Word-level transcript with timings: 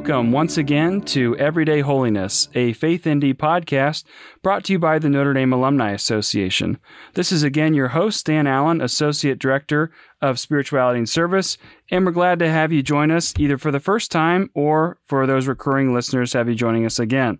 Welcome 0.00 0.32
once 0.32 0.56
again 0.56 1.02
to 1.02 1.36
Everyday 1.36 1.80
Holiness, 1.80 2.48
a 2.54 2.72
Faith 2.72 3.06
ND 3.06 3.36
podcast 3.36 4.04
brought 4.42 4.64
to 4.64 4.72
you 4.72 4.78
by 4.78 4.98
the 4.98 5.10
Notre 5.10 5.34
Dame 5.34 5.52
Alumni 5.52 5.90
Association. 5.90 6.78
This 7.12 7.30
is 7.30 7.42
again 7.42 7.74
your 7.74 7.88
host, 7.88 8.24
Dan 8.24 8.46
Allen, 8.46 8.80
Associate 8.80 9.38
Director 9.38 9.90
of 10.22 10.38
Spirituality 10.38 11.00
and 11.00 11.08
Service, 11.08 11.58
and 11.90 12.06
we're 12.06 12.12
glad 12.12 12.38
to 12.38 12.48
have 12.48 12.72
you 12.72 12.82
join 12.82 13.10
us 13.10 13.34
either 13.38 13.58
for 13.58 13.70
the 13.70 13.78
first 13.78 14.10
time 14.10 14.48
or 14.54 14.98
for 15.04 15.26
those 15.26 15.46
recurring 15.46 15.92
listeners, 15.92 16.32
have 16.32 16.48
you 16.48 16.54
joining 16.54 16.86
us 16.86 16.98
again. 16.98 17.38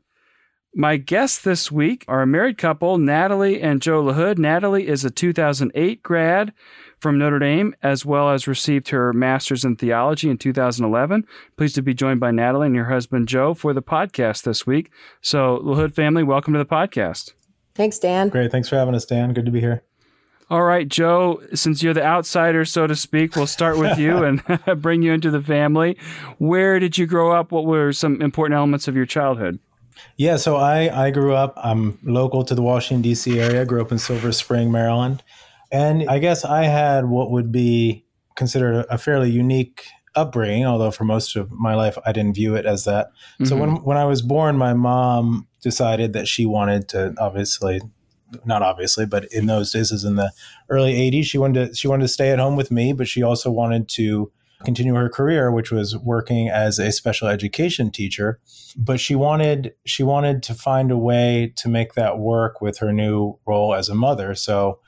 My 0.75 0.99
guests 0.99 1.40
this 1.40 1.72
week 1.72 2.04
are 2.08 2.21
a 2.21 2.27
married 2.27 2.58
couple, 2.58 2.99
Natalie 2.99 3.63
and 3.63 3.81
Joe 3.81 4.04
LaHood. 4.04 4.36
Natalie 4.36 4.86
is 4.86 5.03
a 5.03 5.11
2008 5.11 6.03
grad 6.03 6.53
from 7.00 7.18
Notre 7.18 7.39
Dame, 7.39 7.75
as 7.82 8.04
well 8.04 8.31
as 8.31 8.46
received 8.46 8.90
her 8.90 9.13
master's 9.13 9.64
in 9.64 9.77
theology 9.77 10.29
in 10.29 10.39
2011. 10.39 11.26
Pleased 11.57 11.75
to 11.75 11.82
be 11.82 11.95
joined 11.95 12.21
by 12.21 12.31
Natalie 12.31 12.67
and 12.67 12.76
your 12.76 12.86
husband 12.86 13.29
Joe 13.29 13.54
for 13.54 13.73
the 13.73 13.82
podcast 13.82 14.43
this 14.43 14.67
week. 14.67 14.90
So, 15.21 15.59
LaHood 15.64 15.95
family, 15.95 16.23
welcome 16.23 16.53
to 16.53 16.59
the 16.59 16.67
podcast. 16.67 17.32
Thanks, 17.75 17.99
Dan. 17.99 18.29
Great. 18.29 18.53
Thanks 18.53 18.68
for 18.68 18.76
having 18.76 18.95
us, 18.95 19.04
Dan. 19.04 19.32
Good 19.32 19.46
to 19.46 19.50
be 19.50 19.61
here. 19.61 19.82
All 20.50 20.64
right, 20.64 20.89
Joe, 20.89 21.40
since 21.54 21.81
you're 21.81 21.95
the 21.95 22.04
outsider, 22.04 22.64
so 22.64 22.89
to 22.89 22.96
speak, 22.96 23.37
we'll 23.37 23.46
start 23.46 23.79
with 23.79 23.98
you 23.98 24.25
and 24.25 24.43
bring 24.82 25.01
you 25.01 25.12
into 25.12 25.31
the 25.31 25.40
family. 25.40 25.96
Where 26.39 26.81
did 26.81 26.98
you 26.98 27.07
grow 27.07 27.31
up? 27.31 27.53
What 27.53 27.67
were 27.67 27.93
some 27.93 28.21
important 28.21 28.57
elements 28.57 28.89
of 28.89 28.96
your 28.96 29.07
childhood? 29.07 29.61
Yeah, 30.17 30.37
so 30.37 30.57
I, 30.57 31.07
I 31.07 31.11
grew 31.11 31.35
up, 31.35 31.54
I'm 31.57 31.98
local 32.03 32.45
to 32.45 32.55
the 32.55 32.62
Washington, 32.62 33.03
D.C. 33.03 33.39
area, 33.39 33.65
grew 33.65 33.81
up 33.81 33.93
in 33.93 33.98
Silver 33.98 34.33
Spring, 34.33 34.73
Maryland. 34.73 35.23
And 35.73 36.09
I 36.09 36.19
guess 36.19 36.45
I 36.45 36.65
had 36.65 37.07
what 37.07 37.31
would 37.31 37.53
be 37.53 38.05
considered 38.35 38.87
a 38.91 38.99
fairly 38.99 39.31
unique 39.31 39.85
upbringing, 40.15 40.67
although 40.67 40.91
for 40.91 41.05
most 41.05 41.37
of 41.37 41.53
my 41.53 41.75
life 41.75 41.97
I 42.05 42.12
didn't 42.12 42.35
view 42.35 42.55
it 42.57 42.67
as 42.67 42.85
that. 42.85 43.09
Mm-hmm. 43.09 43.45
So 43.45 43.57
when 43.57 43.77
when 43.83 43.97
I 43.97 44.05
was 44.05 44.23
born, 44.23 44.57
my 44.57 44.75
mom 44.75 45.47
decided 45.62 46.12
that 46.15 46.27
she 46.27 46.47
wanted 46.47 46.89
to 46.89 47.15
obviously 47.19 47.81
not 48.45 48.62
obviously, 48.62 49.07
but 49.07 49.25
in 49.33 49.47
those 49.47 49.73
days, 49.73 49.91
as 49.93 50.05
in 50.05 50.17
the 50.17 50.33
early 50.69 50.95
'80s, 50.95 51.25
she 51.25 51.39
wanted 51.39 51.69
to 51.71 51.75
she 51.75 51.89
wanted 51.89 52.03
to 52.03 52.09
stay 52.09 52.31
at 52.31 52.39
home 52.39 52.57
with 52.57 52.71
me, 52.71 52.93
but 52.93 53.09
she 53.09 53.23
also 53.23 53.51
wanted 53.51 53.89
to 53.91 54.33
continue 54.65 54.95
her 54.95 55.09
career, 55.09 55.51
which 55.51 55.73
was 55.73 55.97
working 55.97 56.49
as 56.49 56.79
a 56.79 56.93
special 56.93 57.29
education 57.29 57.91
teacher. 57.91 58.39
But 58.77 59.01
she 59.01 59.15
wanted 59.15 59.75
she 59.84 60.03
wanted 60.03 60.43
to 60.45 60.55
find 60.55 60.91
a 60.91 60.99
way 60.99 61.53
to 61.57 61.69
make 61.69 61.95
that 61.95 62.19
work 62.19 62.61
with 62.61 62.79
her 62.79 62.93
new 62.93 63.39
role 63.47 63.75
as 63.75 63.89
a 63.89 63.95
mother. 63.95 64.34
So 64.34 64.81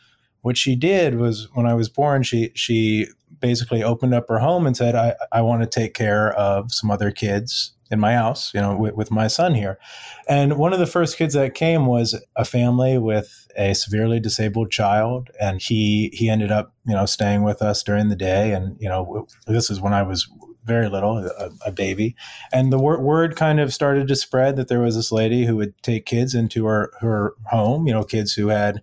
what 0.43 0.57
she 0.57 0.77
did 0.77 1.17
was 1.17 1.49
when 1.55 1.67
I 1.67 1.75
was 1.75 1.89
born, 1.89 2.23
she 2.23 2.53
she 2.55 3.09
basically 3.41 3.83
opened 3.83 4.15
up 4.15 4.29
her 4.29 4.39
home 4.39 4.67
and 4.67 4.77
said, 4.77 4.95
I, 4.95 5.15
I 5.33 5.41
want 5.41 5.63
to 5.63 5.69
take 5.69 5.95
care 5.95 6.33
of 6.35 6.73
some 6.73 6.91
other 6.91 7.11
kids 7.11 7.73
in 7.91 8.01
my 8.01 8.15
house, 8.15 8.55
you 8.55 8.61
know, 8.61 8.75
with, 8.75 8.95
with, 8.95 9.11
my 9.11 9.27
son 9.27 9.55
here. 9.55 9.79
And 10.27 10.57
one 10.57 10.73
of 10.73 10.79
the 10.79 10.87
first 10.87 11.19
kids 11.19 11.35
that 11.35 11.55
came 11.55 11.85
was 11.85 12.19
a 12.37 12.45
family 12.45 12.97
with 12.97 13.47
a 13.57 13.75
severely 13.75 14.19
disabled 14.19 14.71
child. 14.71 15.29
And 15.39 15.61
he, 15.61 16.11
he 16.15 16.31
ended 16.31 16.51
up, 16.51 16.73
you 16.87 16.95
know, 16.95 17.05
staying 17.05 17.43
with 17.43 17.61
us 17.61 17.83
during 17.83 18.09
the 18.09 18.17
day. 18.17 18.53
And, 18.53 18.81
you 18.81 18.89
know, 18.89 19.27
this 19.47 19.71
is 19.71 19.79
when 19.79 19.93
I 19.93 20.03
was 20.03 20.27
very 20.65 20.89
little, 20.89 21.19
a, 21.19 21.51
a 21.67 21.73
baby. 21.73 22.17
And 22.51 22.73
the 22.73 22.79
word, 22.79 23.03
word 23.03 23.37
kind 23.37 23.61
of 23.61 23.75
started 23.75 24.09
to 24.09 24.17
spread 24.17 24.57
that 24.57 24.69
there 24.69 24.81
was 24.81 24.97
this 24.97 25.13
lady 25.13 25.45
who 25.45 25.57
would 25.57 25.75
take 25.83 26.07
kids 26.07 26.35
into 26.35 26.65
her, 26.67 26.93
her 27.01 27.35
home, 27.47 27.87
you 27.87 27.93
know, 27.93 28.05
kids 28.05 28.33
who 28.33 28.49
had 28.49 28.81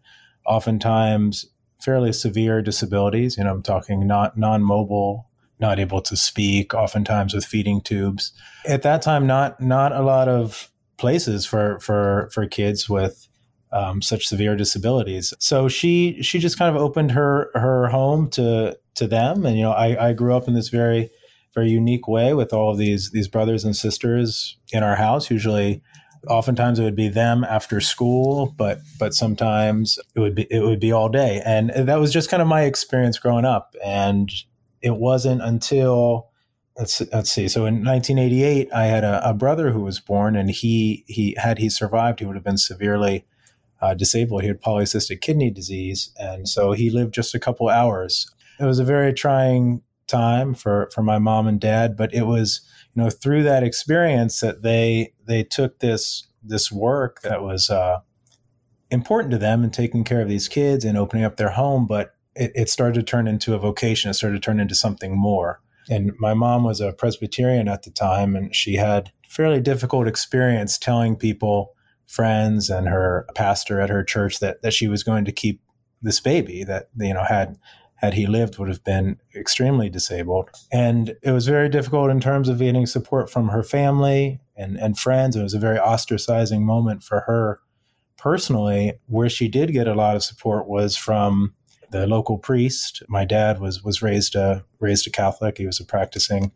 oftentimes 0.49 1.45
fairly 1.79 2.11
severe 2.11 2.61
disabilities. 2.61 3.37
You 3.37 3.45
know, 3.45 3.51
I'm 3.51 3.63
talking 3.63 4.05
not 4.05 4.37
non-mobile, 4.37 5.27
not 5.59 5.79
able 5.79 6.01
to 6.01 6.17
speak, 6.17 6.73
oftentimes 6.73 7.33
with 7.33 7.45
feeding 7.45 7.81
tubes. 7.81 8.33
At 8.67 8.81
that 8.81 9.01
time, 9.01 9.27
not 9.27 9.61
not 9.61 9.93
a 9.93 10.01
lot 10.01 10.27
of 10.27 10.69
places 10.97 11.45
for 11.45 11.79
for 11.79 12.29
for 12.33 12.45
kids 12.45 12.89
with 12.89 13.27
um, 13.71 14.01
such 14.01 14.27
severe 14.27 14.55
disabilities. 14.55 15.33
So 15.39 15.67
she 15.67 16.21
she 16.21 16.39
just 16.39 16.57
kind 16.57 16.75
of 16.75 16.81
opened 16.81 17.11
her 17.11 17.51
her 17.53 17.87
home 17.87 18.29
to 18.31 18.77
to 18.95 19.07
them, 19.07 19.45
and 19.45 19.55
you 19.55 19.63
know, 19.63 19.71
I, 19.71 20.09
I 20.09 20.13
grew 20.13 20.35
up 20.35 20.47
in 20.47 20.53
this 20.53 20.69
very 20.69 21.09
very 21.55 21.69
unique 21.69 22.07
way 22.07 22.33
with 22.33 22.53
all 22.53 22.71
of 22.71 22.77
these 22.77 23.11
these 23.11 23.27
brothers 23.27 23.63
and 23.63 23.75
sisters 23.75 24.57
in 24.71 24.83
our 24.83 24.95
house. 24.95 25.29
Usually, 25.29 25.81
oftentimes 26.27 26.79
it 26.79 26.83
would 26.83 26.95
be 26.95 27.07
them 27.07 27.43
after 27.43 27.79
school 27.79 28.53
but 28.57 28.79
but 28.97 29.13
sometimes 29.13 29.97
it 30.15 30.19
would 30.19 30.35
be 30.35 30.47
it 30.49 30.61
would 30.61 30.79
be 30.79 30.91
all 30.91 31.09
day. 31.09 31.41
And 31.45 31.69
that 31.69 31.99
was 31.99 32.11
just 32.11 32.29
kind 32.29 32.41
of 32.41 32.47
my 32.47 32.63
experience 32.63 33.17
growing 33.17 33.45
up. 33.45 33.75
And 33.83 34.31
it 34.81 34.97
wasn't 34.97 35.41
until 35.41 36.29
let's 36.77 37.01
let's 37.13 37.31
see. 37.31 37.47
So 37.47 37.65
in 37.65 37.85
1988 37.85 38.69
i 38.73 38.85
had 38.85 39.03
a, 39.03 39.29
a 39.29 39.33
brother 39.33 39.71
who 39.71 39.81
was 39.81 39.99
born 39.99 40.35
and 40.35 40.49
he 40.49 41.03
he 41.07 41.35
had 41.37 41.59
he 41.59 41.69
survived 41.69 42.19
he 42.19 42.25
would 42.25 42.35
have 42.35 42.43
been 42.43 42.57
severely 42.57 43.25
uh, 43.81 43.93
disabled. 43.93 44.41
He 44.41 44.49
had 44.49 44.61
polycystic 44.61 45.21
kidney 45.21 45.49
disease. 45.49 46.11
And 46.19 46.49
so 46.49 46.73
he 46.73 46.89
lived 46.89 47.13
just 47.13 47.33
a 47.33 47.39
couple 47.39 47.69
hours. 47.69 48.29
It 48.59 48.65
was 48.65 48.79
a 48.79 48.83
very 48.83 49.13
trying 49.13 49.83
time 50.09 50.53
for 50.53 50.89
for 50.93 51.03
my 51.03 51.19
mom 51.19 51.47
and 51.47 51.61
dad 51.61 51.95
but 51.95 52.13
it 52.13 52.23
was 52.23 52.61
you 52.95 53.03
know 53.03 53.09
through 53.09 53.43
that 53.43 53.63
experience 53.63 54.39
that 54.39 54.61
they 54.61 55.13
they 55.27 55.43
took 55.43 55.79
this 55.79 56.27
this 56.41 56.71
work 56.71 57.21
that 57.21 57.41
was 57.41 57.69
uh, 57.69 57.99
important 58.89 59.31
to 59.31 59.37
them 59.37 59.63
and 59.63 59.73
taking 59.73 60.03
care 60.03 60.21
of 60.21 60.29
these 60.29 60.47
kids 60.47 60.85
and 60.85 60.97
opening 60.97 61.25
up 61.25 61.37
their 61.37 61.51
home 61.51 61.85
but 61.85 62.13
it, 62.39 62.51
it 62.55 62.69
started 62.69 62.95
to 62.95 63.03
turn 63.03 63.27
into 63.27 63.53
a 63.53 63.59
vocation. 63.59 64.09
It 64.09 64.15
started 64.15 64.41
to 64.41 64.45
turn 64.45 64.59
into 64.59 64.75
something 64.75 65.15
more. 65.15 65.61
And 65.89 66.13
my 66.19 66.33
mom 66.33 66.63
was 66.63 66.81
a 66.81 66.93
presbyterian 66.93 67.67
at 67.67 67.83
the 67.83 67.91
time 67.91 68.35
and 68.35 68.55
she 68.55 68.75
had 68.75 69.11
fairly 69.27 69.59
difficult 69.59 70.07
experience 70.07 70.77
telling 70.77 71.15
people 71.15 71.73
friends 72.07 72.69
and 72.69 72.87
her 72.87 73.27
pastor 73.35 73.79
at 73.79 73.89
her 73.89 74.03
church 74.03 74.39
that 74.39 74.61
that 74.63 74.73
she 74.73 74.87
was 74.87 75.03
going 75.03 75.25
to 75.25 75.31
keep 75.31 75.61
this 76.01 76.19
baby 76.19 76.63
that 76.63 76.89
you 76.97 77.13
know 77.13 77.23
had 77.23 77.57
had 77.99 78.13
he 78.13 78.27
lived, 78.27 78.57
would 78.57 78.69
have 78.69 78.83
been 78.83 79.17
extremely 79.35 79.89
disabled. 79.89 80.49
And 80.71 81.15
it 81.21 81.31
was 81.31 81.47
very 81.47 81.67
difficult 81.67 82.09
in 82.09 82.21
terms 82.21 82.47
of 82.47 82.59
getting 82.59 82.85
support 82.85 83.29
from 83.29 83.49
her 83.49 83.61
family 83.61 84.39
and, 84.55 84.77
and 84.77 84.97
friends. 84.97 85.35
It 85.35 85.43
was 85.43 85.53
a 85.53 85.59
very 85.59 85.77
ostracizing 85.77 86.61
moment 86.61 87.03
for 87.03 87.21
her 87.21 87.59
personally. 88.17 88.93
Where 89.07 89.29
she 89.29 89.49
did 89.49 89.73
get 89.73 89.87
a 89.87 89.93
lot 89.93 90.15
of 90.15 90.23
support 90.23 90.67
was 90.67 90.95
from 90.95 91.53
the 91.91 92.07
local 92.07 92.37
priest. 92.37 93.03
My 93.09 93.25
dad 93.25 93.59
was 93.59 93.83
was 93.83 94.01
raised 94.01 94.35
a 94.35 94.63
raised 94.79 95.07
a 95.07 95.09
Catholic. 95.09 95.57
He 95.57 95.65
was 95.65 95.79
a 95.79 95.85
practicing 95.85 96.51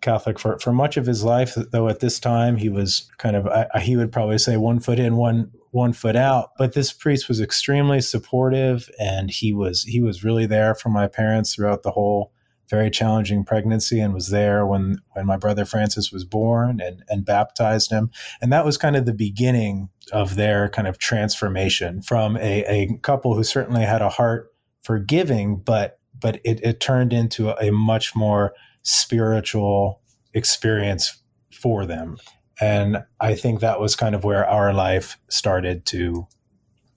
Catholic 0.00 0.38
for, 0.38 0.58
for 0.58 0.72
much 0.72 0.96
of 0.96 1.06
his 1.06 1.24
life, 1.24 1.54
though 1.72 1.88
at 1.88 2.00
this 2.00 2.20
time 2.20 2.56
he 2.56 2.68
was 2.68 3.08
kind 3.18 3.36
of, 3.36 3.46
I, 3.46 3.80
he 3.80 3.96
would 3.96 4.12
probably 4.12 4.38
say 4.38 4.56
one 4.56 4.80
foot 4.80 4.98
in, 4.98 5.16
one, 5.16 5.50
one 5.70 5.92
foot 5.92 6.16
out. 6.16 6.50
But 6.56 6.74
this 6.74 6.92
priest 6.92 7.28
was 7.28 7.40
extremely 7.40 8.00
supportive 8.00 8.88
and 8.98 9.30
he 9.30 9.52
was, 9.52 9.84
he 9.84 10.00
was 10.00 10.24
really 10.24 10.46
there 10.46 10.74
for 10.74 10.88
my 10.88 11.08
parents 11.08 11.54
throughout 11.54 11.82
the 11.82 11.90
whole 11.90 12.32
very 12.68 12.90
challenging 12.90 13.44
pregnancy 13.44 13.98
and 13.98 14.12
was 14.12 14.28
there 14.28 14.66
when, 14.66 14.98
when 15.12 15.26
my 15.26 15.36
brother 15.36 15.64
Francis 15.64 16.12
was 16.12 16.24
born 16.24 16.80
and, 16.80 17.02
and 17.08 17.24
baptized 17.24 17.90
him. 17.90 18.10
And 18.40 18.52
that 18.52 18.64
was 18.64 18.76
kind 18.76 18.94
of 18.94 19.06
the 19.06 19.14
beginning 19.14 19.88
of 20.12 20.36
their 20.36 20.68
kind 20.68 20.86
of 20.86 20.98
transformation 20.98 22.02
from 22.02 22.36
a, 22.36 22.64
a 22.64 22.98
couple 22.98 23.34
who 23.34 23.42
certainly 23.42 23.82
had 23.82 24.02
a 24.02 24.10
heart 24.10 24.52
for 24.82 24.98
giving, 24.98 25.56
but, 25.56 25.98
but 26.20 26.40
it, 26.44 26.60
it 26.62 26.80
turned 26.80 27.12
into 27.12 27.50
a, 27.50 27.68
a 27.68 27.72
much 27.72 28.14
more 28.14 28.52
spiritual 28.88 30.00
experience 30.32 31.22
for 31.52 31.84
them. 31.84 32.16
And 32.60 33.04
I 33.20 33.34
think 33.34 33.60
that 33.60 33.80
was 33.80 33.94
kind 33.94 34.14
of 34.14 34.24
where 34.24 34.48
our 34.48 34.72
life 34.72 35.18
started 35.28 35.84
to 35.86 36.26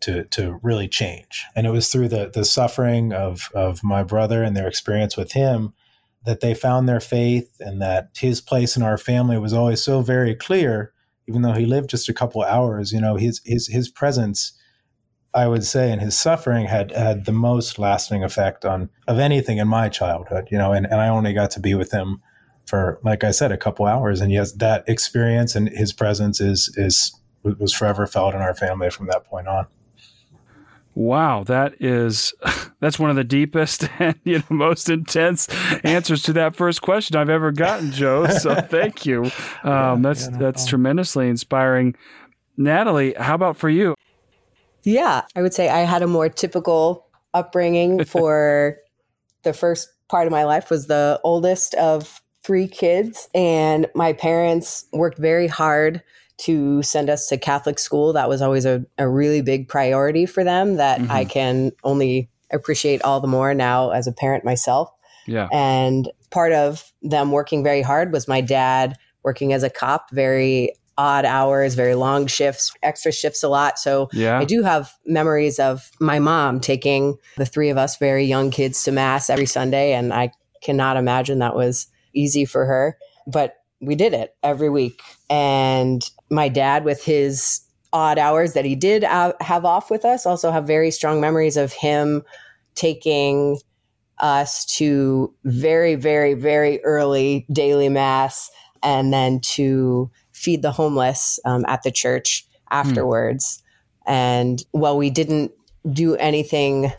to 0.02 0.24
to 0.26 0.60
really 0.64 0.88
change. 0.88 1.46
And 1.56 1.68
it 1.68 1.70
was 1.70 1.90
through 1.90 2.08
the 2.08 2.32
the 2.34 2.46
suffering 2.46 3.14
of 3.14 3.50
of 3.54 3.84
my 3.84 4.04
brother 4.04 4.42
and 4.42 4.56
their 4.56 4.68
experience 4.68 5.18
with 5.18 5.34
him 5.34 5.74
that 6.24 6.40
they 6.40 6.54
found 6.54 6.88
their 6.88 7.00
faith 7.00 7.50
and 7.60 7.82
that 7.82 8.10
his 8.18 8.42
place 8.42 8.78
in 8.78 8.84
our 8.84 8.98
family 8.98 9.38
was 9.38 9.54
always 9.54 9.84
so 9.84 10.02
very 10.02 10.36
clear 10.36 10.94
even 11.28 11.42
though 11.42 11.54
he 11.54 11.66
lived 11.66 11.90
just 11.90 12.10
a 12.10 12.14
couple 12.14 12.44
hours 12.44 12.92
you 12.92 13.02
know 13.02 13.16
his 13.16 13.42
his 13.44 13.68
his 13.68 13.90
presence 13.90 14.54
I 15.34 15.48
would 15.48 15.64
say, 15.64 15.92
and 15.92 16.02
his 16.02 16.20
suffering 16.20 16.66
had 16.66 16.92
had 16.92 17.26
the 17.26 17.32
most 17.32 17.80
lasting 17.80 18.24
effect 18.24 18.66
on 18.66 18.90
of 19.08 19.20
anything 19.20 19.58
in 19.58 19.68
my 19.68 19.90
childhood. 19.90 20.48
You 20.52 20.58
know, 20.58 20.74
and, 20.74 20.86
and 20.86 20.96
I 20.96 21.08
only 21.08 21.34
got 21.34 21.52
to 21.52 21.60
be 21.60 21.74
with 21.74 21.92
him 21.92 22.22
for, 22.66 23.00
like 23.04 23.24
I 23.24 23.32
said, 23.32 23.52
a 23.52 23.58
couple 23.58 23.86
hours, 23.86 24.22
and 24.22 24.32
yes, 24.32 24.52
that 24.54 24.84
experience 24.88 25.56
and 25.56 25.70
his 25.70 25.94
presence 25.94 26.42
is 26.42 26.74
is 26.78 27.16
was 27.44 27.74
forever 27.74 28.06
felt 28.06 28.36
in 28.36 28.42
our 28.42 28.54
family 28.54 28.90
from 28.90 29.08
that 29.08 29.26
point 29.26 29.48
on. 29.48 29.68
Wow, 30.94 31.44
that 31.46 31.82
is 31.82 32.34
that's 32.80 33.00
one 33.00 33.10
of 33.10 33.16
the 33.16 33.24
deepest 33.24 33.88
and 34.00 34.16
you 34.24 34.40
know 34.40 34.46
most 34.50 34.90
intense 34.90 35.48
answers 35.84 36.24
to 36.24 36.34
that 36.34 36.56
first 36.56 36.82
question 36.82 37.16
I've 37.16 37.30
ever 37.30 37.52
gotten, 37.52 37.92
Joe. 37.92 38.28
So 38.28 38.56
thank 38.70 39.06
you. 39.06 39.24
Um, 39.24 39.32
yeah, 39.64 39.98
that's 40.02 40.24
yeah, 40.26 40.30
no 40.32 40.40
that's 40.40 40.64
problem. 40.64 40.70
tremendously 40.70 41.30
inspiring. 41.30 41.96
Natalie, 42.58 43.14
how 43.18 43.36
about 43.36 43.58
for 43.58 43.70
you? 43.70 43.96
Yeah, 44.84 45.22
I 45.36 45.42
would 45.42 45.54
say 45.54 45.70
I 45.70 45.80
had 45.80 46.02
a 46.02 46.08
more 46.08 46.30
typical 46.30 47.08
upbringing 47.34 48.04
for 48.06 48.78
the 49.44 49.54
first 49.54 49.90
part 50.10 50.28
of 50.28 50.32
my 50.32 50.44
life 50.44 50.70
was 50.70 50.88
the 50.88 51.20
oldest 51.24 51.74
of 51.76 52.22
three 52.44 52.68
kids, 52.68 53.30
and 53.34 53.88
my 53.96 54.14
parents 54.14 54.86
worked 54.92 55.18
very 55.18 55.48
hard 55.48 56.02
to 56.40 56.82
send 56.82 57.10
us 57.10 57.28
to 57.28 57.38
Catholic 57.38 57.78
school. 57.78 58.14
That 58.14 58.28
was 58.28 58.42
always 58.42 58.66
a, 58.66 58.84
a 58.98 59.08
really 59.08 59.42
big 59.42 59.68
priority 59.68 60.26
for 60.26 60.44
them 60.44 60.78
that 60.78 61.00
mm-hmm. 61.00 61.12
I 61.12 61.26
can 61.26 61.72
only 61.84 62.30
appreciate 62.52 63.02
all 63.04 63.20
the 63.20 63.28
more 63.28 63.54
now 63.54 63.92
as 63.92 64.08
a 64.08 64.12
parent 64.12 64.44
myself. 64.44 64.92
Yeah. 65.28 65.48
And 65.52 66.12
part 66.32 66.52
of 66.52 66.92
them 67.04 67.32
working 67.32 67.64
very 67.64 67.84
hard 67.84 68.12
was 68.12 68.28
my 68.28 68.42
dad 68.42 68.98
working 69.24 69.54
as 69.54 69.62
a 69.62 69.70
cop, 69.70 70.10
very 70.12 70.74
odd 71.02 71.26
hours, 71.26 71.74
very 71.74 71.96
long 71.96 72.28
shifts, 72.28 72.72
extra 72.84 73.12
shifts 73.12 73.42
a 73.42 73.50
lot. 73.50 73.80
So 73.80 74.08
yeah. 74.14 74.38
I 74.38 74.46
do 74.46 74.62
have 74.62 74.94
memories 75.04 75.58
of 75.58 75.90
my 76.00 76.20
mom 76.20 76.60
taking 76.60 77.18
the 77.38 77.46
three 77.46 77.70
of 77.70 77.78
us 77.78 77.98
very 77.98 78.24
young 78.24 78.52
kids 78.52 78.84
to 78.84 78.92
mass 78.92 79.28
every 79.28 79.48
Sunday. 79.48 79.94
And 79.94 80.14
I 80.14 80.32
cannot 80.62 80.98
imagine 80.98 81.40
that 81.40 81.56
was 81.56 81.88
easy 82.14 82.46
for 82.46 82.68
her. 82.68 83.00
But 83.26 83.56
we 83.80 83.96
did 83.96 84.14
it 84.14 84.36
every 84.44 84.70
week. 84.70 85.02
And 85.28 86.08
my 86.30 86.50
dad, 86.50 86.86
with 86.86 87.04
his 87.04 87.62
odd 87.92 88.20
hours 88.20 88.54
that 88.54 88.64
he 88.64 88.76
did 88.76 89.02
have 89.02 89.66
off 89.66 89.90
with 89.90 90.06
us, 90.06 90.28
also 90.28 90.52
have 90.52 90.68
very 90.68 90.92
strong 90.92 91.20
memories 91.20 91.58
of 91.58 91.74
him 91.74 92.22
taking 92.76 93.58
us 94.20 94.66
to 94.78 95.34
very, 95.46 95.96
very, 95.96 96.36
very 96.36 96.80
early 96.84 97.48
daily 97.52 97.90
mass 97.90 98.52
and 98.84 99.12
then 99.12 99.40
to 99.42 100.12
feed 100.42 100.62
the 100.62 100.72
homeless 100.72 101.40
um, 101.46 101.64
at 101.68 101.84
the 101.84 101.92
church 101.92 102.46
afterwards. 102.72 103.62
Mm. 104.08 104.12
And 104.12 104.66
while 104.72 104.98
we 104.98 105.10
didn't 105.10 105.52
do 105.92 106.16
anything 106.16 106.92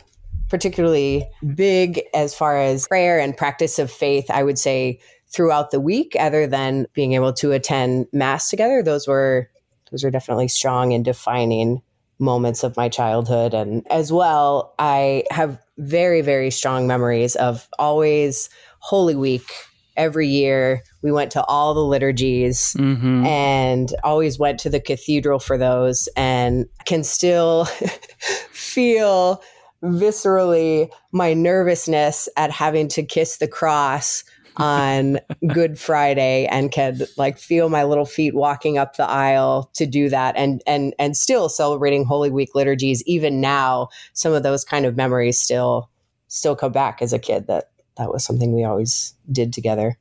particularly 0.49 1.27
big 1.55 2.01
as 2.13 2.33
far 2.33 2.57
as 2.57 2.87
prayer 2.87 3.19
and 3.19 3.35
practice 3.35 3.79
of 3.79 3.91
faith, 3.91 4.29
I 4.29 4.43
would 4.43 4.57
say 4.59 4.99
throughout 5.27 5.71
the 5.71 5.79
week, 5.79 6.15
other 6.19 6.47
than 6.47 6.85
being 6.93 7.13
able 7.13 7.33
to 7.33 7.51
attend 7.51 8.07
mass 8.13 8.49
together, 8.49 8.81
those 8.83 9.07
were 9.07 9.49
those 9.91 10.03
were 10.03 10.11
definitely 10.11 10.47
strong 10.47 10.93
and 10.93 11.03
defining 11.03 11.81
moments 12.19 12.63
of 12.63 12.77
my 12.77 12.89
childhood. 12.89 13.53
And 13.53 13.85
as 13.91 14.11
well, 14.11 14.73
I 14.79 15.23
have 15.29 15.59
very, 15.77 16.21
very 16.21 16.49
strong 16.51 16.87
memories 16.87 17.35
of 17.35 17.67
always 17.77 18.49
Holy 18.79 19.15
Week 19.15 19.51
every 19.97 20.27
year. 20.27 20.83
We 21.03 21.11
went 21.11 21.31
to 21.31 21.43
all 21.43 21.73
the 21.73 21.83
liturgies 21.83 22.73
mm-hmm. 22.73 23.25
and 23.25 23.93
always 24.03 24.39
went 24.39 24.59
to 24.61 24.69
the 24.69 24.79
cathedral 24.79 25.37
for 25.37 25.57
those 25.57 26.09
and 26.15 26.65
can 26.85 27.03
still 27.03 27.65
feel 28.51 29.43
viscerally 29.83 30.89
my 31.11 31.33
nervousness 31.33 32.29
at 32.37 32.51
having 32.51 32.87
to 32.87 33.03
kiss 33.03 33.37
the 33.37 33.47
cross 33.47 34.23
on 34.57 35.19
Good 35.47 35.77
Friday 35.77 36.45
and 36.45 36.71
could 36.71 37.07
like 37.17 37.37
feel 37.37 37.69
my 37.69 37.83
little 37.83 38.05
feet 38.05 38.33
walking 38.33 38.77
up 38.77 38.95
the 38.95 39.07
aisle 39.07 39.69
to 39.73 39.85
do 39.85 40.09
that 40.09 40.35
and 40.37 40.63
and 40.65 40.93
and 40.99 41.17
still 41.17 41.49
celebrating 41.49 42.05
Holy 42.05 42.29
Week 42.29 42.55
liturgies 42.55 43.03
even 43.05 43.41
now 43.41 43.89
some 44.13 44.33
of 44.33 44.43
those 44.43 44.63
kind 44.63 44.85
of 44.85 44.95
memories 44.95 45.39
still 45.39 45.89
still 46.27 46.55
come 46.55 46.71
back 46.71 47.01
as 47.01 47.13
a 47.13 47.19
kid 47.19 47.47
that 47.47 47.71
that 47.97 48.11
was 48.11 48.23
something 48.23 48.53
we 48.53 48.63
always 48.63 49.13
did 49.31 49.53
together. 49.53 49.97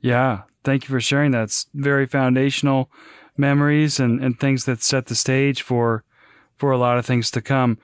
Yeah, 0.00 0.42
thank 0.64 0.84
you 0.84 0.88
for 0.88 1.00
sharing 1.00 1.32
that. 1.32 1.44
It's 1.44 1.66
very 1.74 2.06
foundational 2.06 2.90
memories 3.36 3.98
and 3.98 4.22
and 4.22 4.38
things 4.38 4.64
that 4.64 4.82
set 4.82 5.06
the 5.06 5.14
stage 5.14 5.62
for 5.62 6.04
for 6.56 6.70
a 6.70 6.78
lot 6.78 6.98
of 6.98 7.06
things 7.06 7.30
to 7.32 7.40
come. 7.40 7.78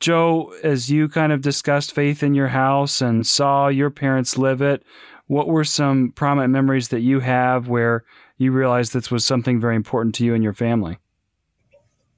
Joe, 0.00 0.54
as 0.62 0.90
you 0.90 1.08
kind 1.08 1.32
of 1.32 1.40
discussed 1.40 1.92
faith 1.92 2.22
in 2.22 2.34
your 2.34 2.48
house 2.48 3.00
and 3.00 3.26
saw 3.26 3.68
your 3.68 3.90
parents 3.90 4.38
live 4.38 4.62
it, 4.62 4.84
what 5.26 5.48
were 5.48 5.64
some 5.64 6.12
prominent 6.12 6.52
memories 6.52 6.88
that 6.88 7.00
you 7.00 7.20
have 7.20 7.68
where 7.68 8.04
you 8.36 8.52
realized 8.52 8.92
this 8.92 9.10
was 9.10 9.24
something 9.24 9.60
very 9.60 9.74
important 9.74 10.14
to 10.16 10.24
you 10.24 10.34
and 10.34 10.44
your 10.44 10.52
family? 10.52 10.98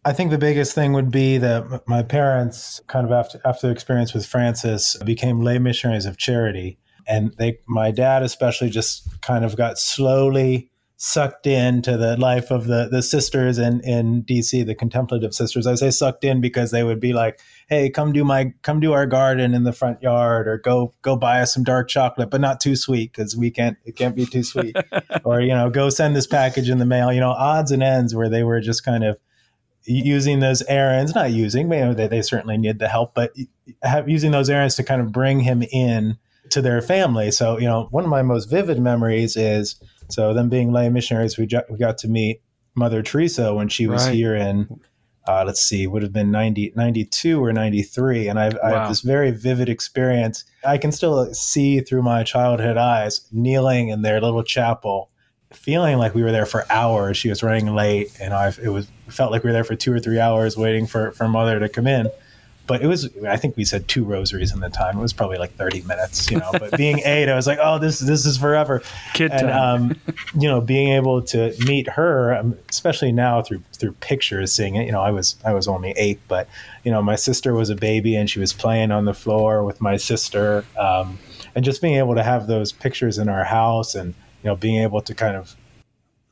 I 0.04 0.12
think 0.12 0.30
the 0.30 0.38
biggest 0.38 0.74
thing 0.74 0.92
would 0.92 1.10
be 1.10 1.38
that 1.38 1.86
my 1.86 2.02
parents, 2.02 2.80
kind 2.86 3.06
of 3.06 3.12
after 3.12 3.40
after 3.44 3.66
the 3.66 3.72
experience 3.72 4.14
with 4.14 4.26
Francis, 4.26 4.96
became 5.04 5.40
lay 5.40 5.58
missionaries 5.58 6.06
of 6.06 6.16
charity, 6.16 6.78
and 7.10 7.34
they, 7.38 7.58
my 7.66 7.90
dad 7.90 8.22
especially, 8.22 8.70
just 8.70 9.20
kind 9.20 9.44
of 9.44 9.56
got 9.56 9.78
slowly 9.78 10.70
sucked 11.02 11.46
into 11.46 11.96
the 11.96 12.14
life 12.18 12.50
of 12.50 12.66
the 12.66 12.86
the 12.90 13.02
sisters 13.02 13.58
in 13.58 13.80
in 13.80 14.22
DC, 14.24 14.64
the 14.64 14.74
contemplative 14.74 15.34
sisters. 15.34 15.66
I 15.66 15.74
say 15.74 15.90
sucked 15.90 16.24
in 16.24 16.40
because 16.40 16.70
they 16.70 16.84
would 16.84 17.00
be 17.00 17.12
like, 17.12 17.40
"Hey, 17.68 17.90
come 17.90 18.12
do 18.12 18.22
my 18.22 18.52
come 18.62 18.80
do 18.80 18.92
our 18.92 19.06
garden 19.06 19.54
in 19.54 19.64
the 19.64 19.72
front 19.72 20.00
yard, 20.02 20.46
or 20.46 20.58
go 20.58 20.94
go 21.02 21.16
buy 21.16 21.40
us 21.40 21.52
some 21.52 21.64
dark 21.64 21.88
chocolate, 21.88 22.30
but 22.30 22.40
not 22.40 22.60
too 22.60 22.76
sweet 22.76 23.12
because 23.12 23.36
we 23.36 23.50
can't 23.50 23.76
it 23.84 23.96
can't 23.96 24.14
be 24.14 24.26
too 24.26 24.44
sweet, 24.44 24.76
or 25.24 25.40
you 25.40 25.54
know, 25.54 25.68
go 25.68 25.90
send 25.90 26.14
this 26.14 26.26
package 26.26 26.70
in 26.70 26.78
the 26.78 26.86
mail." 26.86 27.12
You 27.12 27.20
know, 27.20 27.30
odds 27.30 27.72
and 27.72 27.82
ends 27.82 28.14
where 28.14 28.28
they 28.28 28.44
were 28.44 28.60
just 28.60 28.84
kind 28.84 29.02
of 29.02 29.18
using 29.84 30.40
those 30.40 30.62
errands, 30.62 31.14
not 31.14 31.30
using, 31.30 31.70
they, 31.70 32.06
they 32.06 32.22
certainly 32.22 32.58
need 32.58 32.78
the 32.78 32.86
help, 32.86 33.14
but 33.14 33.32
have, 33.82 34.08
using 34.08 34.30
those 34.30 34.50
errands 34.50 34.76
to 34.76 34.84
kind 34.84 35.00
of 35.00 35.10
bring 35.10 35.40
him 35.40 35.62
in 35.72 36.18
to 36.50 36.62
their 36.62 36.80
family. 36.82 37.30
So, 37.30 37.58
you 37.58 37.66
know, 37.66 37.88
one 37.90 38.04
of 38.04 38.10
my 38.10 38.22
most 38.22 38.46
vivid 38.46 38.80
memories 38.80 39.36
is 39.36 39.76
so 40.08 40.34
them 40.34 40.48
being 40.48 40.72
lay 40.72 40.88
missionaries, 40.88 41.38
we, 41.38 41.48
we 41.70 41.78
got 41.78 41.98
to 41.98 42.08
meet 42.08 42.42
Mother 42.74 43.02
Teresa 43.02 43.54
when 43.54 43.68
she 43.68 43.86
was 43.86 44.06
right. 44.06 44.14
here 44.14 44.34
in, 44.34 44.80
uh, 45.28 45.44
let's 45.46 45.62
see, 45.62 45.86
would 45.86 46.02
have 46.02 46.12
been 46.12 46.30
90, 46.30 46.72
92 46.76 47.42
or 47.42 47.52
93. 47.52 48.28
And 48.28 48.38
I've, 48.38 48.54
wow. 48.54 48.60
I 48.64 48.70
have 48.70 48.88
this 48.88 49.00
very 49.00 49.30
vivid 49.30 49.68
experience. 49.68 50.44
I 50.64 50.78
can 50.78 50.92
still 50.92 51.32
see 51.34 51.80
through 51.80 52.02
my 52.02 52.22
childhood 52.22 52.76
eyes 52.76 53.26
kneeling 53.32 53.88
in 53.88 54.02
their 54.02 54.20
little 54.20 54.42
chapel, 54.42 55.10
feeling 55.52 55.98
like 55.98 56.14
we 56.14 56.22
were 56.22 56.32
there 56.32 56.46
for 56.46 56.64
hours. 56.70 57.16
She 57.16 57.28
was 57.28 57.42
running 57.42 57.74
late 57.74 58.16
and 58.20 58.34
I, 58.34 58.52
it 58.62 58.68
was, 58.68 58.88
felt 59.08 59.32
like 59.32 59.42
we 59.42 59.48
were 59.48 59.54
there 59.54 59.64
for 59.64 59.76
two 59.76 59.92
or 59.92 60.00
three 60.00 60.20
hours 60.20 60.56
waiting 60.56 60.86
for, 60.86 61.12
for 61.12 61.28
mother 61.28 61.58
to 61.58 61.68
come 61.68 61.86
in 61.86 62.08
but 62.70 62.82
it 62.82 62.86
was 62.86 63.10
I 63.26 63.36
think 63.36 63.56
we 63.56 63.64
said 63.64 63.88
two 63.88 64.04
rosaries 64.04 64.54
in 64.54 64.60
the 64.60 64.70
time. 64.70 64.96
It 64.96 65.02
was 65.02 65.12
probably 65.12 65.38
like 65.38 65.52
30 65.56 65.82
minutes, 65.82 66.30
you 66.30 66.38
know. 66.38 66.52
But 66.52 66.76
being 66.76 67.00
eight, 67.04 67.28
I 67.28 67.34
was 67.34 67.48
like, 67.48 67.58
oh, 67.60 67.80
this 67.80 67.98
this 67.98 68.24
is 68.24 68.38
forever. 68.38 68.80
Kid 69.12 69.32
and 69.32 69.50
um, 69.50 69.96
you 70.38 70.46
know, 70.46 70.60
being 70.60 70.90
able 70.92 71.20
to 71.22 71.52
meet 71.66 71.88
her, 71.88 72.32
um, 72.32 72.56
especially 72.68 73.10
now 73.10 73.42
through 73.42 73.60
through 73.72 73.94
pictures, 73.94 74.52
seeing 74.52 74.76
it. 74.76 74.86
You 74.86 74.92
know, 74.92 75.00
I 75.00 75.10
was 75.10 75.34
I 75.44 75.52
was 75.52 75.66
only 75.66 75.94
eight, 75.96 76.20
but 76.28 76.48
you 76.84 76.92
know, 76.92 77.02
my 77.02 77.16
sister 77.16 77.54
was 77.54 77.70
a 77.70 77.74
baby 77.74 78.14
and 78.14 78.30
she 78.30 78.38
was 78.38 78.52
playing 78.52 78.92
on 78.92 79.04
the 79.04 79.14
floor 79.14 79.64
with 79.64 79.80
my 79.80 79.96
sister, 79.96 80.64
um, 80.78 81.18
and 81.56 81.64
just 81.64 81.82
being 81.82 81.96
able 81.96 82.14
to 82.14 82.22
have 82.22 82.46
those 82.46 82.70
pictures 82.70 83.18
in 83.18 83.28
our 83.28 83.42
house, 83.42 83.96
and 83.96 84.14
you 84.44 84.48
know, 84.48 84.54
being 84.54 84.80
able 84.80 85.00
to 85.00 85.12
kind 85.12 85.34
of 85.34 85.56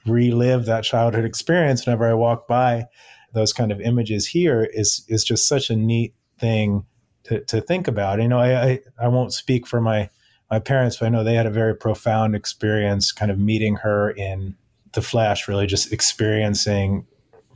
relive 0.06 0.66
that 0.66 0.84
childhood 0.84 1.24
experience 1.24 1.84
whenever 1.84 2.08
I 2.08 2.14
walk 2.14 2.46
by 2.46 2.86
those 3.34 3.52
kind 3.52 3.72
of 3.72 3.80
images 3.80 4.26
here 4.26 4.64
is 4.72 5.04
is 5.08 5.24
just 5.24 5.46
such 5.46 5.68
a 5.70 5.76
neat 5.76 6.14
thing 6.38 6.84
to, 7.28 7.40
to 7.44 7.60
think 7.60 7.88
about. 7.88 8.20
You 8.20 8.28
know, 8.28 8.38
I, 8.38 8.64
I, 8.64 8.80
I 9.00 9.08
won't 9.08 9.32
speak 9.32 9.66
for 9.66 9.80
my, 9.80 10.10
my 10.50 10.58
parents, 10.58 10.96
but 10.96 11.06
I 11.06 11.08
know 11.10 11.22
they 11.22 11.34
had 11.34 11.46
a 11.46 11.50
very 11.50 11.76
profound 11.76 12.34
experience 12.34 13.12
kind 13.12 13.30
of 13.30 13.38
meeting 13.38 13.76
her 13.76 14.10
in 14.10 14.56
the 14.92 15.02
flesh, 15.02 15.46
really 15.46 15.66
just 15.66 15.92
experiencing 15.92 17.06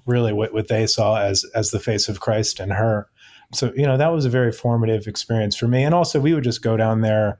really 0.05 0.33
what, 0.33 0.53
what 0.53 0.69
they 0.69 0.87
saw 0.87 1.21
as, 1.21 1.45
as 1.55 1.71
the 1.71 1.81
face 1.81 2.09
of 2.09 2.21
Christ 2.21 2.61
in 2.61 2.71
her. 2.71 3.09
So, 3.55 3.73
you 3.75 3.87
know, 3.87 3.97
that 3.97 4.13
was 4.13 4.25
a 4.25 4.31
very 4.31 4.53
formative 4.53 5.07
experience 5.07 5.57
for 5.57 5.69
me. 5.69 5.85
And 5.85 5.95
also 5.95 6.21
we 6.21 6.35
would 6.35 6.45
just 6.45 6.63
go 6.63 6.77
down 6.77 7.01
there 7.01 7.39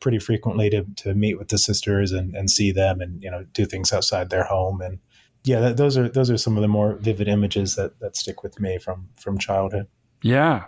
pretty 0.00 0.18
frequently 0.18 0.70
to, 0.70 0.84
to 0.96 1.14
meet 1.14 1.38
with 1.38 1.48
the 1.48 1.58
sisters 1.58 2.12
and, 2.12 2.34
and 2.34 2.50
see 2.50 2.72
them 2.72 3.00
and, 3.00 3.22
you 3.22 3.30
know, 3.30 3.44
do 3.52 3.66
things 3.66 3.92
outside 3.92 4.30
their 4.30 4.44
home. 4.44 4.80
And 4.80 4.98
yeah, 5.44 5.60
that, 5.60 5.76
those 5.76 5.96
are, 5.96 6.08
those 6.08 6.30
are 6.30 6.36
some 6.38 6.56
of 6.56 6.62
the 6.62 6.68
more 6.68 6.94
vivid 6.94 7.28
images 7.28 7.76
that, 7.76 8.00
that 8.00 8.16
stick 8.16 8.42
with 8.42 8.58
me 8.60 8.78
from, 8.78 9.08
from 9.16 9.38
childhood. 9.38 9.86
Yeah 10.22 10.64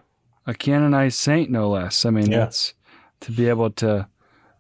a 0.47 0.55
canonized 0.55 1.17
saint, 1.17 1.51
no 1.51 1.69
less. 1.69 2.05
I 2.05 2.11
mean, 2.11 2.31
yeah. 2.31 2.41
that's 2.41 2.75
to 3.21 3.33
be 3.33 3.49
able 3.49 3.71
to 3.71 4.09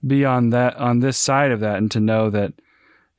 be 0.06 0.24
on 0.24 0.50
that 0.50 0.76
on 0.76 1.00
this 1.00 1.16
side 1.16 1.50
of 1.50 1.60
that, 1.60 1.78
and 1.78 1.90
to 1.90 2.00
know 2.00 2.30
that 2.30 2.54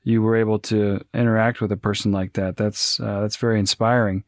you 0.03 0.21
were 0.21 0.35
able 0.35 0.59
to 0.59 1.01
interact 1.13 1.61
with 1.61 1.71
a 1.71 1.77
person 1.77 2.11
like 2.11 2.33
that. 2.33 2.57
That's 2.57 2.99
uh, 2.99 3.21
that's 3.21 3.37
very 3.37 3.59
inspiring. 3.59 4.23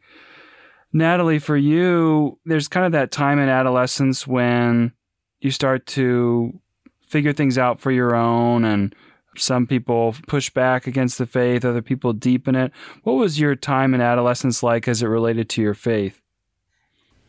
Natalie, 0.92 1.40
for 1.40 1.58
you, 1.58 2.40
there's 2.46 2.68
kind 2.68 2.86
of 2.86 2.92
that 2.92 3.12
time 3.12 3.40
in 3.40 3.50
adolescence 3.50 4.28
when 4.28 4.94
you 5.42 5.50
start 5.50 5.88
to 5.88 6.60
figure 7.02 7.34
things 7.34 7.58
out 7.58 7.80
for 7.80 7.92
your 7.92 8.16
own 8.16 8.64
and 8.64 8.96
some 9.36 9.66
people 9.66 10.16
push 10.28 10.50
back 10.52 10.88
against 10.88 11.18
the 11.18 11.26
faith, 11.26 11.66
other 11.66 11.82
people 11.82 12.14
deepen 12.14 12.56
it. 12.56 12.72
What 13.04 13.14
was 13.14 13.40
your 13.40 13.56
time 13.56 13.94
in 13.94 14.02
adolescence 14.02 14.62
like 14.62 14.88
as 14.88 15.02
it 15.02 15.08
related 15.08 15.50
to 15.50 15.62
your 15.62 15.74
faith? 15.74 16.22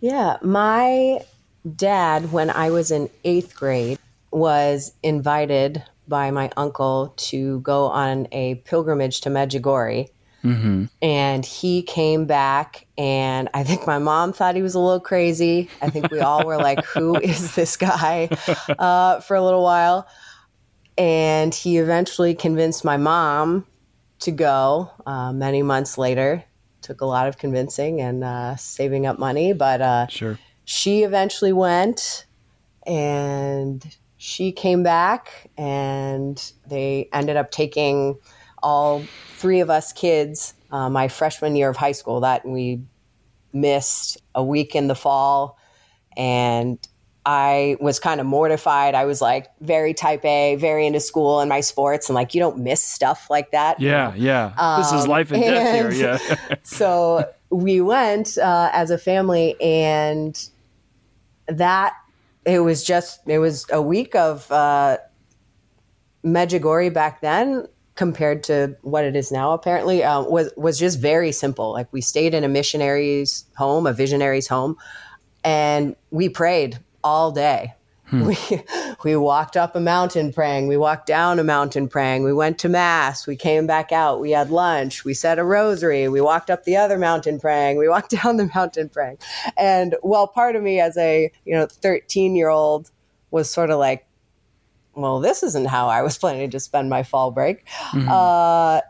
Yeah, 0.04 0.36
my 0.42 1.20
dad, 1.76 2.30
when 2.30 2.50
I 2.50 2.68
was 2.68 2.90
in 2.90 3.08
eighth 3.24 3.56
grade, 3.56 3.98
was 4.30 4.92
invited 5.02 5.82
by 6.06 6.30
my 6.30 6.50
uncle 6.58 7.14
to 7.16 7.60
go 7.60 7.86
on 7.86 8.28
a 8.30 8.56
pilgrimage 8.66 9.22
to 9.22 9.30
Medjugorje. 9.30 10.10
Mm-hmm. 10.44 10.84
And 11.00 11.46
he 11.46 11.80
came 11.80 12.26
back, 12.26 12.86
and 12.98 13.48
I 13.54 13.64
think 13.64 13.86
my 13.86 13.98
mom 13.98 14.34
thought 14.34 14.56
he 14.56 14.60
was 14.60 14.74
a 14.74 14.78
little 14.78 15.00
crazy. 15.00 15.70
I 15.80 15.88
think 15.88 16.10
we 16.10 16.20
all 16.20 16.44
were 16.44 16.58
like, 16.58 16.84
Who 16.84 17.16
is 17.22 17.54
this 17.54 17.78
guy 17.78 18.28
uh, 18.78 19.20
for 19.20 19.36
a 19.36 19.42
little 19.42 19.62
while? 19.62 20.06
And 20.98 21.54
he 21.54 21.78
eventually 21.78 22.34
convinced 22.34 22.84
my 22.84 22.98
mom 22.98 23.64
to 24.18 24.32
go 24.32 24.90
uh, 25.06 25.32
many 25.32 25.62
months 25.62 25.96
later. 25.96 26.44
Took 26.84 27.00
a 27.00 27.06
lot 27.06 27.26
of 27.28 27.38
convincing 27.38 28.02
and 28.02 28.22
uh, 28.22 28.56
saving 28.56 29.06
up 29.06 29.18
money, 29.18 29.54
but 29.54 29.80
uh, 29.80 30.06
Sure. 30.08 30.38
she 30.66 31.02
eventually 31.02 31.52
went 31.52 32.26
and 32.86 33.96
she 34.18 34.52
came 34.52 34.82
back 34.82 35.50
and 35.56 36.52
they 36.68 37.08
ended 37.12 37.36
up 37.36 37.50
taking 37.50 38.18
all 38.62 39.02
three 39.36 39.60
of 39.60 39.70
us 39.70 39.94
kids 39.94 40.52
uh, 40.70 40.90
my 40.90 41.08
freshman 41.08 41.56
year 41.56 41.70
of 41.70 41.76
high 41.76 41.92
school 41.92 42.20
that 42.20 42.44
we 42.46 42.82
missed 43.54 44.18
a 44.34 44.44
week 44.44 44.74
in 44.74 44.88
the 44.88 44.94
fall 44.94 45.58
and 46.18 46.86
I 47.26 47.76
was 47.80 47.98
kind 47.98 48.20
of 48.20 48.26
mortified. 48.26 48.94
I 48.94 49.04
was 49.06 49.20
like 49.22 49.46
very 49.60 49.94
type 49.94 50.24
A, 50.24 50.56
very 50.56 50.86
into 50.86 51.00
school 51.00 51.40
and 51.40 51.48
my 51.48 51.60
sports, 51.60 52.08
and 52.08 52.14
like 52.14 52.34
you 52.34 52.40
don't 52.40 52.58
miss 52.58 52.82
stuff 52.82 53.28
like 53.30 53.50
that. 53.52 53.80
Yeah, 53.80 54.12
yeah. 54.14 54.52
this 54.78 54.92
is 54.92 55.04
Um, 55.04 55.08
life 55.10 55.30
and 55.32 55.42
death 55.42 55.66
and- 55.84 55.92
here. 55.94 56.18
Yeah. 56.50 56.56
so 56.62 57.24
we 57.50 57.80
went 57.80 58.36
uh, 58.38 58.70
as 58.72 58.90
a 58.90 58.98
family 58.98 59.58
and 59.60 60.48
that 61.46 61.94
it 62.44 62.60
was 62.60 62.84
just 62.84 63.20
it 63.26 63.38
was 63.38 63.64
a 63.72 63.80
week 63.80 64.14
of 64.14 64.50
uh, 64.52 64.98
Medjugorje 66.24 66.92
back 66.92 67.20
then 67.20 67.66
compared 67.94 68.42
to 68.42 68.76
what 68.82 69.04
it 69.04 69.14
is 69.14 69.30
now 69.30 69.52
apparently 69.52 70.02
uh, 70.02 70.20
was 70.22 70.52
was 70.56 70.78
just 70.78 70.98
very 70.98 71.30
simple 71.30 71.72
like 71.72 71.86
we 71.92 72.00
stayed 72.00 72.34
in 72.34 72.42
a 72.42 72.48
missionary's 72.48 73.44
home 73.56 73.86
a 73.86 73.92
visionary's 73.92 74.48
home 74.48 74.76
and 75.44 75.94
we 76.10 76.28
prayed 76.28 76.78
all 77.04 77.30
day. 77.30 77.74
We, 78.12 78.36
we 79.02 79.16
walked 79.16 79.56
up 79.56 79.74
a 79.74 79.80
mountain 79.80 80.32
praying. 80.32 80.68
We 80.68 80.76
walked 80.76 81.06
down 81.06 81.38
a 81.38 81.44
mountain 81.44 81.88
praying. 81.88 82.22
We 82.22 82.32
went 82.32 82.58
to 82.60 82.68
mass. 82.68 83.26
We 83.26 83.34
came 83.34 83.66
back 83.66 83.92
out. 83.92 84.20
We 84.20 84.30
had 84.30 84.50
lunch. 84.50 85.04
We 85.04 85.14
said 85.14 85.38
a 85.38 85.44
rosary. 85.44 86.08
We 86.08 86.20
walked 86.20 86.50
up 86.50 86.64
the 86.64 86.76
other 86.76 86.98
mountain 86.98 87.40
praying. 87.40 87.78
We 87.78 87.88
walked 87.88 88.10
down 88.22 88.36
the 88.36 88.50
mountain 88.54 88.88
praying. 88.88 89.18
And 89.56 89.96
well 90.02 90.26
part 90.26 90.54
of 90.54 90.62
me 90.62 90.80
as 90.80 90.96
a 90.96 91.32
you 91.44 91.54
know 91.54 91.66
13 91.66 92.36
year 92.36 92.48
old 92.48 92.90
was 93.30 93.50
sort 93.50 93.70
of 93.70 93.78
like 93.78 94.06
well 94.94 95.18
this 95.18 95.42
isn't 95.42 95.66
how 95.66 95.88
i 95.88 96.02
was 96.02 96.16
planning 96.24 96.50
to 96.50 96.60
spend 96.60 96.88
my 96.90 97.02
fall 97.02 97.30
break. 97.30 97.66
Uh, 97.94 98.80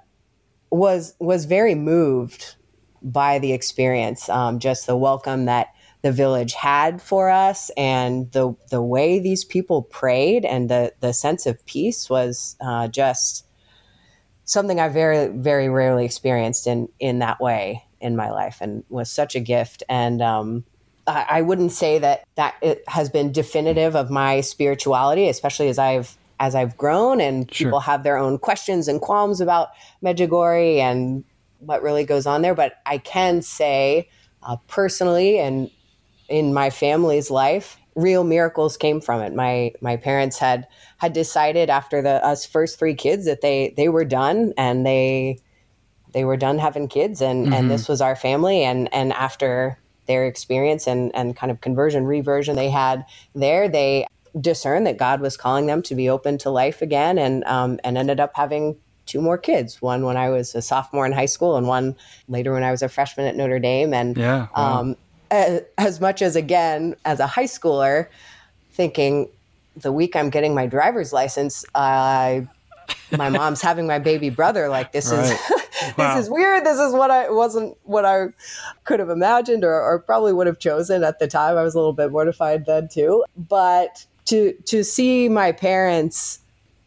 was 0.70 1.14
was 1.18 1.44
very 1.44 1.74
moved 1.74 2.56
by 3.00 3.38
the 3.38 3.52
experience 3.52 4.28
um, 4.28 4.58
just 4.58 4.86
the 4.86 4.96
welcome 4.96 5.44
that 5.44 5.68
the 6.04 6.12
village 6.12 6.52
had 6.52 7.00
for 7.00 7.30
us 7.30 7.70
and 7.78 8.30
the 8.32 8.54
the 8.68 8.82
way 8.82 9.18
these 9.18 9.42
people 9.42 9.80
prayed 9.80 10.44
and 10.44 10.68
the 10.68 10.92
the 11.00 11.14
sense 11.14 11.46
of 11.46 11.64
peace 11.64 12.10
was 12.10 12.56
uh, 12.60 12.86
just 12.88 13.46
something 14.44 14.78
I 14.78 14.90
very 14.90 15.28
very 15.28 15.70
rarely 15.70 16.04
experienced 16.04 16.66
in 16.66 16.90
in 17.00 17.20
that 17.20 17.40
way 17.40 17.84
in 18.02 18.16
my 18.16 18.30
life 18.30 18.58
and 18.60 18.84
was 18.90 19.10
such 19.10 19.34
a 19.34 19.40
gift 19.40 19.82
and 19.88 20.20
um, 20.20 20.64
I, 21.06 21.26
I 21.30 21.40
wouldn't 21.40 21.72
say 21.72 21.98
that 22.00 22.24
that 22.34 22.56
it 22.60 22.84
has 22.86 23.08
been 23.08 23.32
definitive 23.32 23.96
of 23.96 24.10
my 24.10 24.42
spirituality 24.42 25.30
especially 25.30 25.70
as 25.70 25.78
I've 25.78 26.18
as 26.38 26.54
I've 26.54 26.76
grown 26.76 27.18
and 27.22 27.50
Sure. 27.50 27.68
people 27.68 27.80
have 27.80 28.02
their 28.02 28.18
own 28.18 28.36
questions 28.36 28.88
and 28.88 29.00
qualms 29.00 29.40
about 29.40 29.68
Medjugorje 30.02 30.80
and 30.80 31.24
what 31.60 31.82
really 31.82 32.04
goes 32.04 32.26
on 32.26 32.42
there 32.42 32.54
but 32.54 32.74
I 32.84 32.98
can 32.98 33.40
say 33.40 34.10
uh, 34.42 34.56
personally 34.68 35.38
and 35.38 35.70
in 36.28 36.54
my 36.54 36.70
family's 36.70 37.30
life 37.30 37.78
real 37.96 38.24
miracles 38.24 38.76
came 38.76 39.00
from 39.00 39.20
it 39.22 39.34
my 39.34 39.72
my 39.80 39.96
parents 39.96 40.38
had 40.38 40.66
had 40.98 41.12
decided 41.12 41.70
after 41.70 42.02
the 42.02 42.24
us 42.26 42.46
first 42.46 42.78
three 42.78 42.94
kids 42.94 43.24
that 43.26 43.40
they 43.42 43.74
they 43.76 43.88
were 43.88 44.04
done 44.04 44.52
and 44.58 44.86
they 44.86 45.38
they 46.12 46.24
were 46.24 46.36
done 46.36 46.58
having 46.58 46.88
kids 46.88 47.22
and 47.22 47.52
and 47.52 47.70
this 47.70 47.88
was 47.88 48.00
our 48.00 48.16
family 48.16 48.64
and 48.64 48.92
and 48.94 49.12
after 49.14 49.78
their 50.06 50.26
experience 50.26 50.86
and 50.88 51.14
and 51.14 51.36
kind 51.36 51.52
of 51.52 51.60
conversion 51.60 52.06
reversion 52.06 52.56
they 52.56 52.70
had 52.70 53.04
there 53.34 53.68
they 53.68 54.06
discerned 54.40 54.86
that 54.86 54.98
God 54.98 55.20
was 55.20 55.36
calling 55.36 55.66
them 55.66 55.82
to 55.82 55.94
be 55.94 56.08
open 56.10 56.38
to 56.38 56.50
life 56.50 56.82
again 56.82 57.18
and 57.18 57.44
um 57.44 57.80
and 57.84 57.98
ended 57.98 58.20
up 58.20 58.32
having 58.36 58.76
two 59.06 59.20
more 59.22 59.38
kids 59.38 59.82
one 59.82 60.04
when 60.04 60.16
I 60.16 60.30
was 60.30 60.54
a 60.54 60.62
sophomore 60.62 61.06
in 61.06 61.12
high 61.12 61.26
school 61.26 61.56
and 61.56 61.68
one 61.68 61.96
later 62.28 62.52
when 62.52 62.64
I 62.64 62.70
was 62.72 62.82
a 62.82 62.88
freshman 62.88 63.26
at 63.26 63.36
Notre 63.36 63.60
Dame 63.60 63.94
and 63.94 64.16
Yeah. 64.18 64.48
wow. 64.56 64.80
um, 64.80 64.96
as, 65.34 65.62
as 65.78 66.00
much 66.00 66.22
as 66.22 66.36
again 66.36 66.94
as 67.04 67.20
a 67.20 67.26
high 67.26 67.44
schooler 67.44 68.06
thinking 68.72 69.28
the 69.76 69.92
week 69.92 70.14
i'm 70.16 70.30
getting 70.30 70.54
my 70.54 70.66
driver's 70.66 71.12
license 71.12 71.64
i 71.74 72.46
my 73.16 73.28
mom's 73.28 73.60
having 73.62 73.86
my 73.86 73.98
baby 73.98 74.30
brother 74.30 74.68
like 74.68 74.92
this 74.92 75.10
Right. 75.10 75.32
is 75.50 75.62
Wow. 75.98 76.14
this 76.16 76.24
is 76.24 76.30
weird 76.30 76.64
this 76.64 76.78
is 76.78 76.92
what 76.92 77.10
i 77.10 77.28
wasn't 77.30 77.76
what 77.82 78.04
i 78.04 78.26
could 78.84 79.00
have 79.00 79.10
imagined 79.10 79.64
or, 79.64 79.74
or 79.82 79.98
probably 79.98 80.32
would 80.32 80.46
have 80.46 80.58
chosen 80.58 81.02
at 81.04 81.18
the 81.18 81.26
time 81.26 81.56
i 81.56 81.62
was 81.62 81.74
a 81.74 81.78
little 81.78 81.92
bit 81.92 82.10
mortified 82.12 82.64
then 82.66 82.88
too 82.88 83.24
but 83.36 84.06
to 84.26 84.52
to 84.64 84.82
see 84.84 85.28
my 85.28 85.52
parents 85.52 86.38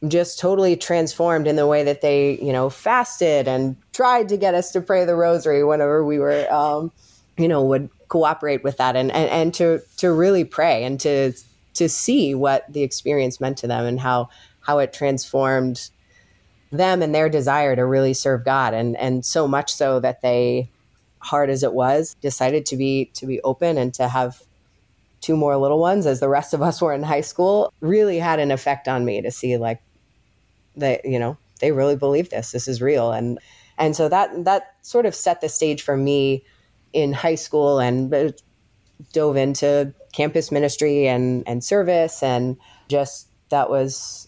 just 0.08 0.40
totally 0.40 0.76
transformed 0.76 1.48
in 1.48 1.56
the 1.56 1.66
way 1.66 1.84
that 1.84 2.02
they, 2.02 2.38
you 2.40 2.54
know, 2.54 2.70
fasted 2.70 3.48
and 3.48 3.76
tried 3.94 4.30
to 4.30 4.38
get 4.38 4.54
us 4.54 4.72
to 4.72 4.80
pray 4.80 5.04
the 5.06 5.16
rosary 5.16 5.64
whenever 5.64 6.06
we 6.06 6.20
were, 6.20 6.46
um, 6.54 6.92
you 7.36 7.48
know, 7.48 7.64
would 7.64 7.90
cooperate 8.08 8.64
with 8.64 8.78
that 8.78 8.96
and, 8.96 9.12
and, 9.12 9.30
and 9.30 9.54
to, 9.56 9.82
to 9.98 10.12
really 10.12 10.44
pray 10.44 10.84
and 10.84 11.00
to, 11.00 11.34
to 11.74 11.90
see 11.90 12.34
what 12.34 12.66
the 12.72 12.84
experience 12.84 13.40
meant 13.40 13.58
to 13.60 13.68
them 13.68 13.86
and 13.86 14.00
how, 14.00 14.30
how 14.62 14.80
it 14.80 14.94
transformed 14.94 15.90
them 16.72 17.02
and 17.02 17.14
their 17.14 17.30
desire 17.30 17.76
to 17.76 17.86
really 17.86 18.14
serve 18.14 18.44
God. 18.44 18.74
And, 18.74 18.98
and 18.98 19.24
so 19.24 19.48
much 19.48 19.74
so 19.74 20.00
that 20.00 20.22
they, 20.22 20.70
hard 21.20 21.50
as 21.50 21.64
it 21.64 21.74
was, 21.74 22.16
decided 22.22 22.66
to 22.68 22.78
be, 22.78 23.06
to 23.14 23.26
be 23.26 23.42
open 23.42 23.78
and 23.78 23.94
to 23.96 24.08
have 24.08 24.42
two 25.22 25.36
more 25.36 25.58
little 25.58 25.80
ones 25.80 26.06
as 26.06 26.20
the 26.20 26.30
rest 26.30 26.54
of 26.54 26.62
us 26.62 26.82
were 26.82 26.94
in 26.94 27.04
high 27.04 27.22
school 27.22 27.74
really 27.82 28.20
had 28.20 28.40
an 28.40 28.52
effect 28.52 28.88
on 28.88 29.04
me 29.04 29.22
to 29.22 29.32
see 29.32 29.58
like 29.58 29.82
they 30.76 31.02
you 31.04 31.18
know 31.18 31.38
they 31.60 31.72
really 31.72 31.96
believe 31.96 32.30
this 32.30 32.52
this 32.52 32.68
is 32.68 32.82
real 32.82 33.12
and 33.12 33.40
and 33.78 33.96
so 33.96 34.08
that 34.08 34.30
that 34.46 34.76
sort 34.84 35.06
of 35.06 35.16
set 35.16 35.42
the 35.42 35.50
stage 35.50 35.82
for 35.82 35.98
me 35.98 36.44
in 36.94 37.14
high 37.14 37.36
school 37.36 37.80
and 37.80 38.14
uh, 38.14 38.32
dove 39.14 39.38
into 39.38 39.94
campus 40.14 40.52
ministry 40.52 41.08
and 41.08 41.44
and 41.48 41.64
service 41.64 42.24
and 42.24 42.58
just 42.88 43.30
that 43.50 43.70
was 43.70 44.28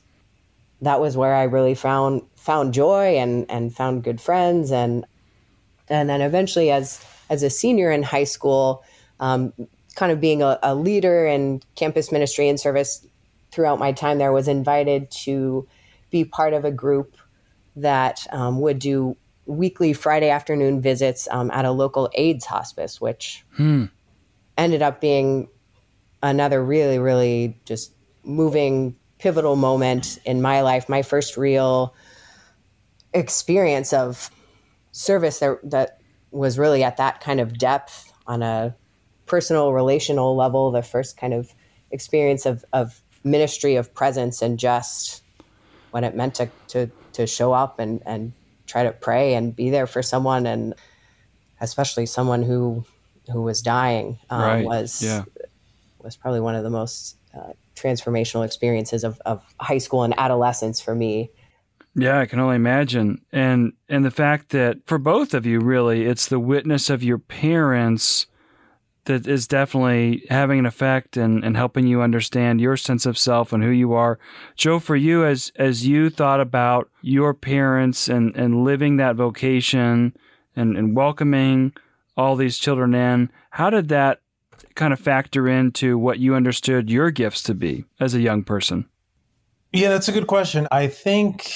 that 0.82 1.01
was 1.01 1.18
where 1.18 1.36
I 1.36 1.44
really 1.44 1.75
found 1.75 2.22
found 2.36 2.74
joy 2.74 3.18
and 3.18 3.46
and 3.50 3.75
found 3.75 4.04
good 4.04 4.22
friends. 4.22 4.72
And 4.72 5.06
and 5.89 6.10
then 6.10 6.22
eventually 6.22 6.72
as 6.72 7.04
as 7.30 7.44
a 7.44 7.50
senior 7.50 7.92
in 7.92 8.04
high 8.04 8.24
school 8.24 8.84
um, 9.20 9.54
kind 9.96 10.12
of 10.12 10.22
being 10.22 10.42
a, 10.42 10.58
a 10.63 10.75
leader 10.75 11.25
in 11.25 11.62
campus 11.75 12.12
ministry 12.12 12.48
and 12.48 12.60
service 12.60 13.06
throughout 13.51 13.80
my 13.80 13.92
time 13.92 14.18
there 14.18 14.32
was 14.32 14.48
invited 14.48 15.12
to 15.12 15.68
be 16.10 16.24
part 16.24 16.54
of 16.54 16.63
a 16.63 16.72
group 16.72 17.18
that 17.75 18.25
um, 18.32 18.62
would 18.62 18.80
do 18.80 19.18
weekly 19.50 19.94
Friday 19.94 20.29
afternoon 20.29 20.79
visits 20.79 21.27
um, 21.32 21.50
at 21.51 21.65
a 21.65 21.72
local 21.72 22.10
AIDS 22.13 22.46
hospice, 22.46 23.01
which 23.01 23.44
Hmm. 23.56 23.86
ended 24.58 24.82
up 24.82 25.01
being 25.01 25.50
another 26.22 26.63
really, 26.63 27.00
really 27.00 27.60
just 27.65 27.94
moving, 28.24 28.96
pivotal 29.18 29.56
moment 29.56 30.20
in 30.24 30.41
my 30.41 30.62
life. 30.62 30.88
My 30.88 31.01
first 31.01 31.36
real 31.36 31.96
experience 33.13 33.91
of 33.91 34.29
service 34.91 35.39
that, 35.39 35.58
that 35.63 36.00
was 36.32 36.60
really 36.60 36.84
at 36.84 36.98
that 36.98 37.20
kind 37.20 37.39
of 37.39 37.58
depth 37.58 38.13
on 38.27 38.44
a 38.44 38.75
personal, 39.25 39.74
relational 39.74 40.36
level. 40.36 40.72
The 40.72 40.84
first 40.84 41.18
kind 41.18 41.34
of 41.34 41.53
experience 41.91 42.46
of, 42.46 42.63
of 42.72 43.01
ministry, 43.24 43.75
of 43.75 43.94
presence, 43.94 44.41
and 44.41 44.60
just 44.60 45.24
what 45.91 46.03
it 46.03 46.15
meant 46.15 46.36
to, 46.36 46.50
to, 46.68 46.91
to 47.13 47.25
show 47.25 47.51
up 47.51 47.79
and, 47.79 48.03
and 48.06 48.32
try 48.70 48.84
to 48.84 48.92
pray 48.92 49.34
and 49.34 49.56
be 49.56 49.70
there 49.70 49.88
for 49.88 50.02
someone 50.02 50.46
and 50.46 50.74
especially 51.62 52.06
someone 52.06 52.44
who 52.44 52.86
who 53.32 53.42
was 53.42 53.62
dying 53.62 54.18
um, 54.30 54.42
Right. 54.42 54.66
was 54.66 55.02
Yeah. 55.02 55.24
was 56.00 56.16
probably 56.16 56.40
one 56.40 56.56
of 56.56 56.64
the 56.64 56.70
most 56.70 57.18
uh, 57.38 57.52
transformational 57.76 58.46
experiences 58.46 59.04
of, 59.04 59.20
of 59.26 59.44
high 59.60 59.78
school 59.78 60.04
and 60.04 60.14
adolescence 60.18 60.80
for 60.82 60.96
me. 60.96 61.30
Yeah, 61.96 62.20
I 62.20 62.26
can 62.28 62.40
only 62.40 62.56
imagine. 62.56 63.22
And 63.32 63.74
and 63.90 64.06
the 64.06 64.12
fact 64.12 64.50
that 64.50 64.78
for 64.86 64.98
both 64.98 65.34
of 65.34 65.46
you 65.46 65.60
really 65.60 66.06
it's 66.06 66.28
the 66.28 66.40
witness 66.40 66.90
of 66.90 67.04
your 67.04 67.18
parents 67.18 68.28
that 69.10 69.28
is 69.28 69.48
definitely 69.48 70.24
having 70.30 70.60
an 70.60 70.66
effect 70.68 71.18
and, 71.18 71.44
and 71.44 71.58
helping 71.58 71.88
you 71.88 72.01
understand 72.01 72.62
your 72.62 72.78
sense 72.78 73.08
of 73.08 73.18
self 73.18 73.51
and 73.51 73.63
who 73.63 73.72
you 73.72 73.94
are. 73.94 74.20
Joe, 74.56 74.78
for 74.80 74.96
you 74.96 75.25
as 75.25 75.51
as 75.56 75.86
you 75.88 76.10
thought 76.10 76.39
about 76.39 76.89
your 77.01 77.34
parents 77.34 78.08
and, 78.08 78.36
and 78.36 78.63
living 78.63 78.98
that 78.98 79.16
vocation 79.16 80.16
and, 80.56 80.78
and 80.78 80.96
welcoming 80.96 81.74
all 82.16 82.36
these 82.36 82.60
children 82.60 82.94
in, 82.94 83.32
how 83.50 83.72
did 83.72 83.89
that 83.89 84.22
kind 84.75 84.94
of 84.94 85.00
factor 85.00 85.48
into 85.48 85.98
what 85.98 86.20
you 86.20 86.36
understood 86.36 86.89
your 86.89 87.10
gifts 87.10 87.42
to 87.44 87.56
be 87.56 87.86
as 88.00 88.13
a 88.13 88.22
young 88.22 88.44
person? 88.44 88.88
Yeah, 89.74 89.89
that's 89.89 90.08
a 90.08 90.12
good 90.12 90.28
question. 90.28 90.68
I 90.72 90.88
think 90.88 91.51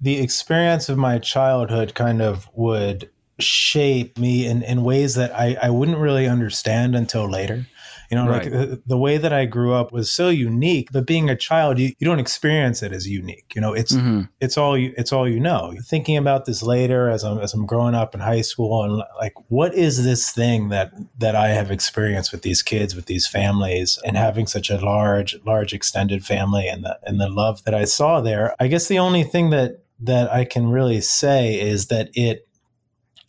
the 0.00 0.20
experience 0.20 0.88
of 0.88 0.96
my 0.96 1.18
childhood 1.18 1.94
kind 1.94 2.22
of 2.22 2.48
would 2.54 3.10
shape 3.38 4.18
me 4.18 4.46
in, 4.46 4.62
in 4.62 4.84
ways 4.84 5.14
that 5.14 5.34
I, 5.34 5.56
I 5.60 5.70
wouldn't 5.70 5.98
really 5.98 6.26
understand 6.26 6.94
until 6.94 7.28
later. 7.28 7.66
You 8.10 8.18
know, 8.18 8.28
right. 8.28 8.44
like 8.44 8.52
the, 8.52 8.82
the, 8.86 8.98
way 8.98 9.16
that 9.16 9.32
I 9.32 9.44
grew 9.46 9.72
up 9.72 9.90
was 9.90 10.12
so 10.12 10.28
unique, 10.28 10.90
but 10.92 11.06
being 11.06 11.30
a 11.30 11.36
child, 11.36 11.78
you, 11.78 11.92
you 11.98 12.06
don't 12.06 12.18
experience 12.18 12.82
it 12.82 12.92
as 12.92 13.08
unique. 13.08 13.52
You 13.54 13.60
know, 13.60 13.72
it's 13.72 13.92
mm-hmm. 13.92 14.22
it's 14.40 14.58
all 14.58 14.76
you 14.76 14.92
it's 14.96 15.12
all 15.12 15.28
you 15.28 15.40
know. 15.40 15.74
Thinking 15.84 16.16
about 16.16 16.44
this 16.44 16.62
later 16.62 17.08
as 17.08 17.24
I'm 17.24 17.38
as 17.38 17.54
I'm 17.54 17.66
growing 17.66 17.94
up 17.94 18.14
in 18.14 18.20
high 18.20 18.42
school 18.42 18.84
and 18.84 19.02
like 19.18 19.32
what 19.48 19.74
is 19.74 20.04
this 20.04 20.30
thing 20.30 20.68
that 20.68 20.92
that 21.18 21.34
I 21.34 21.48
have 21.48 21.70
experienced 21.70 22.30
with 22.30 22.42
these 22.42 22.62
kids, 22.62 22.94
with 22.94 23.06
these 23.06 23.26
families, 23.26 23.98
and 24.04 24.16
having 24.16 24.46
such 24.46 24.70
a 24.70 24.78
large, 24.78 25.34
large 25.44 25.72
extended 25.72 26.24
family 26.24 26.68
and 26.68 26.84
the 26.84 26.98
and 27.04 27.20
the 27.20 27.28
love 27.28 27.64
that 27.64 27.74
I 27.74 27.84
saw 27.84 28.20
there. 28.20 28.54
I 28.60 28.68
guess 28.68 28.86
the 28.86 28.98
only 28.98 29.24
thing 29.24 29.50
that 29.50 29.82
that 30.00 30.30
I 30.32 30.44
can 30.44 30.68
really 30.68 31.00
say 31.00 31.58
is 31.58 31.86
that 31.86 32.10
it 32.14 32.46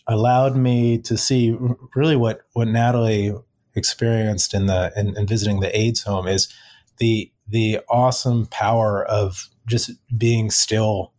allowed 0.07 0.55
me 0.55 0.97
to 0.99 1.17
see 1.17 1.57
really 1.95 2.15
what 2.15 2.41
what 2.53 2.67
Natalie 2.67 3.33
experienced 3.75 4.53
in 4.53 4.67
the 4.67 4.91
in, 4.95 5.17
in 5.17 5.27
visiting 5.27 5.59
the 5.59 5.77
AIDS 5.77 6.03
home 6.03 6.27
is 6.27 6.53
the 6.97 7.31
the 7.47 7.79
awesome 7.89 8.47
power 8.47 9.05
of 9.05 9.49
just 9.67 9.91
being 10.17 10.49
still 10.49 11.13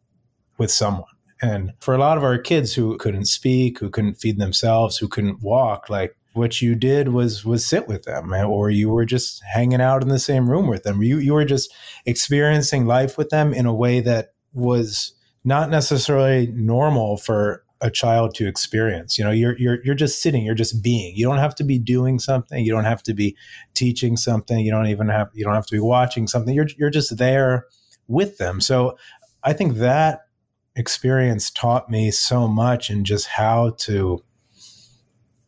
with 0.58 0.70
someone. 0.70 1.04
And 1.42 1.74
for 1.80 1.94
a 1.94 1.98
lot 1.98 2.16
of 2.16 2.24
our 2.24 2.38
kids 2.38 2.74
who 2.74 2.96
couldn't 2.96 3.26
speak, 3.26 3.78
who 3.78 3.90
couldn't 3.90 4.14
feed 4.14 4.38
themselves, 4.38 4.96
who 4.96 5.06
couldn't 5.06 5.42
walk, 5.42 5.90
like 5.90 6.16
what 6.32 6.62
you 6.62 6.74
did 6.74 7.08
was 7.08 7.44
was 7.44 7.66
sit 7.66 7.88
with 7.88 8.04
them 8.04 8.32
eh, 8.32 8.44
or 8.44 8.70
you 8.70 8.90
were 8.90 9.04
just 9.04 9.42
hanging 9.42 9.80
out 9.80 10.02
in 10.02 10.08
the 10.08 10.18
same 10.18 10.50
room 10.50 10.66
with 10.66 10.82
them. 10.82 11.02
You 11.02 11.18
you 11.18 11.34
were 11.34 11.44
just 11.44 11.72
experiencing 12.04 12.86
life 12.86 13.18
with 13.18 13.30
them 13.30 13.52
in 13.52 13.66
a 13.66 13.74
way 13.74 14.00
that 14.00 14.32
was 14.52 15.14
not 15.44 15.70
necessarily 15.70 16.48
normal 16.48 17.16
for 17.16 17.64
a 17.80 17.90
child 17.90 18.34
to 18.34 18.46
experience. 18.46 19.18
You 19.18 19.24
know, 19.24 19.30
you're 19.30 19.58
you're 19.58 19.84
you're 19.84 19.94
just 19.94 20.22
sitting, 20.22 20.44
you're 20.44 20.54
just 20.54 20.82
being. 20.82 21.14
You 21.16 21.26
don't 21.26 21.38
have 21.38 21.54
to 21.56 21.64
be 21.64 21.78
doing 21.78 22.18
something. 22.18 22.64
You 22.64 22.72
don't 22.72 22.84
have 22.84 23.02
to 23.04 23.14
be 23.14 23.36
teaching 23.74 24.16
something. 24.16 24.58
You 24.58 24.70
don't 24.70 24.86
even 24.86 25.08
have 25.08 25.28
you 25.34 25.44
don't 25.44 25.54
have 25.54 25.66
to 25.66 25.74
be 25.74 25.80
watching 25.80 26.26
something. 26.26 26.54
You're 26.54 26.68
you're 26.76 26.90
just 26.90 27.16
there 27.18 27.66
with 28.08 28.38
them. 28.38 28.60
So 28.60 28.96
I 29.42 29.52
think 29.52 29.76
that 29.76 30.22
experience 30.74 31.50
taught 31.50 31.90
me 31.90 32.10
so 32.10 32.46
much 32.46 32.90
in 32.90 33.04
just 33.04 33.26
how 33.26 33.70
to 33.78 34.22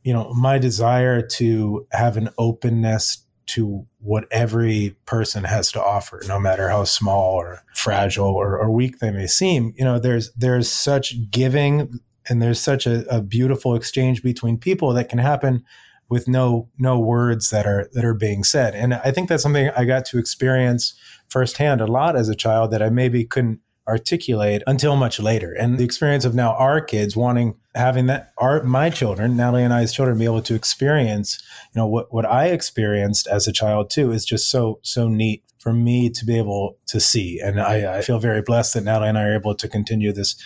you 0.09 0.15
know, 0.15 0.33
my 0.33 0.57
desire 0.57 1.21
to 1.21 1.87
have 1.93 2.17
an 2.17 2.31
openness 2.39 3.27
to 3.45 3.87
what 3.99 4.25
every 4.31 4.97
person 5.05 5.45
has 5.45 5.71
to 5.73 5.83
offer, 5.83 6.23
no 6.27 6.41
matter 6.41 6.71
how 6.71 6.85
small 6.85 7.35
or 7.35 7.63
fragile 7.75 8.27
or, 8.29 8.59
or, 8.59 8.71
weak 8.71 9.01
they 9.01 9.11
may 9.11 9.27
seem. 9.27 9.75
You 9.77 9.85
know, 9.85 9.99
there's 9.99 10.33
there's 10.33 10.71
such 10.71 11.31
giving 11.31 12.01
and 12.29 12.43
there's 12.43 12.61
such 12.61 12.87
a, 12.87 13.05
a 13.15 13.23
beautiful 13.23 13.75
exchange 13.75 14.23
between 14.23 14.59
people 14.59 14.93
that 14.95 15.09
can 15.09 15.19
happen 15.19 15.65
with 16.09 16.27
no 16.27 16.69
no 16.79 16.99
words 16.99 17.51
that 17.51 17.67
are 17.67 17.89
that 17.93 18.05
are 18.05 18.15
being 18.15 18.45
said. 18.45 18.75
And 18.75 18.95
I 18.95 19.11
think 19.11 19.29
that's 19.29 19.43
something 19.43 19.71
I 19.77 19.85
got 19.85 20.05
to 20.07 20.19
experience 20.19 20.95
firsthand 21.29 21.81
a 21.81 21.87
lot 21.87 22.17
as 22.17 22.29
a 22.29 22.35
child 22.35 22.71
that 22.71 22.83
I 22.83 22.89
maybe 22.89 23.25
couldn't 23.25 23.61
articulate 23.87 24.63
until 24.67 24.97
much 24.97 25.19
later. 25.19 25.53
And 25.53 25.79
the 25.79 25.85
experience 25.85 26.27
of 26.27 26.35
now 26.35 26.55
our 26.55 26.81
kids 26.81 27.17
wanting 27.17 27.55
having 27.75 28.07
that 28.07 28.33
our 28.39 28.63
my 28.63 28.91
children, 28.91 29.37
Natalie 29.37 29.65
and 29.65 29.73
I's 29.73 29.93
children, 29.93 30.19
be 30.19 30.25
able 30.25 30.43
to 30.43 30.55
experience, 30.55 31.43
you 31.75 31.81
know, 31.81 31.87
what 31.87 32.13
what 32.13 32.27
I 32.27 32.49
experienced 32.49 33.27
as 33.27 33.47
a 33.47 33.53
child 33.53 33.91
too 33.91 34.13
is 34.13 34.25
just 34.25 34.51
so 34.51 34.81
so 34.83 35.09
neat 35.09 35.43
for 35.59 35.73
me 35.73 36.09
to 36.11 36.25
be 36.25 36.39
able 36.39 36.79
to 36.87 37.01
see. 37.01 37.41
And 37.41 37.61
I, 37.61 37.99
I 37.99 38.03
feel 38.03 38.19
very 38.21 38.43
blessed 38.43 38.75
that 38.75 38.85
Natalie 38.85 39.09
and 39.09 39.19
I 39.19 39.25
are 39.25 39.35
able 39.35 39.55
to 39.57 39.69
continue 39.69 40.13
this 40.13 40.37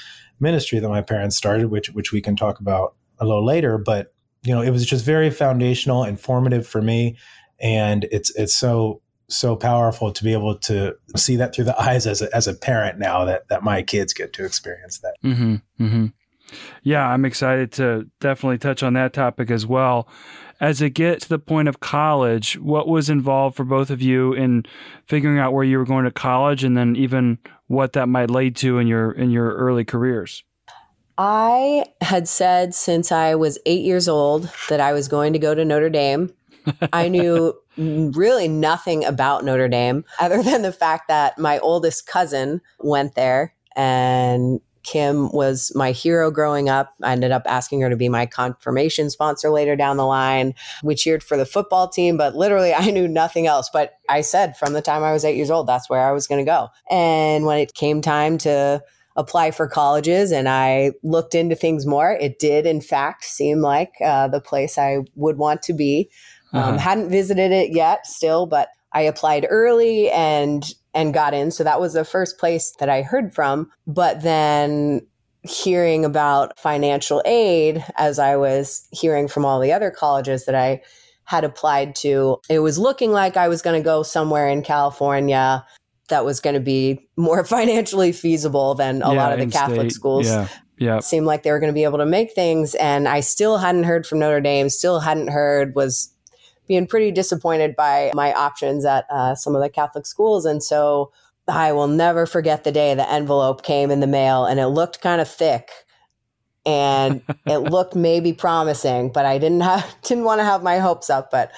ministry 0.42 0.78
that 0.78 0.88
my 0.88 1.00
parents 1.00 1.37
started, 1.37 1.70
which 1.70 1.88
which 1.90 2.12
we 2.12 2.20
can 2.20 2.37
talk 2.37 2.61
about 2.61 2.94
a 3.18 3.26
little 3.26 3.44
later. 3.44 3.78
But 3.78 4.12
you 4.42 4.55
know, 4.55 4.61
it 4.61 4.70
was 4.70 4.85
just 4.85 5.05
very 5.05 5.31
foundational, 5.31 6.02
and 6.02 6.11
informative 6.11 6.66
for 6.66 6.83
me, 6.83 7.16
and 7.61 8.05
it's 8.11 8.35
it's 8.37 8.55
so 8.55 9.00
so 9.28 9.57
powerful 9.57 10.12
to 10.12 10.24
be 10.24 10.33
able 10.33 10.57
to 10.59 10.94
see 11.16 11.37
that 11.37 11.55
through 11.55 11.64
the 11.64 11.81
eyes 11.81 12.07
as 12.07 12.20
a, 12.20 12.35
as 12.37 12.46
a 12.46 12.55
parent 12.55 12.98
now 12.98 13.24
that 13.24 13.48
that 13.48 13.62
my 13.62 13.83
kids 13.83 14.12
get 14.12 14.33
to 14.35 14.44
experience 14.44 14.98
that. 14.98 15.14
Mm-hmm, 15.24 15.55
mm-hmm. 15.81 16.07
Yeah, 16.83 17.09
I'm 17.09 17.24
excited 17.24 17.72
to 17.72 18.11
definitely 18.20 18.59
touch 18.59 18.83
on 18.83 18.92
that 18.94 19.12
topic 19.12 19.50
as 19.50 19.66
well. 19.66 20.09
As 20.61 20.81
it 20.81 20.90
gets 20.90 21.24
to 21.24 21.31
the 21.31 21.38
point 21.38 21.66
of 21.66 21.81
college, 21.81 22.59
what 22.59 22.87
was 22.87 23.11
involved 23.11 23.57
for 23.57 23.64
both 23.64 23.90
of 23.90 24.00
you 24.00 24.33
in 24.33 24.64
figuring 25.07 25.38
out 25.38 25.52
where 25.52 25.64
you 25.64 25.78
were 25.78 25.85
going 25.85 26.05
to 26.05 26.11
college, 26.11 26.62
and 26.62 26.76
then 26.76 26.94
even 26.94 27.38
what 27.72 27.94
that 27.94 28.06
might 28.06 28.30
lead 28.30 28.54
to 28.56 28.78
in 28.78 28.87
your 28.87 29.11
in 29.12 29.30
your 29.30 29.54
early 29.54 29.85
careers? 29.85 30.44
I 31.16 31.87
had 32.00 32.28
said 32.28 32.74
since 32.74 33.11
I 33.11 33.35
was 33.35 33.58
eight 33.66 33.82
years 33.82 34.08
old 34.08 34.50
that 34.68 34.80
I 34.80 34.92
was 34.92 35.08
going 35.08 35.32
to 35.32 35.38
go 35.38 35.54
to 35.54 35.64
Notre 35.64 35.90
Dame. 35.90 36.32
I 36.92 37.08
knew 37.08 37.54
really 37.76 38.46
nothing 38.46 39.04
about 39.04 39.44
Notre 39.44 39.68
Dame 39.68 40.04
other 40.20 40.42
than 40.42 40.62
the 40.62 40.72
fact 40.72 41.08
that 41.08 41.38
my 41.38 41.58
oldest 41.58 42.06
cousin 42.06 42.61
went 42.78 43.14
there 43.14 43.54
and 43.74 44.61
Kim 44.83 45.31
was 45.33 45.73
my 45.75 45.92
hero 45.92 46.31
growing 46.31 46.68
up. 46.68 46.95
I 47.03 47.12
ended 47.12 47.31
up 47.31 47.42
asking 47.47 47.81
her 47.81 47.90
to 47.90 47.97
be 47.97 48.09
my 48.09 48.27
confirmation 48.27 49.11
sponsor 49.11 49.51
later 49.51 49.77
down 49.77 49.97
the 49.97 50.07
line. 50.07 50.55
We 50.83 50.95
cheered 50.95 51.23
for 51.23 51.37
the 51.37 51.47
football 51.47 51.88
team, 51.88 52.16
but 52.16 52.35
literally 52.35 52.75
I 52.75 52.90
knew 52.90 53.09
nothing 53.09 53.47
else. 53.47 53.71
But 53.73 53.95
I 54.09 54.21
said 54.21 54.57
from 54.57 54.73
the 54.73 54.83
time 54.83 55.03
I 55.03 55.12
was 55.12 55.25
eight 55.25 55.37
years 55.37 55.51
old, 55.51 55.66
that's 55.66 55.88
where 55.88 56.07
I 56.07 56.12
was 56.12 56.27
going 56.27 56.45
to 56.45 56.49
go. 56.49 56.68
And 56.90 57.45
when 57.47 57.59
it 57.59 57.75
came 57.75 58.01
time 58.01 58.38
to 58.38 58.83
apply 59.16 59.51
for 59.51 59.68
colleges 59.68 60.33
and 60.33 60.49
I 60.49 60.92
looked 61.03 61.35
into 61.35 61.55
things 61.55 61.87
more, 61.87 62.12
it 62.12 62.38
did, 62.38 62.66
in 62.66 62.81
fact, 62.81 63.25
seem 63.25 63.61
like 63.61 63.92
uh, 64.05 64.29
the 64.29 64.40
place 64.40 64.79
I 64.79 65.01
would 65.14 65.37
want 65.37 65.62
to 65.62 65.73
be. 65.73 66.11
Um, 66.53 66.62
uh-huh. 66.62 66.79
Hadn't 66.79 67.11
visited 67.11 67.53
it 67.53 67.73
yet 67.73 68.07
still, 68.07 68.47
but 68.47 68.68
I 68.92 69.02
applied 69.02 69.46
early 69.48 70.11
and 70.11 70.64
and 70.94 71.14
got 71.14 71.35
in. 71.35 71.50
So 71.50 71.64
that 71.64 71.81
was 71.81 71.94
the 71.94 72.05
first 72.05 72.38
place 72.38 72.74
that 72.78 72.88
I 72.88 73.02
heard 73.02 73.35
from. 73.35 73.70
But 73.87 74.22
then 74.22 75.07
hearing 75.42 76.05
about 76.05 76.59
financial 76.59 77.22
aid 77.24 77.85
as 77.96 78.18
I 78.18 78.37
was 78.37 78.87
hearing 78.92 79.26
from 79.26 79.44
all 79.44 79.59
the 79.61 79.72
other 79.72 79.90
colleges 79.90 80.44
that 80.44 80.55
I 80.55 80.83
had 81.24 81.44
applied 81.44 81.94
to, 81.96 82.38
it 82.50 82.61
was 82.61 82.78
looking 82.78 83.11
like 83.12 83.37
I 83.37 83.48
was 83.48 83.62
going 83.62 83.81
to 83.81 83.85
go 83.85 84.02
somewhere 84.02 84.48
in 84.48 84.62
California 84.62 85.64
that 86.09 86.24
was 86.24 86.40
going 86.40 86.55
to 86.55 86.61
be 86.61 87.09
more 87.16 87.44
financially 87.44 88.12
feasible 88.12 88.74
than 88.74 89.02
a 89.02 89.14
yeah, 89.14 89.22
lot 89.22 89.33
of 89.33 89.38
the 89.38 89.46
Catholic 89.46 89.90
schools. 89.90 90.26
Yeah. 90.26 90.48
Yeah. 90.78 90.98
Seemed 90.98 91.26
like 91.26 91.44
they 91.44 91.52
were 91.52 91.61
going 91.61 91.70
to 91.70 91.74
be 91.74 91.85
able 91.85 91.98
to 91.98 92.07
make 92.07 92.33
things. 92.33 92.74
And 92.74 93.07
I 93.07 93.20
still 93.20 93.59
hadn't 93.59 93.85
heard 93.85 94.05
from 94.05 94.18
Notre 94.18 94.40
Dame, 94.40 94.68
still 94.68 94.98
hadn't 94.98 95.28
heard, 95.28 95.76
was 95.76 96.12
being 96.72 96.87
pretty 96.87 97.11
disappointed 97.11 97.76
by 97.76 98.11
my 98.14 98.32
options 98.32 98.87
at 98.87 99.04
uh, 99.11 99.35
some 99.35 99.54
of 99.54 99.61
the 99.61 99.68
Catholic 99.68 100.06
schools. 100.06 100.46
And 100.46 100.62
so 100.62 101.12
I 101.46 101.70
will 101.72 101.87
never 101.87 102.24
forget 102.24 102.64
the 102.64 102.72
day 102.72 102.94
the 102.94 103.12
envelope 103.12 103.62
came 103.62 103.90
in 103.90 104.00
the 104.00 104.06
mail 104.06 104.46
and 104.46 104.58
it 104.58 104.68
looked 104.68 105.02
kind 105.02 105.20
of 105.20 105.28
thick 105.28 105.68
and 106.64 107.20
it 107.46 107.58
looked 107.58 107.94
maybe 107.94 108.32
promising, 108.32 109.12
but 109.12 109.26
I 109.26 109.37
didn't 109.37 109.61
have, 109.61 109.94
didn't 110.02 110.24
want 110.24 110.38
to 110.38 110.46
have 110.46 110.62
my 110.62 110.78
hopes 110.78 111.11
up, 111.11 111.30
but 111.30 111.52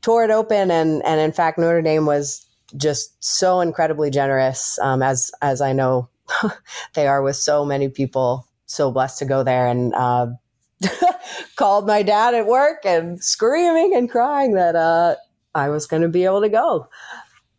tore 0.00 0.24
it 0.24 0.30
open. 0.30 0.70
And, 0.70 1.04
and 1.04 1.20
in 1.20 1.32
fact, 1.32 1.58
Notre 1.58 1.82
Dame 1.82 2.06
was 2.06 2.46
just 2.78 3.22
so 3.22 3.60
incredibly 3.60 4.08
generous. 4.08 4.78
Um, 4.78 5.02
as, 5.02 5.30
as 5.42 5.60
I 5.60 5.74
know 5.74 6.08
they 6.94 7.06
are 7.06 7.20
with 7.20 7.36
so 7.36 7.66
many 7.66 7.90
people, 7.90 8.48
so 8.64 8.90
blessed 8.90 9.18
to 9.18 9.26
go 9.26 9.42
there 9.42 9.66
and, 9.66 9.94
uh, 9.94 10.28
called 11.56 11.86
my 11.86 12.02
dad 12.02 12.34
at 12.34 12.46
work 12.46 12.84
and 12.84 13.22
screaming 13.22 13.94
and 13.94 14.10
crying 14.10 14.54
that 14.54 14.76
uh, 14.76 15.16
I 15.54 15.68
was 15.68 15.86
going 15.86 16.02
to 16.02 16.08
be 16.08 16.24
able 16.24 16.42
to 16.42 16.48
go. 16.48 16.88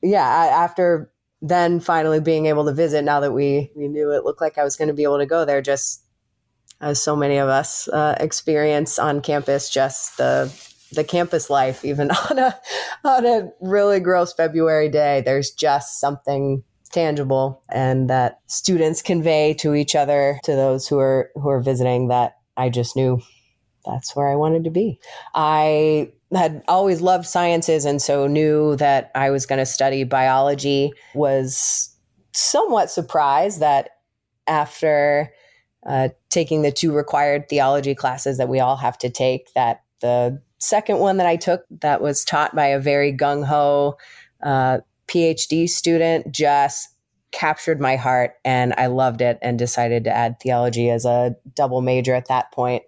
Yeah, 0.01 0.27
I, 0.27 0.47
after 0.47 1.11
then 1.41 1.79
finally 1.79 2.19
being 2.19 2.45
able 2.45 2.65
to 2.65 2.73
visit, 2.73 3.03
now 3.03 3.19
that 3.19 3.33
we, 3.33 3.71
we 3.75 3.87
knew 3.87 4.11
it 4.11 4.23
looked 4.23 4.41
like 4.41 4.57
I 4.57 4.63
was 4.63 4.75
going 4.75 4.87
to 4.87 4.93
be 4.93 5.03
able 5.03 5.17
to 5.19 5.25
go 5.25 5.45
there, 5.45 5.61
just 5.61 6.03
as 6.79 7.01
so 7.01 7.15
many 7.15 7.37
of 7.37 7.49
us 7.49 7.87
uh, 7.87 8.15
experience 8.19 8.99
on 8.99 9.21
campus, 9.21 9.69
just 9.69 10.17
the 10.17 10.53
the 10.93 11.03
campus 11.03 11.49
life, 11.49 11.83
even 11.83 12.11
on 12.29 12.39
a 12.39 12.59
on 13.03 13.25
a 13.25 13.49
really 13.61 13.99
gross 13.99 14.33
February 14.33 14.89
day, 14.89 15.21
there's 15.25 15.51
just 15.51 15.99
something 15.99 16.63
tangible 16.91 17.61
and 17.69 18.09
that 18.09 18.39
students 18.47 19.01
convey 19.01 19.53
to 19.53 19.75
each 19.75 19.95
other 19.95 20.39
to 20.43 20.53
those 20.53 20.87
who 20.87 20.97
are 20.97 21.29
who 21.35 21.49
are 21.49 21.61
visiting 21.61 22.07
that 22.07 22.36
I 22.57 22.69
just 22.69 22.95
knew 22.95 23.21
that's 23.85 24.15
where 24.15 24.27
I 24.27 24.35
wanted 24.35 24.65
to 24.65 24.69
be. 24.69 24.99
I 25.33 26.11
had 26.33 26.63
always 26.67 26.99
loved 27.01 27.25
sciences 27.25 27.85
and 27.85 28.01
so 28.01 28.27
knew 28.27 28.75
that 28.75 29.11
I 29.15 29.29
was 29.29 29.45
going 29.45 29.59
to 29.59 29.65
study 29.65 30.03
biology. 30.03 30.91
Was 31.15 31.95
somewhat 32.33 32.91
surprised 32.91 33.61
that 33.61 33.91
after 34.45 35.31
uh, 35.85 36.09
taking 36.29 36.63
the 36.63 36.71
two 36.71 36.91
required 36.91 37.47
theology 37.47 37.95
classes 37.95 38.37
that 38.37 38.49
we 38.49 38.59
all 38.59 38.75
have 38.75 38.97
to 38.99 39.09
take, 39.09 39.53
that 39.53 39.83
the 40.01 40.41
second 40.59 40.99
one 40.99 41.17
that 41.17 41.27
I 41.27 41.35
took 41.35 41.63
that 41.81 42.01
was 42.01 42.25
taught 42.25 42.55
by 42.55 42.67
a 42.67 42.79
very 42.79 43.13
gung 43.13 43.45
ho 43.45 43.97
uh, 44.43 44.79
PhD 45.07 45.69
student 45.69 46.31
just 46.31 46.89
captured 47.31 47.79
my 47.79 47.95
heart 47.95 48.35
and 48.45 48.73
I 48.77 48.87
loved 48.87 49.21
it 49.21 49.37
and 49.41 49.59
decided 49.59 50.03
to 50.05 50.15
add 50.15 50.39
theology 50.39 50.89
as 50.89 51.05
a 51.05 51.35
double 51.55 51.81
major 51.81 52.13
at 52.13 52.27
that 52.27 52.51
point. 52.51 52.83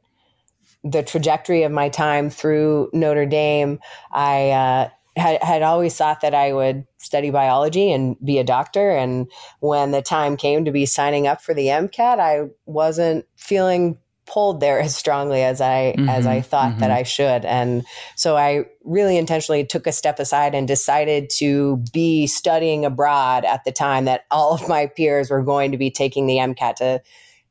The 0.84 1.04
trajectory 1.04 1.63
of 1.63 1.71
my 1.71 1.89
time 1.89 2.30
through 2.30 2.89
Notre 2.93 3.25
Dame, 3.25 3.80
I 4.12 4.52
uh, 4.52 4.89
had, 5.17 5.43
had 5.43 5.62
always 5.62 5.95
thought 5.95 6.21
that 6.21 6.34
I 6.34 6.54
would 6.54 6.86
study 6.97 7.32
biology 7.32 7.91
and 7.91 8.15
be 8.23 8.39
a 8.39 8.43
doctor. 8.43 8.91
And 8.91 9.30
when 9.60 9.91
the 9.91 10.02
time 10.02 10.38
came 10.38 10.63
to 10.65 10.71
be 10.71 10.86
signing 10.86 11.28
up 11.28 11.41
for 11.41 11.54
the 11.54 11.67
MCAT, 11.67 12.19
I 12.19 12.47
wasn't 12.65 13.25
feeling 13.36 13.97
pulled 14.30 14.62
there 14.62 14.80
as 14.80 14.96
strongly 14.96 15.42
as 15.42 15.60
I 15.60 15.96
mm-hmm, 15.98 16.08
as 16.08 16.26
I 16.26 16.42
thought 16.42 16.72
mm-hmm. 16.72 16.80
that 16.82 16.92
I 16.92 17.04
should. 17.04 17.44
And 17.46 17.84
so 18.15 18.38
I 18.38 18.65
really 18.84 19.18
intentionally 19.18 19.65
took 19.65 19.88
a 19.88 19.92
step 19.92 20.20
aside 20.20 20.56
and 20.56 20.68
decided 20.68 21.30
to 21.38 21.84
be 21.92 22.28
studying 22.28 22.86
abroad 22.86 23.44
at 23.46 23.63
the 23.65 23.72
time 23.72 24.06
that 24.06 24.26
all 24.32 24.54
of 24.54 24.70
my 24.70 24.88
peers 24.88 25.30
were 25.30 25.44
going 25.44 25.72
to 25.72 25.78
be 25.78 25.92
taking 25.92 26.28
the 26.28 26.38
MCAT 26.38 26.76
to 26.76 27.02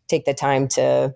take 0.09 0.25
the 0.25 0.35
time 0.35 0.69
to 0.69 1.15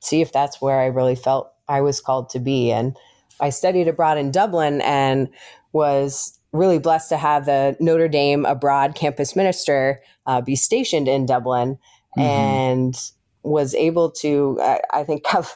see 0.00 0.20
if 0.20 0.32
that's 0.32 0.60
where 0.60 0.80
I 0.80 0.86
really 0.86 1.16
felt 1.16 1.52
I 1.68 1.80
was 1.80 2.00
called 2.00 2.30
to 2.30 2.38
be. 2.38 2.70
And 2.70 2.96
I 3.40 3.50
studied 3.50 3.88
abroad 3.88 4.18
in 4.18 4.30
Dublin 4.30 4.80
and 4.82 5.28
was 5.72 6.38
really 6.52 6.78
blessed 6.78 7.10
to 7.10 7.16
have 7.16 7.46
the 7.46 7.76
Notre 7.78 8.08
Dame 8.08 8.44
abroad 8.44 8.94
campus 8.94 9.36
minister 9.36 10.00
uh, 10.26 10.40
be 10.40 10.56
stationed 10.56 11.08
in 11.08 11.26
Dublin. 11.26 11.78
Mm-hmm. 12.16 12.20
And 12.20 13.10
was 13.48 13.74
able 13.74 14.10
to, 14.10 14.58
I, 14.60 14.80
I 14.92 15.04
think, 15.04 15.26
have 15.28 15.54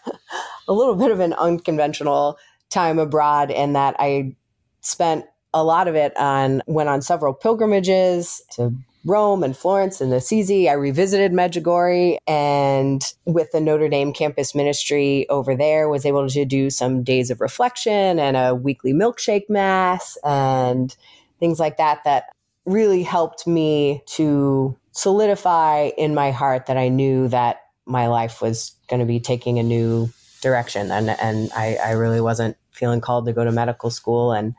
a 0.68 0.72
little 0.72 0.96
bit 0.96 1.10
of 1.10 1.20
an 1.20 1.32
unconventional 1.34 2.38
time 2.70 2.98
abroad 2.98 3.50
in 3.50 3.74
that 3.74 3.96
I 3.98 4.34
spent 4.80 5.26
a 5.54 5.62
lot 5.62 5.86
of 5.86 5.94
it 5.94 6.16
on 6.16 6.62
went 6.66 6.88
on 6.88 7.02
several 7.02 7.34
pilgrimages 7.34 8.42
to 8.52 8.74
Rome 9.04 9.42
and 9.42 9.56
Florence 9.56 10.00
and 10.00 10.12
Assisi. 10.12 10.68
I 10.68 10.74
revisited 10.74 11.32
Medjugorje 11.32 12.18
and 12.26 13.02
with 13.26 13.50
the 13.52 13.60
Notre 13.60 13.88
Dame 13.88 14.12
campus 14.12 14.54
ministry 14.54 15.28
over 15.28 15.56
there 15.56 15.88
was 15.88 16.06
able 16.06 16.28
to 16.28 16.44
do 16.44 16.70
some 16.70 17.02
days 17.02 17.30
of 17.30 17.40
reflection 17.40 18.18
and 18.18 18.36
a 18.36 18.54
weekly 18.54 18.92
milkshake 18.92 19.48
mass 19.48 20.16
and 20.24 20.96
things 21.40 21.58
like 21.58 21.76
that 21.78 22.04
that 22.04 22.26
really 22.64 23.02
helped 23.02 23.46
me 23.46 24.02
to 24.06 24.76
solidify 24.92 25.90
in 25.98 26.14
my 26.14 26.30
heart 26.30 26.66
that 26.66 26.76
I 26.76 26.88
knew 26.88 27.26
that 27.28 27.60
my 27.86 28.06
life 28.06 28.40
was 28.40 28.72
going 28.88 29.00
to 29.00 29.06
be 29.06 29.20
taking 29.20 29.58
a 29.58 29.62
new 29.62 30.10
direction 30.40 30.90
and 30.90 31.08
and 31.08 31.50
I, 31.54 31.76
I 31.76 31.90
really 31.92 32.20
wasn't 32.20 32.56
feeling 32.72 33.00
called 33.00 33.26
to 33.26 33.32
go 33.32 33.44
to 33.44 33.52
medical 33.52 33.90
school 33.90 34.32
and 34.32 34.54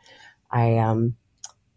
I 0.49 0.77
um, 0.77 1.15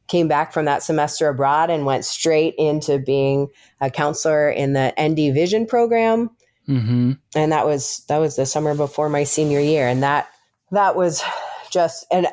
came 0.07 0.29
back 0.29 0.53
from 0.53 0.67
that 0.67 0.83
semester 0.83 1.29
abroad 1.29 1.71
and 1.71 1.85
went 1.85 2.05
straight 2.05 2.55
into 2.57 2.99
being 2.99 3.49
a 3.81 3.91
counselor 3.91 4.49
in 4.49 4.75
the 4.75 4.95
ND 5.01 5.35
Vision 5.35 5.67
program 5.67 6.31
mm-hmm. 6.69 7.13
and 7.35 7.53
that 7.53 7.67
was 7.67 8.05
that 8.09 8.19
was 8.19 8.37
the 8.37 8.47
summer 8.47 8.75
before 8.75 9.09
my 9.09 9.25
senior 9.25 9.61
year 9.61 9.89
and 9.89 10.03
that 10.03 10.29
that 10.71 10.97
was 10.97 11.23
just 11.71 12.07
an 12.13 12.27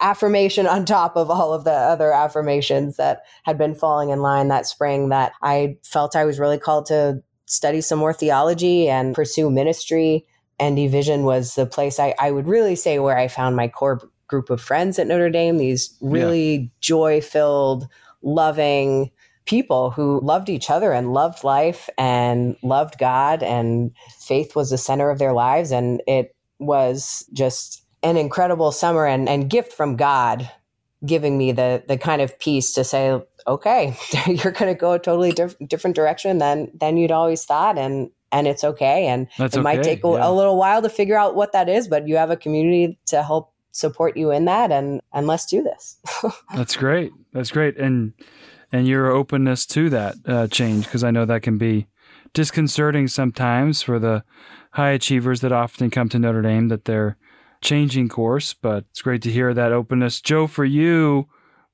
affirmation 0.00 0.66
on 0.66 0.84
top 0.84 1.16
of 1.16 1.30
all 1.30 1.52
of 1.52 1.64
the 1.64 1.70
other 1.70 2.12
affirmations 2.12 2.96
that 2.96 3.22
had 3.44 3.58
been 3.58 3.74
falling 3.74 4.10
in 4.10 4.20
line 4.20 4.48
that 4.48 4.66
spring 4.66 5.10
that 5.10 5.32
I 5.42 5.76
felt 5.84 6.16
I 6.16 6.24
was 6.24 6.38
really 6.38 6.58
called 6.58 6.86
to 6.86 7.22
study 7.50 7.80
some 7.80 7.98
more 7.98 8.12
theology 8.12 8.88
and 8.88 9.14
pursue 9.14 9.50
ministry. 9.50 10.24
ND 10.62 10.90
Vision 10.90 11.24
was 11.24 11.54
the 11.54 11.66
place 11.66 11.98
I, 11.98 12.14
I 12.18 12.30
would 12.30 12.46
really 12.46 12.76
say 12.76 12.98
where 12.98 13.18
I 13.18 13.28
found 13.28 13.56
my 13.56 13.68
core 13.68 14.00
group 14.28 14.50
of 14.50 14.60
friends 14.60 14.98
at 14.98 15.06
Notre 15.06 15.30
Dame, 15.30 15.58
these 15.58 15.96
really 16.00 16.56
yeah. 16.56 16.66
joy 16.80 17.20
filled, 17.20 17.88
loving 18.22 19.10
people 19.46 19.90
who 19.90 20.20
loved 20.20 20.48
each 20.48 20.70
other 20.70 20.92
and 20.92 21.12
loved 21.12 21.42
life 21.42 21.88
and 21.98 22.56
loved 22.62 22.98
God, 22.98 23.42
and 23.42 23.90
faith 24.20 24.54
was 24.54 24.70
the 24.70 24.78
center 24.78 25.10
of 25.10 25.18
their 25.18 25.32
lives. 25.32 25.72
And 25.72 26.02
it 26.06 26.36
was 26.58 27.28
just 27.32 27.84
an 28.02 28.16
incredible 28.16 28.70
summer 28.70 29.06
and, 29.06 29.28
and 29.28 29.50
gift 29.50 29.72
from 29.72 29.96
God 29.96 30.48
giving 31.04 31.38
me 31.38 31.52
the 31.52 31.82
the 31.88 31.96
kind 31.96 32.20
of 32.20 32.38
peace 32.38 32.72
to 32.74 32.84
say 32.84 33.20
okay, 33.46 33.96
you're 34.26 34.52
going 34.52 34.72
to 34.72 34.78
go 34.78 34.92
a 34.92 34.98
totally 34.98 35.32
diff- 35.32 35.56
different 35.66 35.96
direction 35.96 36.38
than 36.38 36.70
than 36.74 36.96
you'd 36.96 37.12
always 37.12 37.44
thought, 37.44 37.78
and 37.78 38.10
and 38.32 38.46
it's 38.46 38.64
okay. 38.64 39.06
And 39.06 39.28
That's 39.38 39.56
it 39.56 39.60
okay. 39.60 39.64
might 39.64 39.82
take 39.82 40.04
a, 40.04 40.08
yeah. 40.08 40.28
a 40.28 40.30
little 40.30 40.56
while 40.56 40.82
to 40.82 40.88
figure 40.88 41.18
out 41.18 41.34
what 41.34 41.52
that 41.52 41.68
is, 41.68 41.88
but 41.88 42.06
you 42.06 42.16
have 42.16 42.30
a 42.30 42.36
community 42.36 42.98
to 43.06 43.22
help 43.22 43.52
support 43.72 44.16
you 44.16 44.30
in 44.30 44.44
that, 44.46 44.70
and 44.70 45.00
and 45.12 45.26
let's 45.26 45.46
do 45.46 45.62
this. 45.62 45.98
That's 46.54 46.76
great. 46.76 47.12
That's 47.32 47.50
great, 47.50 47.76
and 47.76 48.12
and 48.72 48.86
your 48.86 49.10
openness 49.10 49.66
to 49.66 49.90
that 49.90 50.16
uh, 50.26 50.46
change 50.48 50.84
because 50.84 51.04
I 51.04 51.10
know 51.10 51.24
that 51.24 51.42
can 51.42 51.58
be 51.58 51.86
disconcerting 52.32 53.08
sometimes 53.08 53.82
for 53.82 53.98
the 53.98 54.22
high 54.72 54.90
achievers 54.90 55.40
that 55.40 55.52
often 55.52 55.90
come 55.90 56.08
to 56.10 56.18
Notre 56.18 56.42
Dame 56.42 56.68
that 56.68 56.84
they're 56.84 57.16
changing 57.60 58.08
course, 58.08 58.54
but 58.54 58.84
it's 58.90 59.02
great 59.02 59.22
to 59.22 59.32
hear 59.32 59.52
that 59.52 59.72
openness. 59.72 60.20
Joe, 60.20 60.46
for 60.46 60.64
you, 60.64 61.28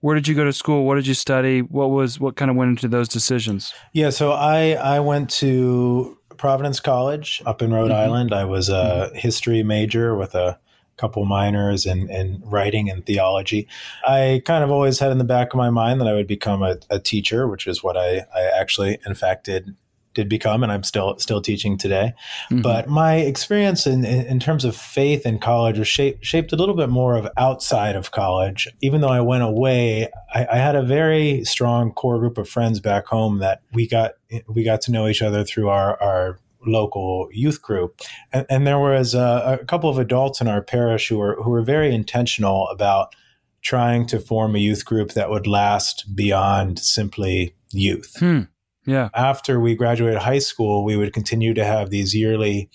where 0.06 0.14
did 0.14 0.28
you 0.28 0.36
go 0.36 0.44
to 0.44 0.52
school? 0.52 0.84
What 0.84 0.94
did 0.94 1.08
you 1.08 1.14
study? 1.14 1.62
What 1.62 1.90
was 1.90 2.20
what 2.20 2.36
kind 2.36 2.48
of 2.48 2.56
went 2.56 2.70
into 2.70 2.86
those 2.86 3.08
decisions? 3.08 3.74
Yeah, 3.92 4.10
so 4.10 4.30
I 4.30 4.74
I 4.74 5.00
went 5.00 5.28
to 5.40 6.16
Providence 6.36 6.78
College 6.78 7.42
up 7.44 7.60
in 7.60 7.72
Rhode 7.72 7.90
mm-hmm. 7.90 8.04
Island. 8.12 8.32
I 8.32 8.44
was 8.44 8.68
a 8.68 9.08
mm-hmm. 9.08 9.16
history 9.16 9.64
major 9.64 10.14
with 10.14 10.36
a 10.36 10.60
couple 10.96 11.24
minors 11.24 11.86
in, 11.86 12.08
in 12.08 12.40
writing 12.44 12.88
and 12.88 13.04
theology. 13.04 13.66
I 14.06 14.42
kind 14.44 14.62
of 14.62 14.70
always 14.70 15.00
had 15.00 15.10
in 15.10 15.18
the 15.18 15.24
back 15.24 15.52
of 15.52 15.58
my 15.58 15.70
mind 15.70 16.00
that 16.00 16.06
I 16.06 16.14
would 16.14 16.28
become 16.28 16.62
a, 16.62 16.78
a 16.88 17.00
teacher, 17.00 17.48
which 17.48 17.66
is 17.66 17.82
what 17.82 17.96
I, 17.96 18.24
I 18.32 18.42
actually, 18.60 18.98
in 19.06 19.14
fact, 19.14 19.44
did 19.46 19.74
did 20.16 20.28
become, 20.28 20.64
and 20.64 20.72
I'm 20.72 20.82
still 20.82 21.16
still 21.18 21.40
teaching 21.40 21.78
today. 21.78 22.14
Mm-hmm. 22.50 22.62
But 22.62 22.88
my 22.88 23.16
experience 23.16 23.86
in, 23.86 24.04
in, 24.04 24.40
terms 24.40 24.64
of 24.64 24.74
faith 24.74 25.24
in 25.24 25.38
college 25.38 25.78
was 25.78 25.86
shaped 25.86 26.24
shaped 26.24 26.52
a 26.52 26.56
little 26.56 26.74
bit 26.74 26.88
more 26.88 27.16
of 27.16 27.28
outside 27.36 27.94
of 27.94 28.10
college. 28.10 28.66
Even 28.80 29.02
though 29.02 29.10
I 29.10 29.20
went 29.20 29.44
away, 29.44 30.08
I, 30.34 30.46
I, 30.52 30.56
had 30.56 30.74
a 30.74 30.82
very 30.82 31.44
strong 31.44 31.92
core 31.92 32.18
group 32.18 32.38
of 32.38 32.48
friends 32.48 32.80
back 32.80 33.06
home 33.06 33.38
that 33.38 33.60
we 33.72 33.86
got 33.86 34.14
we 34.48 34.64
got 34.64 34.80
to 34.82 34.90
know 34.90 35.06
each 35.06 35.22
other 35.22 35.44
through 35.44 35.68
our 35.68 36.02
our 36.02 36.40
local 36.66 37.28
youth 37.30 37.62
group, 37.62 38.00
and, 38.32 38.46
and 38.48 38.66
there 38.66 38.80
was 38.80 39.14
a, 39.14 39.58
a 39.60 39.64
couple 39.66 39.90
of 39.90 39.98
adults 39.98 40.40
in 40.40 40.48
our 40.48 40.62
parish 40.62 41.08
who 41.08 41.18
were 41.18 41.36
who 41.42 41.50
were 41.50 41.62
very 41.62 41.94
intentional 41.94 42.66
about 42.68 43.14
trying 43.62 44.06
to 44.06 44.18
form 44.18 44.54
a 44.54 44.60
youth 44.60 44.84
group 44.84 45.12
that 45.12 45.28
would 45.28 45.46
last 45.46 46.14
beyond 46.14 46.78
simply 46.78 47.54
youth. 47.72 48.14
Hmm. 48.18 48.42
Yeah. 48.86 49.08
After 49.14 49.60
we 49.60 49.74
graduated 49.74 50.18
high 50.18 50.38
school, 50.38 50.84
we 50.84 50.96
would 50.96 51.12
continue 51.12 51.52
to 51.54 51.64
have 51.64 51.90
these 51.90 52.14
yearly 52.14 52.70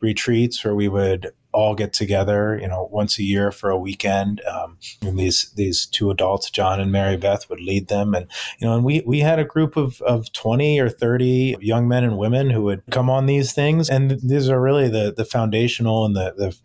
retreats 0.00 0.64
where 0.64 0.74
we 0.74 0.88
would 0.88 1.32
all 1.56 1.74
get 1.74 1.94
together, 1.94 2.58
you 2.60 2.68
know, 2.68 2.86
once 2.92 3.18
a 3.18 3.22
year 3.22 3.50
for 3.50 3.70
a 3.70 3.78
weekend. 3.78 4.42
Um, 4.42 4.78
and 5.00 5.18
these 5.18 5.50
these 5.56 5.86
two 5.86 6.10
adults, 6.10 6.50
John 6.50 6.80
and 6.80 6.92
Mary 6.92 7.16
Beth, 7.16 7.48
would 7.48 7.60
lead 7.60 7.88
them, 7.88 8.14
and 8.14 8.26
you 8.60 8.66
know, 8.66 8.74
and 8.74 8.84
we 8.84 9.02
we 9.06 9.20
had 9.20 9.38
a 9.38 9.44
group 9.44 9.76
of 9.76 10.00
of 10.02 10.30
twenty 10.32 10.78
or 10.78 10.90
thirty 10.90 11.56
young 11.60 11.88
men 11.88 12.04
and 12.04 12.18
women 12.18 12.50
who 12.50 12.62
would 12.64 12.82
come 12.90 13.08
on 13.08 13.24
these 13.24 13.52
things, 13.52 13.88
and 13.88 14.20
these 14.22 14.50
are 14.50 14.60
really 14.60 14.88
the 14.88 15.14
the 15.16 15.24
foundational 15.24 16.04
and 16.04 16.14
the 16.14 16.34
the 16.36 16.56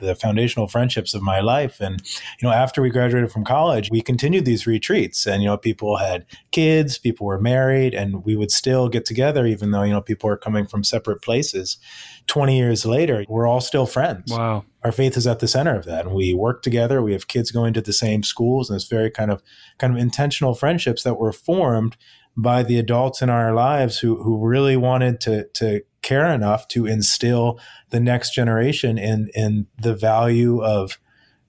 the 0.00 0.14
foundational 0.14 0.68
friendships 0.68 1.14
of 1.14 1.22
my 1.22 1.40
life. 1.40 1.80
And, 1.80 2.02
you 2.40 2.48
know, 2.48 2.54
after 2.54 2.82
we 2.82 2.90
graduated 2.90 3.30
from 3.30 3.44
college, 3.44 3.90
we 3.90 4.00
continued 4.00 4.44
these 4.44 4.66
retreats 4.66 5.26
and, 5.26 5.42
you 5.42 5.48
know, 5.48 5.56
people 5.56 5.96
had 5.96 6.24
kids, 6.50 6.98
people 6.98 7.26
were 7.26 7.40
married, 7.40 7.94
and 7.94 8.24
we 8.24 8.36
would 8.36 8.50
still 8.50 8.88
get 8.88 9.04
together, 9.04 9.46
even 9.46 9.70
though, 9.70 9.82
you 9.82 9.92
know, 9.92 10.00
people 10.00 10.30
are 10.30 10.36
coming 10.36 10.66
from 10.66 10.84
separate 10.84 11.22
places. 11.22 11.78
20 12.26 12.56
years 12.56 12.84
later, 12.84 13.24
we're 13.28 13.46
all 13.46 13.60
still 13.60 13.86
friends. 13.86 14.30
Wow. 14.30 14.64
Our 14.84 14.92
faith 14.92 15.16
is 15.16 15.26
at 15.26 15.40
the 15.40 15.48
center 15.48 15.76
of 15.76 15.84
that. 15.86 16.06
And 16.06 16.14
we 16.14 16.34
work 16.34 16.62
together. 16.62 17.02
We 17.02 17.12
have 17.12 17.28
kids 17.28 17.50
going 17.50 17.74
to 17.74 17.80
the 17.80 17.92
same 17.92 18.22
schools. 18.22 18.70
And 18.70 18.76
it's 18.76 18.88
very 18.88 19.10
kind 19.10 19.30
of, 19.30 19.42
kind 19.78 19.92
of 19.92 19.98
intentional 19.98 20.54
friendships 20.54 21.02
that 21.02 21.18
were 21.18 21.32
formed 21.32 21.96
by 22.36 22.62
the 22.62 22.78
adults 22.78 23.20
in 23.20 23.28
our 23.28 23.52
lives 23.52 23.98
who, 23.98 24.22
who 24.22 24.38
really 24.38 24.76
wanted 24.76 25.20
to, 25.22 25.48
to 25.54 25.80
care 26.02 26.26
enough 26.26 26.68
to 26.68 26.86
instill 26.86 27.58
the 27.90 28.00
next 28.00 28.34
generation 28.34 28.98
in 28.98 29.28
in 29.34 29.66
the 29.80 29.94
value 29.94 30.62
of 30.62 30.98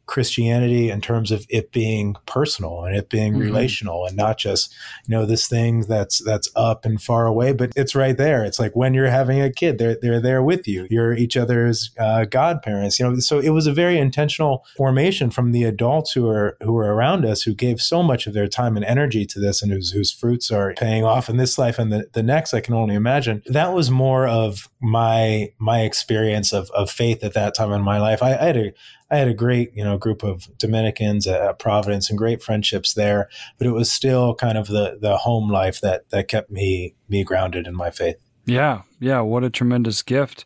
Christianity 0.09 0.89
in 0.89 1.01
terms 1.01 1.31
of 1.31 1.45
it 1.49 1.71
being 1.71 2.15
personal 2.25 2.83
and 2.83 2.95
it 2.95 3.09
being 3.09 3.33
mm-hmm. 3.33 3.43
relational 3.43 4.07
and 4.07 4.17
not 4.17 4.39
just 4.39 4.73
you 5.07 5.15
know 5.15 5.23
this 5.23 5.47
thing 5.47 5.81
that's 5.81 6.17
that's 6.23 6.49
up 6.55 6.83
and 6.83 6.99
far 6.99 7.27
away, 7.27 7.53
but 7.53 7.71
it's 7.75 7.93
right 7.93 8.17
there. 8.17 8.43
It's 8.43 8.59
like 8.59 8.75
when 8.75 8.95
you're 8.95 9.11
having 9.11 9.39
a 9.39 9.51
kid, 9.51 9.77
they're 9.77 9.95
they're 10.01 10.19
there 10.19 10.41
with 10.41 10.67
you. 10.67 10.87
You're 10.89 11.13
each 11.13 11.37
other's 11.37 11.91
uh, 11.99 12.25
godparents. 12.25 12.99
You 12.99 13.07
know, 13.07 13.19
so 13.19 13.37
it 13.37 13.51
was 13.51 13.67
a 13.67 13.71
very 13.71 13.99
intentional 13.99 14.65
formation 14.75 15.29
from 15.29 15.51
the 15.51 15.63
adults 15.63 16.11
who 16.13 16.27
are 16.27 16.57
who 16.63 16.75
are 16.77 16.91
around 16.91 17.23
us 17.23 17.43
who 17.43 17.53
gave 17.53 17.79
so 17.79 18.01
much 18.01 18.25
of 18.25 18.33
their 18.33 18.47
time 18.47 18.75
and 18.75 18.85
energy 18.85 19.27
to 19.27 19.39
this 19.39 19.61
and 19.61 19.71
whose 19.71 19.91
whose 19.91 20.11
fruits 20.11 20.49
are 20.49 20.73
paying 20.73 21.05
off 21.05 21.29
in 21.29 21.37
this 21.37 21.59
life 21.59 21.77
and 21.77 21.91
the, 21.91 22.09
the 22.13 22.23
next. 22.23 22.55
I 22.55 22.61
can 22.61 22.73
only 22.73 22.95
imagine. 22.95 23.43
That 23.45 23.73
was 23.73 23.91
more 23.91 24.27
of 24.27 24.69
my 24.81 25.53
my 25.59 25.81
experience 25.81 26.51
of 26.51 26.71
of 26.71 26.89
faith 26.89 27.23
at 27.23 27.35
that 27.35 27.53
time 27.53 27.71
in 27.71 27.83
my 27.83 27.99
life. 27.99 28.23
I, 28.23 28.31
I 28.31 28.45
had 28.45 28.57
a 28.57 28.73
I 29.11 29.17
had 29.17 29.27
a 29.27 29.33
great, 29.33 29.71
you 29.75 29.83
know, 29.83 29.97
group 29.97 30.23
of 30.23 30.47
Dominicans 30.57 31.27
uh, 31.27 31.49
at 31.49 31.59
Providence 31.59 32.09
and 32.09 32.17
great 32.17 32.43
friendships 32.43 32.93
there. 32.93 33.29
But 33.57 33.67
it 33.67 33.71
was 33.71 33.91
still 33.91 34.35
kind 34.35 34.57
of 34.57 34.67
the 34.67 34.97
the 34.99 35.17
home 35.17 35.51
life 35.51 35.81
that 35.81 36.09
that 36.09 36.27
kept 36.27 36.51
me 36.51 36.95
me 37.07 37.23
grounded 37.23 37.67
in 37.67 37.75
my 37.75 37.89
faith. 37.89 38.17
Yeah, 38.45 38.83
yeah. 38.99 39.21
What 39.21 39.43
a 39.43 39.49
tremendous 39.49 40.01
gift 40.01 40.45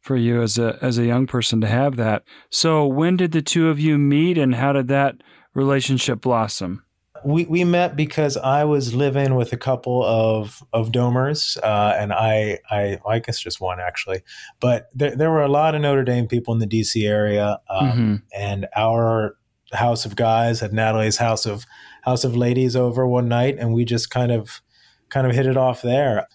for 0.00 0.16
you 0.16 0.42
as 0.42 0.58
a 0.58 0.78
as 0.82 0.98
a 0.98 1.06
young 1.06 1.26
person 1.26 1.60
to 1.62 1.66
have 1.66 1.96
that. 1.96 2.24
So 2.50 2.86
when 2.86 3.16
did 3.16 3.32
the 3.32 3.42
two 3.42 3.68
of 3.68 3.80
you 3.80 3.98
meet, 3.98 4.38
and 4.38 4.54
how 4.54 4.72
did 4.72 4.88
that 4.88 5.16
relationship 5.54 6.20
blossom? 6.20 6.83
We, 7.24 7.44
we 7.46 7.64
met 7.64 7.96
because 7.96 8.36
I 8.36 8.64
was 8.64 8.94
living 8.94 9.34
with 9.34 9.52
a 9.52 9.56
couple 9.56 10.04
of 10.04 10.62
of 10.72 10.92
domers, 10.92 11.56
uh, 11.62 11.94
and 11.98 12.12
I, 12.12 12.58
I 12.70 12.98
I 13.06 13.18
guess 13.18 13.40
just 13.40 13.60
one 13.60 13.80
actually, 13.80 14.22
but 14.60 14.88
there, 14.94 15.16
there 15.16 15.30
were 15.30 15.42
a 15.42 15.48
lot 15.48 15.74
of 15.74 15.80
Notre 15.80 16.04
Dame 16.04 16.26
people 16.26 16.52
in 16.54 16.60
the 16.60 16.66
DC 16.66 17.08
area, 17.08 17.58
um, 17.68 17.90
mm-hmm. 17.90 18.14
and 18.34 18.66
our 18.76 19.36
house 19.72 20.04
of 20.04 20.16
guys 20.16 20.60
had 20.60 20.72
Natalie's 20.72 21.16
house 21.16 21.46
of 21.46 21.64
house 22.02 22.24
of 22.24 22.36
ladies 22.36 22.76
over 22.76 23.06
one 23.06 23.28
night, 23.28 23.56
and 23.58 23.72
we 23.72 23.84
just 23.84 24.10
kind 24.10 24.30
of 24.30 24.60
kind 25.08 25.26
of 25.26 25.34
hit 25.34 25.46
it 25.46 25.56
off 25.56 25.82
there. 25.82 26.26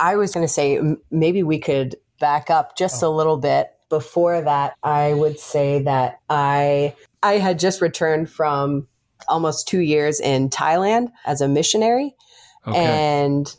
I 0.00 0.16
was 0.16 0.32
going 0.32 0.46
to 0.46 0.52
say 0.52 0.80
maybe 1.10 1.42
we 1.42 1.58
could 1.58 1.96
back 2.18 2.50
up 2.50 2.76
just 2.76 3.02
oh. 3.02 3.08
a 3.08 3.12
little 3.14 3.36
bit. 3.36 3.68
Before 3.88 4.40
that, 4.40 4.74
I 4.82 5.12
would 5.12 5.38
say 5.38 5.82
that 5.82 6.20
I 6.30 6.96
I 7.22 7.34
had 7.34 7.58
just 7.58 7.82
returned 7.82 8.30
from 8.30 8.88
almost 9.28 9.68
two 9.68 9.80
years 9.80 10.20
in 10.20 10.50
Thailand 10.50 11.12
as 11.24 11.40
a 11.40 11.48
missionary. 11.48 12.14
Okay. 12.66 12.78
And 12.78 13.54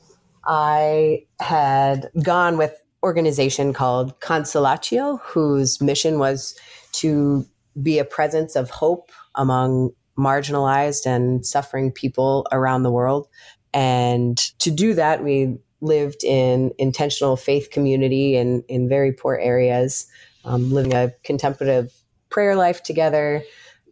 I 0.46 1.26
had 1.40 2.10
gone 2.24 2.58
with 2.58 2.74
organization 3.04 3.74
called 3.74 4.20
Consolatio, 4.22 5.20
whose 5.22 5.82
mission 5.82 6.20
was 6.20 6.56
to 6.94 7.46
be 7.82 8.00
a 8.00 8.06
presence 8.06 8.56
of 8.56 8.70
hope 8.70 9.12
among 9.36 9.92
marginalized 10.18 11.06
and 11.06 11.46
suffering 11.46 11.92
people 11.92 12.48
around 12.52 12.84
the 12.84 12.92
world. 12.92 13.28
And 13.74 14.38
to 14.60 14.72
do 14.72 14.94
that, 14.94 15.24
we 15.24 15.58
lived 15.82 16.24
in 16.24 16.72
intentional 16.78 17.36
faith 17.36 17.70
community 17.72 18.36
in, 18.38 18.64
in 18.70 18.88
very 18.88 19.12
poor 19.12 19.36
areas, 19.36 20.08
um, 20.46 20.72
living 20.72 20.94
a 20.94 21.12
contemplative 21.24 21.92
prayer 22.30 22.56
life 22.56 22.84
together 22.84 23.44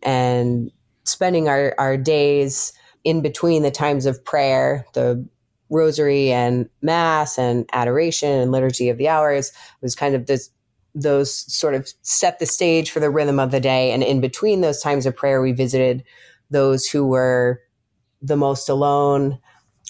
and 0.03 0.71
spending 1.03 1.47
our, 1.47 1.73
our 1.77 1.97
days 1.97 2.73
in 3.03 3.21
between 3.21 3.63
the 3.63 3.71
times 3.71 4.05
of 4.05 4.23
prayer, 4.23 4.85
the 4.93 5.27
rosary 5.71 6.31
and 6.31 6.69
mass 6.81 7.37
and 7.37 7.67
adoration 7.71 8.29
and 8.29 8.51
liturgy 8.51 8.89
of 8.89 8.97
the 8.97 9.07
hours 9.07 9.51
was 9.81 9.95
kind 9.95 10.13
of 10.13 10.27
this 10.27 10.51
those 10.93 11.33
sort 11.51 11.73
of 11.73 11.89
set 12.01 12.37
the 12.39 12.45
stage 12.45 12.91
for 12.91 12.99
the 12.99 13.09
rhythm 13.09 13.39
of 13.39 13.51
the 13.51 13.61
day 13.61 13.91
and 13.91 14.03
in 14.03 14.19
between 14.19 14.59
those 14.59 14.81
times 14.81 15.05
of 15.05 15.15
prayer 15.15 15.41
we 15.41 15.53
visited 15.53 16.03
those 16.49 16.85
who 16.85 17.07
were 17.07 17.61
the 18.21 18.35
most 18.35 18.67
alone 18.67 19.39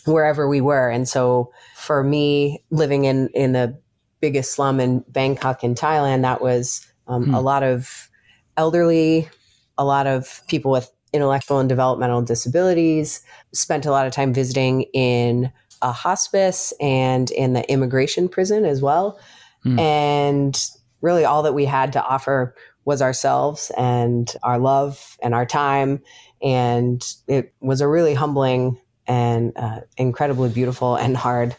wherever 0.06 0.48
we 0.48 0.62
were 0.62 0.90
and 0.90 1.10
so 1.10 1.52
for 1.76 2.04
me 2.04 2.64
living 2.70 3.06
in 3.06 3.28
in 3.30 3.52
the 3.54 3.76
biggest 4.20 4.54
slum 4.54 4.80
in 4.80 5.04
bangkok 5.08 5.64
in 5.64 5.74
thailand 5.74 6.22
that 6.22 6.42
was 6.42 6.88
um, 7.08 7.26
hmm. 7.26 7.34
a 7.34 7.42
lot 7.42 7.64
of 7.64 8.08
elderly 8.56 9.28
a 9.80 9.84
lot 9.84 10.06
of 10.06 10.44
people 10.48 10.70
with 10.70 10.92
intellectual 11.14 11.60
and 11.60 11.70
developmental 11.70 12.22
disabilities, 12.22 13.22
spent 13.54 13.86
a 13.86 13.92
lot 13.92 14.08
of 14.08 14.14
time 14.14 14.34
visiting 14.34 14.84
in 14.94 15.52
a 15.82 15.92
hospice 15.92 16.74
and 16.80 17.32
in 17.32 17.54
the 17.54 17.70
immigration 17.72 18.30
prison 18.30 18.66
as 18.66 18.82
well. 18.82 19.20
Mm. 19.66 19.80
And 19.80 20.68
really, 21.02 21.26
all 21.26 21.44
that 21.44 21.54
we 21.54 21.66
had 21.66 21.94
to 21.94 22.04
offer 22.04 22.56
was 22.86 23.02
ourselves 23.02 23.72
and 23.78 24.34
our 24.44 24.58
love 24.58 25.18
and 25.22 25.36
our 25.36 25.46
time. 25.46 26.02
And 26.42 27.04
it 27.28 27.54
was 27.62 27.82
a 27.82 27.88
really 27.88 28.14
humbling 28.14 28.80
and 29.08 29.54
uh, 29.56 29.82
incredibly 29.98 30.50
beautiful 30.50 30.96
and 30.96 31.16
hard 31.16 31.56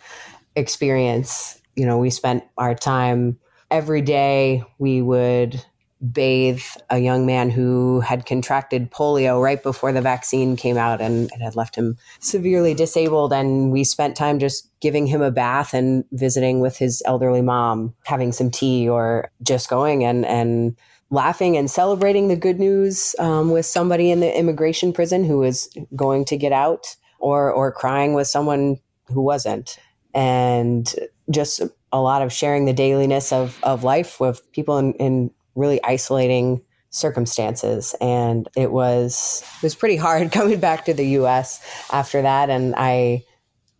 experience. 0.56 1.60
You 1.76 1.86
know, 1.86 1.98
we 1.98 2.10
spent 2.10 2.44
our 2.58 2.74
time 2.74 3.38
every 3.70 4.02
day, 4.02 4.64
we 4.78 5.00
would 5.02 5.64
bathe 6.10 6.62
a 6.90 6.98
young 6.98 7.26
man 7.26 7.48
who 7.48 8.00
had 8.00 8.26
contracted 8.26 8.90
polio 8.90 9.40
right 9.40 9.62
before 9.62 9.92
the 9.92 10.00
vaccine 10.00 10.56
came 10.56 10.76
out 10.76 11.00
and 11.00 11.30
it 11.32 11.40
had 11.40 11.54
left 11.54 11.76
him 11.76 11.96
severely 12.18 12.74
disabled. 12.74 13.32
And 13.32 13.70
we 13.70 13.84
spent 13.84 14.16
time 14.16 14.38
just 14.38 14.68
giving 14.80 15.06
him 15.06 15.22
a 15.22 15.30
bath 15.30 15.74
and 15.74 16.04
visiting 16.12 16.60
with 16.60 16.76
his 16.76 17.02
elderly 17.06 17.42
mom, 17.42 17.94
having 18.04 18.32
some 18.32 18.50
tea 18.50 18.88
or 18.88 19.30
just 19.42 19.70
going 19.70 20.04
and, 20.04 20.26
and 20.26 20.76
laughing 21.10 21.56
and 21.56 21.70
celebrating 21.70 22.28
the 22.28 22.36
good 22.36 22.58
news 22.58 23.14
um, 23.18 23.50
with 23.50 23.66
somebody 23.66 24.10
in 24.10 24.20
the 24.20 24.38
immigration 24.38 24.92
prison 24.92 25.24
who 25.24 25.38
was 25.38 25.68
going 25.94 26.24
to 26.24 26.36
get 26.36 26.52
out 26.52 26.96
or, 27.20 27.52
or 27.52 27.70
crying 27.70 28.14
with 28.14 28.26
someone 28.26 28.80
who 29.06 29.22
wasn't. 29.22 29.78
And 30.14 30.92
just 31.30 31.62
a 31.92 32.00
lot 32.00 32.22
of 32.22 32.32
sharing 32.32 32.64
the 32.64 32.72
dailiness 32.72 33.32
of, 33.32 33.58
of 33.62 33.84
life 33.84 34.18
with 34.18 34.42
people 34.52 34.78
in, 34.78 34.94
in 34.94 35.30
really 35.54 35.82
isolating 35.84 36.62
circumstances. 36.90 37.94
And 38.00 38.48
it 38.54 38.70
was 38.70 39.42
it 39.56 39.62
was 39.62 39.74
pretty 39.74 39.96
hard 39.96 40.30
coming 40.32 40.60
back 40.60 40.84
to 40.84 40.94
the 40.94 41.06
US 41.18 41.60
after 41.90 42.22
that. 42.22 42.50
And 42.50 42.74
I 42.76 43.24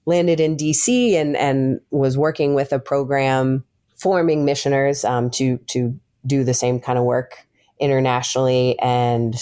landed 0.07 0.41
in 0.41 0.57
DC 0.57 1.15
and 1.15 1.37
and 1.37 1.81
was 1.91 2.19
working 2.19 2.55
with 2.55 2.73
a 2.73 2.79
program 2.79 3.65
forming 3.97 4.45
missioners 4.45 5.05
um, 5.05 5.31
to 5.31 5.59
to 5.69 5.99
do 6.27 6.43
the 6.45 6.55
same 6.55 6.81
kind 6.81 6.99
of 6.99 7.05
work 7.05 7.47
internationally. 7.79 8.79
And 8.81 9.35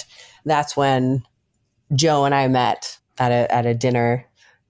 that's 0.44 0.76
when 0.76 1.22
Joe 1.94 2.24
and 2.24 2.34
I 2.34 2.48
met 2.48 2.98
at 3.18 3.32
a 3.32 3.52
at 3.52 3.66
a 3.66 3.74
dinner 3.74 4.26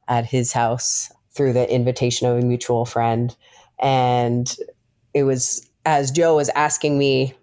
at 0.09 0.27
his 0.27 0.53
house 0.53 1.11
through 1.33 1.53
the 1.53 1.73
invitation 1.73 2.27
of 2.27 2.39
a 2.39 2.47
mutual 2.47 2.85
friend. 2.85 3.35
And 3.79 4.55
it 5.15 5.23
was 5.23 5.69
as 5.87 6.11
Joe 6.11 6.37
was 6.37 6.51
asking 6.51 6.99
me 6.99 7.35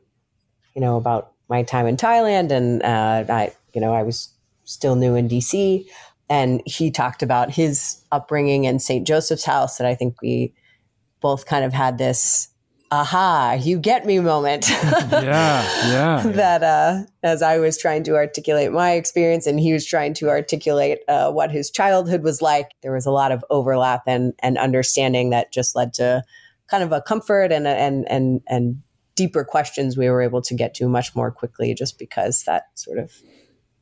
you 0.77 0.81
know, 0.81 0.95
about 0.95 1.31
my 1.49 1.63
time 1.63 1.87
in 1.87 1.97
Thailand, 1.97 2.51
and 2.51 2.83
uh, 2.83 3.25
I, 3.27 3.51
you 3.73 3.81
know, 3.81 3.95
I 3.95 4.03
was 4.03 4.29
still 4.65 4.95
new 4.95 5.15
in 5.15 5.27
DC, 5.27 5.83
and 6.29 6.61
he 6.67 6.91
talked 6.91 7.23
about 7.23 7.49
his 7.49 7.99
upbringing 8.11 8.65
in 8.65 8.77
St. 8.77 9.05
Joseph's 9.07 9.43
House, 9.43 9.79
and 9.79 9.87
I 9.87 9.95
think 9.95 10.21
we 10.21 10.53
both 11.19 11.47
kind 11.47 11.65
of 11.65 11.73
had 11.73 11.97
this 11.97 12.49
aha 12.89 13.57
you 13.61 13.77
get 13.77 14.05
me 14.05 14.17
moment 14.17 14.69
yeah 15.11 15.91
yeah 15.91 16.23
that 16.25 16.63
uh 16.63 17.03
as 17.21 17.41
i 17.41 17.57
was 17.57 17.77
trying 17.77 18.01
to 18.01 18.15
articulate 18.15 18.71
my 18.71 18.93
experience 18.93 19.45
and 19.45 19.59
he 19.59 19.73
was 19.73 19.85
trying 19.85 20.13
to 20.13 20.29
articulate 20.29 20.99
uh, 21.09 21.29
what 21.29 21.51
his 21.51 21.69
childhood 21.69 22.23
was 22.23 22.41
like 22.41 22.71
there 22.83 22.93
was 22.93 23.05
a 23.05 23.11
lot 23.11 23.33
of 23.33 23.43
overlap 23.49 24.03
and 24.07 24.31
and 24.39 24.57
understanding 24.57 25.31
that 25.31 25.51
just 25.51 25.75
led 25.75 25.93
to 25.93 26.23
kind 26.69 26.81
of 26.81 26.93
a 26.93 27.01
comfort 27.01 27.51
and 27.51 27.67
and 27.67 28.09
and 28.09 28.39
and 28.47 28.81
deeper 29.17 29.43
questions 29.43 29.97
we 29.97 30.10
were 30.10 30.21
able 30.21 30.41
to 30.43 30.56
get 30.56 30.73
to 30.75 30.88
much 30.88 31.13
more 31.15 31.32
quickly 31.32 31.73
just 31.73 31.99
because 31.99 32.43
that 32.43 32.67
sort 32.75 32.99
of 32.99 33.12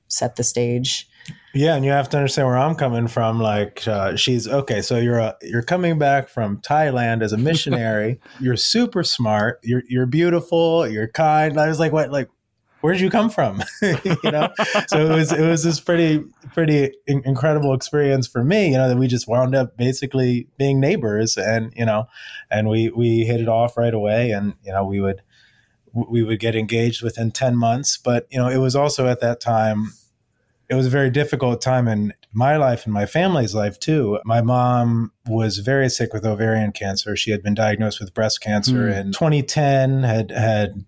set 0.08 0.36
the 0.38 0.44
stage. 0.44 1.08
Yeah, 1.54 1.76
and 1.76 1.86
you 1.86 1.92
have 1.92 2.10
to 2.10 2.18
understand 2.18 2.48
where 2.48 2.58
I'm 2.58 2.76
coming 2.76 3.08
from. 3.08 3.40
Like, 3.40 3.88
uh, 3.88 4.16
she's 4.16 4.48
okay. 4.48 4.82
So 4.82 4.98
you're 4.98 5.20
a, 5.20 5.36
you're 5.42 5.64
coming 5.64 5.98
back 5.98 6.30
from 6.30 6.58
Thailand 6.62 7.24
as 7.24 7.34
a 7.34 7.38
missionary. 7.38 8.20
you're 8.40 8.58
super 8.58 9.04
smart. 9.04 9.60
You're 9.64 9.84
you're 9.88 10.06
beautiful. 10.06 10.88
You're 10.88 11.08
kind. 11.08 11.60
I 11.60 11.68
was 11.68 11.80
like, 11.80 11.92
what? 11.92 12.12
Like, 12.12 12.30
where'd 12.86 13.00
you 13.00 13.10
come 13.10 13.30
from? 13.30 13.62
you 13.82 14.32
know. 14.32 14.50
so 14.88 15.06
it 15.06 15.16
was 15.16 15.32
it 15.32 15.46
was 15.46 15.64
this 15.64 15.80
pretty 15.80 16.24
pretty 16.54 16.92
in- 17.08 17.24
incredible 17.26 17.74
experience 17.74 18.28
for 18.28 18.44
me. 18.44 18.72
You 18.72 18.78
know 18.78 18.88
that 18.88 18.98
we 18.98 19.08
just 19.08 19.28
wound 19.28 19.56
up 19.56 19.76
basically 19.76 20.48
being 20.58 20.80
neighbors, 20.80 21.36
and 21.38 21.74
you 21.76 21.86
know, 21.86 22.08
and 22.50 22.70
we 22.70 22.90
we 22.90 23.26
hit 23.26 23.42
it 23.42 23.50
off 23.50 23.76
right 23.76 23.94
away, 23.94 24.32
and 24.32 24.54
you 24.64 24.72
know 24.72 24.86
we 24.86 25.00
would 25.02 25.22
we 25.96 26.24
would 26.24 26.40
get 26.40 26.56
engaged 26.56 27.02
within 27.02 27.32
10 27.32 27.56
months. 27.56 27.98
But, 27.98 28.28
you 28.30 28.38
know, 28.38 28.50
it 28.50 28.58
was 28.58 28.76
also 28.76 29.08
at 29.08 29.22
that 29.22 29.40
time, 29.40 29.94
it 30.70 30.76
was 30.76 30.88
a 30.88 30.90
very 30.90 31.10
difficult 31.10 31.62
time 31.62 31.88
in 31.88 32.14
my 32.34 32.58
life 32.58 32.84
and 32.86 32.94
my 32.94 33.06
family's 33.06 33.56
life 33.56 33.80
too. 33.80 34.20
My 34.26 34.42
mom 34.42 35.14
was 35.26 35.60
very 35.60 35.90
sick 35.90 36.14
with 36.14 36.26
ovarian 36.26 36.74
cancer. 36.74 37.16
She 37.16 37.32
had 37.32 37.42
been 37.42 37.54
diagnosed 37.54 38.02
with 38.02 38.14
breast 38.14 38.42
cancer 38.42 38.90
mm. 38.90 39.00
in 39.00 39.12
2010, 39.14 40.04
had, 40.04 40.32
had 40.32 40.86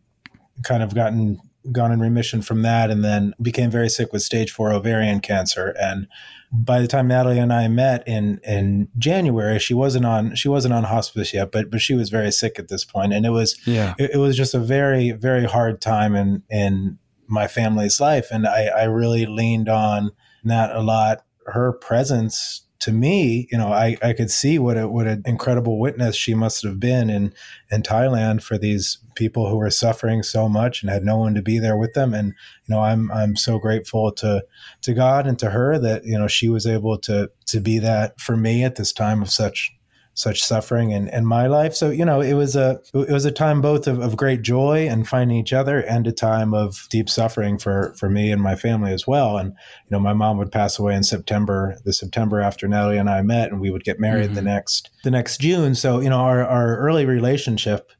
kind 0.63 0.83
of 0.83 0.93
gotten 0.93 1.39
gone 1.71 1.91
in 1.91 1.99
remission 1.99 2.41
from 2.41 2.61
that 2.61 2.89
and 2.89 3.03
then 3.03 3.33
became 3.41 3.69
very 3.69 3.89
sick 3.89 4.13
with 4.13 4.21
stage 4.21 4.51
four 4.51 4.71
ovarian 4.71 5.19
cancer. 5.19 5.75
And 5.79 6.07
by 6.51 6.79
the 6.79 6.87
time 6.87 7.07
Natalie 7.07 7.39
and 7.39 7.51
I 7.51 7.67
met 7.67 8.07
in 8.07 8.39
in 8.43 8.87
January, 8.97 9.59
she 9.59 9.73
wasn't 9.73 10.05
on 10.05 10.35
she 10.35 10.47
wasn't 10.47 10.73
on 10.73 10.83
hospice 10.85 11.33
yet, 11.33 11.51
but 11.51 11.69
but 11.69 11.81
she 11.81 11.93
was 11.93 12.09
very 12.09 12.31
sick 12.31 12.57
at 12.59 12.69
this 12.69 12.85
point, 12.85 13.13
and 13.13 13.25
it 13.25 13.31
was 13.31 13.59
yeah 13.65 13.95
it, 13.97 14.11
it 14.13 14.17
was 14.17 14.37
just 14.37 14.53
a 14.53 14.59
very 14.59 15.11
very 15.11 15.45
hard 15.45 15.81
time 15.81 16.15
in 16.15 16.43
in 16.49 16.97
my 17.27 17.47
family's 17.47 17.99
life, 17.99 18.29
and 18.31 18.47
I 18.47 18.67
I 18.67 18.83
really 18.85 19.25
leaned 19.25 19.69
on 19.69 20.11
that 20.43 20.75
a 20.75 20.81
lot. 20.81 21.23
Her 21.47 21.73
presence 21.73 22.66
to 22.79 22.91
me, 22.91 23.47
you 23.51 23.57
know, 23.57 23.71
I, 23.71 23.97
I 24.03 24.13
could 24.13 24.29
see 24.29 24.59
what 24.59 24.77
a, 24.77 24.87
what 24.87 25.07
an 25.07 25.23
incredible 25.25 25.79
witness 25.79 26.15
she 26.15 26.33
must 26.33 26.63
have 26.63 26.79
been 26.79 27.09
in 27.09 27.33
in 27.71 27.81
Thailand 27.81 28.43
for 28.43 28.57
these 28.57 28.99
people 29.15 29.49
who 29.49 29.57
were 29.57 29.69
suffering 29.69 30.21
so 30.23 30.47
much 30.47 30.81
and 30.81 30.89
had 30.89 31.03
no 31.03 31.17
one 31.17 31.33
to 31.33 31.41
be 31.41 31.59
there 31.59 31.77
with 31.77 31.93
them. 31.93 32.13
And 32.13 32.33
you 32.67 32.75
know, 32.75 32.81
I'm 32.81 33.11
I'm 33.11 33.35
so 33.35 33.57
grateful 33.57 34.11
to 34.13 34.43
to 34.81 34.93
God 34.93 35.25
and 35.25 35.39
to 35.39 35.49
her 35.49 35.79
that 35.79 36.05
you 36.05 36.17
know 36.17 36.27
she 36.27 36.49
was 36.49 36.67
able 36.67 36.97
to 36.99 37.29
to 37.47 37.59
be 37.59 37.79
that 37.79 38.19
for 38.19 38.37
me 38.37 38.63
at 38.63 38.75
this 38.75 38.93
time 38.93 39.21
of 39.21 39.29
such 39.29 39.73
such 40.17 40.43
suffering 40.43 40.89
in, 40.89 41.07
in 41.09 41.27
my 41.27 41.45
life. 41.45 41.75
So, 41.75 41.91
you 41.91 42.03
know, 42.03 42.21
it 42.21 42.33
was 42.33 42.55
a 42.55 42.81
it 42.95 43.11
was 43.11 43.23
a 43.23 43.31
time 43.31 43.61
both 43.61 43.85
of, 43.85 43.99
of 43.99 44.17
great 44.17 44.41
joy 44.41 44.87
and 44.89 45.07
finding 45.07 45.37
each 45.37 45.53
other 45.53 45.79
and 45.79 46.07
a 46.07 46.11
time 46.11 46.55
of 46.55 46.87
deep 46.89 47.07
suffering 47.07 47.59
for 47.59 47.93
for 47.99 48.09
me 48.09 48.31
and 48.31 48.41
my 48.41 48.55
family 48.55 48.91
as 48.91 49.05
well. 49.05 49.37
And, 49.37 49.51
you 49.51 49.91
know, 49.91 49.99
my 49.99 50.13
mom 50.13 50.39
would 50.39 50.51
pass 50.51 50.79
away 50.79 50.95
in 50.95 51.03
September, 51.03 51.77
the 51.85 51.93
September 51.93 52.41
after 52.41 52.67
Natalie 52.67 52.97
and 52.97 53.11
I 53.11 53.21
met, 53.21 53.51
and 53.51 53.61
we 53.61 53.69
would 53.69 53.83
get 53.83 53.99
married 53.99 54.25
mm-hmm. 54.25 54.35
the 54.35 54.41
next 54.41 54.89
the 55.03 55.11
next 55.11 55.39
June. 55.39 55.75
So, 55.75 55.99
you 55.99 56.09
know, 56.09 56.17
our, 56.19 56.43
our 56.43 56.77
early 56.77 57.05
relationship 57.05 57.91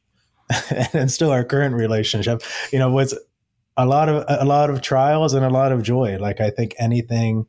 and 0.94 1.12
still 1.12 1.30
our 1.30 1.44
current 1.44 1.76
relationship, 1.76 2.42
you 2.74 2.80
know, 2.80 2.90
was 2.90 3.16
a 3.78 3.86
lot 3.86 4.10
of 4.10 4.26
a 4.28 4.44
lot 4.44 4.72
of 4.72 4.82
trials 4.82 5.36
and 5.36 5.46
a 5.46 5.52
lot 5.52 5.72
of 5.72 5.84
joy. 5.84 6.18
Like 6.20 6.42
I 6.42 6.50
think 6.50 6.74
anything 6.80 7.46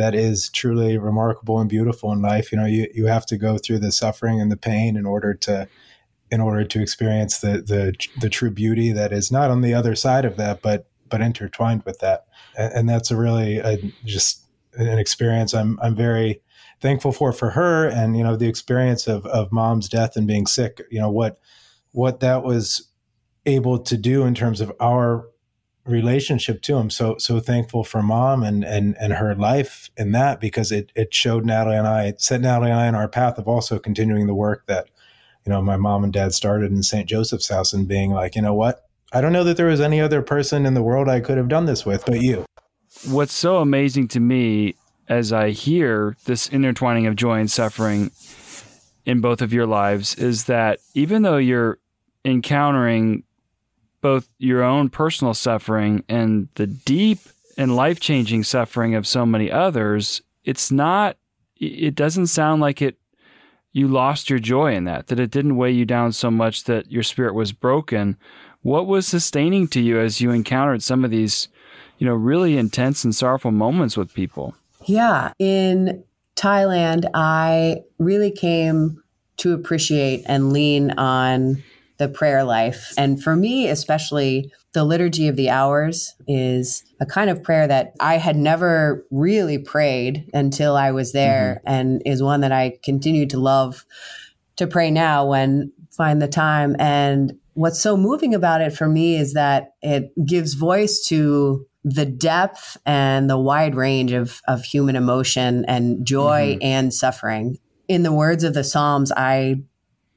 that 0.00 0.14
is 0.14 0.48
truly 0.48 0.96
remarkable 0.96 1.60
and 1.60 1.68
beautiful 1.68 2.10
in 2.10 2.22
life. 2.22 2.50
You 2.50 2.56
know, 2.56 2.64
you, 2.64 2.88
you 2.94 3.04
have 3.04 3.26
to 3.26 3.36
go 3.36 3.58
through 3.58 3.80
the 3.80 3.92
suffering 3.92 4.40
and 4.40 4.50
the 4.50 4.56
pain 4.56 4.96
in 4.96 5.04
order 5.04 5.34
to 5.34 5.68
in 6.30 6.40
order 6.40 6.64
to 6.64 6.80
experience 6.80 7.40
the 7.40 7.60
the 7.60 7.92
the 8.18 8.30
true 8.30 8.50
beauty 8.50 8.92
that 8.92 9.12
is 9.12 9.30
not 9.30 9.50
on 9.50 9.60
the 9.60 9.74
other 9.74 9.94
side 9.94 10.24
of 10.24 10.38
that, 10.38 10.62
but 10.62 10.88
but 11.10 11.20
intertwined 11.20 11.82
with 11.82 11.98
that. 11.98 12.24
And, 12.56 12.72
and 12.72 12.88
that's 12.88 13.10
a 13.10 13.16
really 13.16 13.58
a, 13.58 13.76
just 14.06 14.46
an 14.72 14.98
experience 14.98 15.52
I'm 15.52 15.78
I'm 15.82 15.94
very 15.94 16.40
thankful 16.80 17.12
for 17.12 17.30
for 17.34 17.50
her 17.50 17.86
and 17.86 18.16
you 18.16 18.24
know 18.24 18.36
the 18.36 18.48
experience 18.48 19.06
of 19.06 19.26
of 19.26 19.52
mom's 19.52 19.86
death 19.86 20.16
and 20.16 20.26
being 20.26 20.46
sick 20.46 20.80
you 20.90 20.98
know 20.98 21.10
what 21.10 21.38
what 21.92 22.20
that 22.20 22.42
was 22.42 22.88
able 23.44 23.78
to 23.78 23.98
do 23.98 24.24
in 24.24 24.34
terms 24.34 24.62
of 24.62 24.72
our 24.80 25.28
relationship 25.86 26.62
to 26.62 26.76
him. 26.76 26.90
So 26.90 27.16
so 27.18 27.40
thankful 27.40 27.84
for 27.84 28.02
mom 28.02 28.42
and 28.42 28.64
and 28.64 28.96
and 29.00 29.14
her 29.14 29.34
life 29.34 29.90
in 29.96 30.12
that 30.12 30.40
because 30.40 30.70
it 30.72 30.92
it 30.94 31.12
showed 31.12 31.44
Natalie 31.44 31.76
and 31.76 31.86
I 31.86 32.04
it 32.04 32.20
set 32.20 32.40
Natalie 32.40 32.70
and 32.70 32.80
I 32.80 32.88
on 32.88 32.94
our 32.94 33.08
path 33.08 33.38
of 33.38 33.48
also 33.48 33.78
continuing 33.78 34.26
the 34.26 34.34
work 34.34 34.66
that 34.66 34.88
you 35.44 35.50
know 35.50 35.62
my 35.62 35.76
mom 35.76 36.04
and 36.04 36.12
dad 36.12 36.34
started 36.34 36.70
in 36.70 36.82
St. 36.82 37.08
Joseph's 37.08 37.48
house 37.48 37.72
and 37.72 37.88
being 37.88 38.10
like, 38.10 38.34
you 38.36 38.42
know 38.42 38.54
what? 38.54 38.86
I 39.12 39.20
don't 39.20 39.32
know 39.32 39.44
that 39.44 39.56
there 39.56 39.66
was 39.66 39.80
any 39.80 40.00
other 40.00 40.22
person 40.22 40.66
in 40.66 40.74
the 40.74 40.82
world 40.82 41.08
I 41.08 41.20
could 41.20 41.36
have 41.36 41.48
done 41.48 41.66
this 41.66 41.84
with 41.84 42.04
but 42.06 42.20
you. 42.20 42.44
What's 43.08 43.32
so 43.32 43.58
amazing 43.58 44.08
to 44.08 44.20
me 44.20 44.74
as 45.08 45.32
I 45.32 45.50
hear 45.50 46.16
this 46.26 46.48
intertwining 46.48 47.06
of 47.06 47.16
joy 47.16 47.40
and 47.40 47.50
suffering 47.50 48.12
in 49.04 49.20
both 49.20 49.42
of 49.42 49.52
your 49.52 49.66
lives 49.66 50.14
is 50.14 50.44
that 50.44 50.78
even 50.94 51.22
though 51.22 51.38
you're 51.38 51.78
encountering 52.24 53.24
both 54.00 54.28
your 54.38 54.62
own 54.62 54.88
personal 54.88 55.34
suffering 55.34 56.04
and 56.08 56.48
the 56.54 56.66
deep 56.66 57.18
and 57.56 57.76
life 57.76 58.00
changing 58.00 58.44
suffering 58.44 58.94
of 58.94 59.06
so 59.06 59.26
many 59.26 59.50
others, 59.50 60.22
it's 60.44 60.70
not, 60.70 61.16
it 61.56 61.94
doesn't 61.94 62.28
sound 62.28 62.60
like 62.62 62.80
it, 62.80 62.96
you 63.72 63.86
lost 63.86 64.30
your 64.30 64.38
joy 64.38 64.74
in 64.74 64.84
that, 64.84 65.08
that 65.08 65.20
it 65.20 65.30
didn't 65.30 65.56
weigh 65.56 65.70
you 65.70 65.84
down 65.84 66.12
so 66.12 66.30
much 66.30 66.64
that 66.64 66.90
your 66.90 67.02
spirit 67.02 67.34
was 67.34 67.52
broken. 67.52 68.16
What 68.62 68.86
was 68.86 69.06
sustaining 69.06 69.68
to 69.68 69.80
you 69.80 70.00
as 70.00 70.20
you 70.20 70.30
encountered 70.30 70.82
some 70.82 71.04
of 71.04 71.10
these, 71.10 71.48
you 71.98 72.06
know, 72.06 72.14
really 72.14 72.56
intense 72.56 73.04
and 73.04 73.14
sorrowful 73.14 73.52
moments 73.52 73.96
with 73.96 74.12
people? 74.12 74.54
Yeah. 74.86 75.32
In 75.38 76.02
Thailand, 76.36 77.08
I 77.14 77.82
really 77.98 78.30
came 78.30 79.02
to 79.36 79.52
appreciate 79.54 80.24
and 80.26 80.52
lean 80.52 80.90
on 80.92 81.62
the 82.00 82.08
prayer 82.08 82.42
life. 82.42 82.92
And 82.98 83.22
for 83.22 83.36
me, 83.36 83.68
especially, 83.68 84.50
the 84.72 84.84
Liturgy 84.84 85.28
of 85.28 85.36
the 85.36 85.50
Hours 85.50 86.14
is 86.26 86.82
a 86.98 87.06
kind 87.06 87.30
of 87.30 87.42
prayer 87.42 87.68
that 87.68 87.92
I 88.00 88.16
had 88.16 88.36
never 88.36 89.06
really 89.10 89.58
prayed 89.58 90.28
until 90.32 90.76
I 90.76 90.90
was 90.90 91.12
there, 91.12 91.60
mm-hmm. 91.60 91.72
and 91.72 92.02
is 92.06 92.22
one 92.22 92.40
that 92.40 92.52
I 92.52 92.78
continue 92.82 93.26
to 93.26 93.38
love 93.38 93.84
to 94.56 94.66
pray 94.66 94.90
now 94.90 95.26
when 95.26 95.72
find 95.90 96.22
the 96.22 96.28
time. 96.28 96.74
And 96.78 97.38
what's 97.54 97.80
so 97.80 97.96
moving 97.96 98.34
about 98.34 98.62
it 98.62 98.72
for 98.72 98.88
me 98.88 99.16
is 99.16 99.34
that 99.34 99.74
it 99.82 100.12
gives 100.24 100.54
voice 100.54 101.04
to 101.08 101.66
the 101.84 102.06
depth 102.06 102.76
and 102.86 103.28
the 103.28 103.38
wide 103.38 103.74
range 103.74 104.12
of, 104.12 104.40
of 104.46 104.64
human 104.64 104.96
emotion 104.96 105.64
and 105.66 106.06
joy 106.06 106.54
mm-hmm. 106.54 106.62
and 106.62 106.94
suffering. 106.94 107.58
In 107.88 108.02
the 108.02 108.12
words 108.12 108.44
of 108.44 108.54
the 108.54 108.64
Psalms, 108.64 109.10
I 109.16 109.62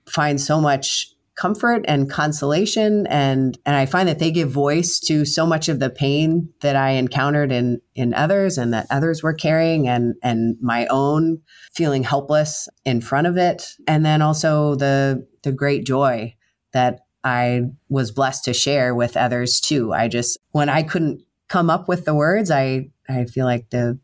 find 0.07 0.39
so 0.39 0.61
much 0.61 1.12
comfort 1.35 1.83
and 1.87 2.09
consolation 2.09 3.07
and 3.07 3.57
and 3.65 3.75
I 3.75 3.85
find 3.85 4.07
that 4.07 4.19
they 4.19 4.31
give 4.31 4.51
voice 4.51 4.99
to 5.01 5.25
so 5.25 5.45
much 5.45 5.67
of 5.67 5.79
the 5.79 5.89
pain 5.89 6.49
that 6.61 6.75
I 6.75 6.91
encountered 6.91 7.51
in 7.51 7.81
in 7.95 8.13
others 8.13 8.57
and 8.57 8.73
that 8.73 8.87
others 8.91 9.23
were 9.23 9.33
carrying 9.33 9.87
and 9.87 10.15
and 10.21 10.57
my 10.61 10.85
own 10.87 11.41
feeling 11.73 12.03
helpless 12.03 12.69
in 12.85 13.01
front 13.01 13.27
of 13.27 13.37
it 13.37 13.73
and 13.87 14.05
then 14.05 14.21
also 14.21 14.75
the 14.75 15.27
the 15.41 15.51
great 15.51 15.85
joy 15.85 16.35
that 16.73 16.99
I 17.23 17.61
was 17.89 18.11
blessed 18.11 18.45
to 18.45 18.53
share 18.53 18.93
with 18.93 19.15
others 19.15 19.61
too. 19.61 19.93
I 19.93 20.07
just 20.07 20.37
when 20.51 20.69
I 20.69 20.83
couldn't 20.83 21.21
come 21.47 21.69
up 21.69 21.87
with 21.87 22.05
the 22.05 22.15
words, 22.15 22.51
I 22.51 22.89
I 23.07 23.25
feel 23.25 23.45
like 23.45 23.69
the 23.69 23.99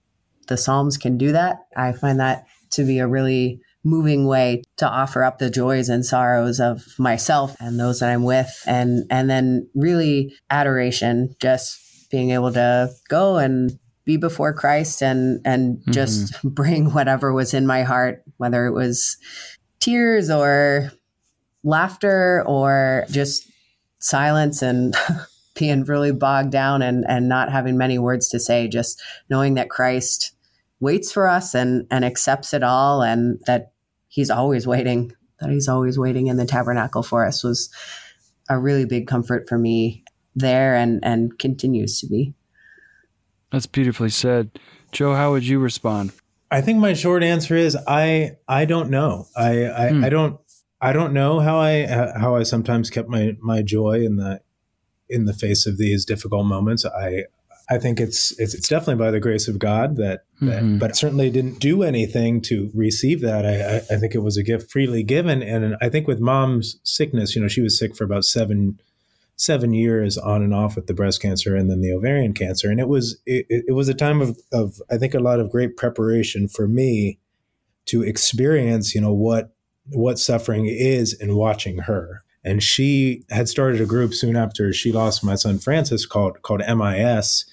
the 0.48 0.58
psalms 0.58 0.98
can 0.98 1.18
do 1.18 1.32
that. 1.34 1.58
I 1.76 1.92
find 1.92 2.20
that 2.20 2.46
to 2.72 2.84
be 2.84 3.00
a 3.00 3.08
really 3.08 3.62
moving 3.84 4.28
way 4.28 4.62
to 4.78 4.88
offer 4.88 5.24
up 5.24 5.38
the 5.38 5.50
joys 5.50 5.90
and 5.90 6.06
sorrows 6.06 6.60
of 6.60 6.84
myself 6.98 7.56
and 7.60 7.80
those 7.80 8.00
that 8.00 8.10
I'm 8.10 8.24
with 8.24 8.64
and 8.68 9.06
and 9.10 9.30
then 9.30 9.70
really 9.74 10.34
adoration 10.50 11.36
just 11.40 12.10
being 12.12 12.32
able 12.32 12.52
to 12.54 12.90
go 13.08 13.38
and 13.38 13.80
be 14.04 14.18
before 14.18 14.54
Christ 14.54 15.02
and 15.02 15.40
and 15.46 15.78
mm-hmm. 15.78 15.92
just 15.92 16.36
bring 16.44 16.92
whatever 16.92 17.32
was 17.32 17.54
in 17.54 17.66
my 17.66 17.84
heart 17.84 18.24
whether 18.38 18.66
it 18.66 18.74
was 18.74 19.18
tears 19.80 20.30
or 20.30 20.92
laughter 21.64 22.44
or 22.46 23.06
just 23.10 23.50
silence 24.00 24.62
and 24.62 24.96
being 25.58 25.84
really 25.86 26.12
bogged 26.12 26.52
down 26.52 26.82
and 26.82 27.06
and 27.08 27.30
not 27.30 27.52
having 27.52 27.78
many 27.78 27.98
words 27.98 28.28
to 28.30 28.40
say 28.40 28.68
just 28.68 29.02
knowing 29.30 29.54
that 29.54 29.70
Christ 29.70 30.34
waits 30.80 31.12
for 31.12 31.28
us 31.28 31.54
and 31.54 31.86
and 31.92 32.06
accepts 32.06 32.54
it 32.54 32.64
all 32.64 33.02
and 33.02 33.40
that 33.46 33.74
he's 34.08 34.30
always 34.30 34.66
waiting 34.66 35.12
that 35.40 35.50
he's 35.50 35.68
always 35.68 35.98
waiting 35.98 36.28
in 36.28 36.38
the 36.38 36.46
tabernacle 36.46 37.04
for 37.04 37.26
us 37.26 37.44
was 37.44 37.70
a 38.50 38.60
really 38.60 38.86
big 38.86 39.08
comfort 39.08 39.48
for 39.48 39.58
me 39.58 40.04
there 40.36 40.76
and 40.76 41.00
and 41.04 41.38
continues 41.40 42.00
to 42.00 42.08
be. 42.08 42.34
That's 43.52 43.66
beautifully 43.66 44.10
said. 44.10 44.60
Joe 44.92 45.16
how 45.16 45.32
would 45.32 45.46
you 45.46 45.60
respond? 45.60 46.12
I 46.52 46.62
think 46.62 46.80
my 46.80 46.94
short 46.94 47.24
answer 47.24 47.56
is 47.56 47.78
i 47.88 48.38
i 48.48 48.66
don't 48.66 48.90
know. 48.90 49.28
I 49.36 49.66
i, 49.70 49.90
hmm. 49.90 50.04
I 50.04 50.10
don't 50.10 50.40
i 50.82 50.94
don't 50.94 51.14
know 51.14 51.40
how 51.40 51.60
i 51.60 51.86
how 51.86 52.36
i 52.36 52.44
sometimes 52.44 52.90
kept 52.90 53.10
my 53.10 53.36
my 53.42 53.62
joy 53.62 54.04
in 54.04 54.18
the 54.18 54.42
in 55.10 55.26
the 55.26 55.34
face 55.34 55.66
of 55.66 55.78
these 55.78 56.06
difficult 56.06 56.46
moments. 56.46 56.86
I 56.86 57.24
I 57.70 57.78
think 57.78 58.00
it's, 58.00 58.38
it's, 58.40 58.54
it's 58.54 58.68
definitely 58.68 59.04
by 59.04 59.12
the 59.12 59.20
grace 59.20 59.48
of 59.48 59.60
God 59.60 59.96
that, 59.98 60.24
that 60.42 60.64
mm-hmm. 60.64 60.78
but 60.80 60.96
certainly 60.96 61.30
didn't 61.30 61.60
do 61.60 61.84
anything 61.84 62.42
to 62.42 62.72
receive 62.74 63.22
that. 63.22 63.46
I, 63.46 63.76
I, 63.76 63.96
I 63.96 64.00
think 64.00 64.16
it 64.16 64.24
was 64.24 64.38
a 64.38 64.44
gift 64.44 64.72
freely 64.72 65.04
given, 65.04 65.44
and 65.44 65.76
I 65.82 65.90
think 65.90 66.08
with 66.08 66.20
mom's 66.20 66.80
sickness, 66.84 67.36
you 67.36 67.42
know, 67.42 67.48
she 67.48 67.62
was 67.62 67.78
sick 67.78 67.96
for 67.96 68.04
about 68.04 68.26
seven 68.26 68.80
seven 69.36 69.74
years 69.74 70.18
on 70.18 70.44
and 70.44 70.54
off 70.54 70.76
with 70.76 70.88
the 70.88 70.94
breast 70.94 71.22
cancer 71.22 71.56
and 71.56 71.72
then 71.72 71.80
the 71.80 71.94
ovarian 71.94 72.34
cancer, 72.34 72.70
and 72.70 72.80
it 72.80 72.88
was 72.88 73.22
it, 73.26 73.46
it 73.50 73.74
was 73.74 73.88
a 73.88 73.94
time 73.94 74.22
of 74.22 74.38
of 74.52 74.82
I 74.90 74.98
think 74.98 75.14
a 75.14 75.20
lot 75.20 75.40
of 75.40 75.52
great 75.52 75.78
preparation 75.78 76.48
for 76.48 76.68
me 76.68 77.20
to 77.86 78.04
experience, 78.04 78.96
you 78.96 79.02
know, 79.02 79.14
what 79.14 79.54
what 79.92 80.20
suffering 80.20 80.66
is 80.66 81.14
in 81.14 81.36
watching 81.36 81.80
her 81.80 82.24
and 82.44 82.64
she 82.64 83.24
had 83.30 83.50
started 83.50 83.82
a 83.82 83.86
group 83.86 84.14
soon 84.14 84.36
after 84.36 84.72
she 84.72 84.92
lost 84.92 85.24
my 85.24 85.36
son 85.36 85.58
Francis 85.58 86.06
called 86.06 86.42
called 86.42 86.62
MIS 86.62 87.46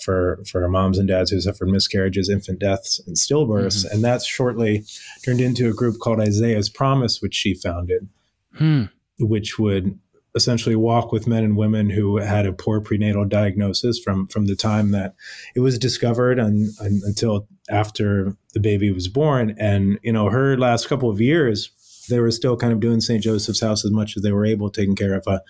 for 0.00 0.40
for 0.50 0.66
moms 0.68 0.98
and 0.98 1.08
dads 1.08 1.30
who 1.30 1.40
suffered 1.40 1.68
miscarriages, 1.68 2.28
infant 2.28 2.58
deaths, 2.58 3.00
and 3.06 3.16
stillbirths, 3.16 3.84
mm-hmm. 3.84 3.94
and 3.94 4.04
that 4.04 4.22
shortly 4.22 4.84
turned 5.24 5.40
into 5.40 5.68
a 5.68 5.74
group 5.74 5.98
called 5.98 6.20
Isaiah's 6.20 6.68
Promise, 6.68 7.20
which 7.20 7.34
she 7.34 7.54
founded, 7.54 8.08
hmm. 8.54 8.84
which 9.18 9.58
would 9.58 9.98
essentially 10.34 10.76
walk 10.76 11.12
with 11.12 11.26
men 11.26 11.44
and 11.44 11.56
women 11.58 11.90
who 11.90 12.16
had 12.16 12.46
a 12.46 12.52
poor 12.52 12.80
prenatal 12.80 13.24
diagnosis 13.26 13.98
from 13.98 14.26
from 14.28 14.46
the 14.46 14.56
time 14.56 14.90
that 14.92 15.14
it 15.54 15.60
was 15.60 15.78
discovered 15.78 16.38
and, 16.38 16.70
and 16.80 17.02
until 17.02 17.46
after 17.68 18.34
the 18.54 18.60
baby 18.60 18.90
was 18.90 19.08
born 19.08 19.54
and 19.58 19.98
you 20.02 20.10
know 20.10 20.30
her 20.30 20.56
last 20.56 20.88
couple 20.88 21.10
of 21.10 21.20
years 21.20 21.70
they 22.08 22.20
were 22.20 22.30
still 22.30 22.56
kind 22.56 22.72
of 22.72 22.80
doing 22.80 23.00
St. 23.00 23.22
Joseph's 23.22 23.60
House 23.60 23.84
as 23.84 23.90
much 23.90 24.16
as 24.16 24.22
they 24.22 24.32
were 24.32 24.46
able, 24.46 24.70
taking 24.70 24.96
care 24.96 25.14
of 25.14 25.26
a, 25.26 25.40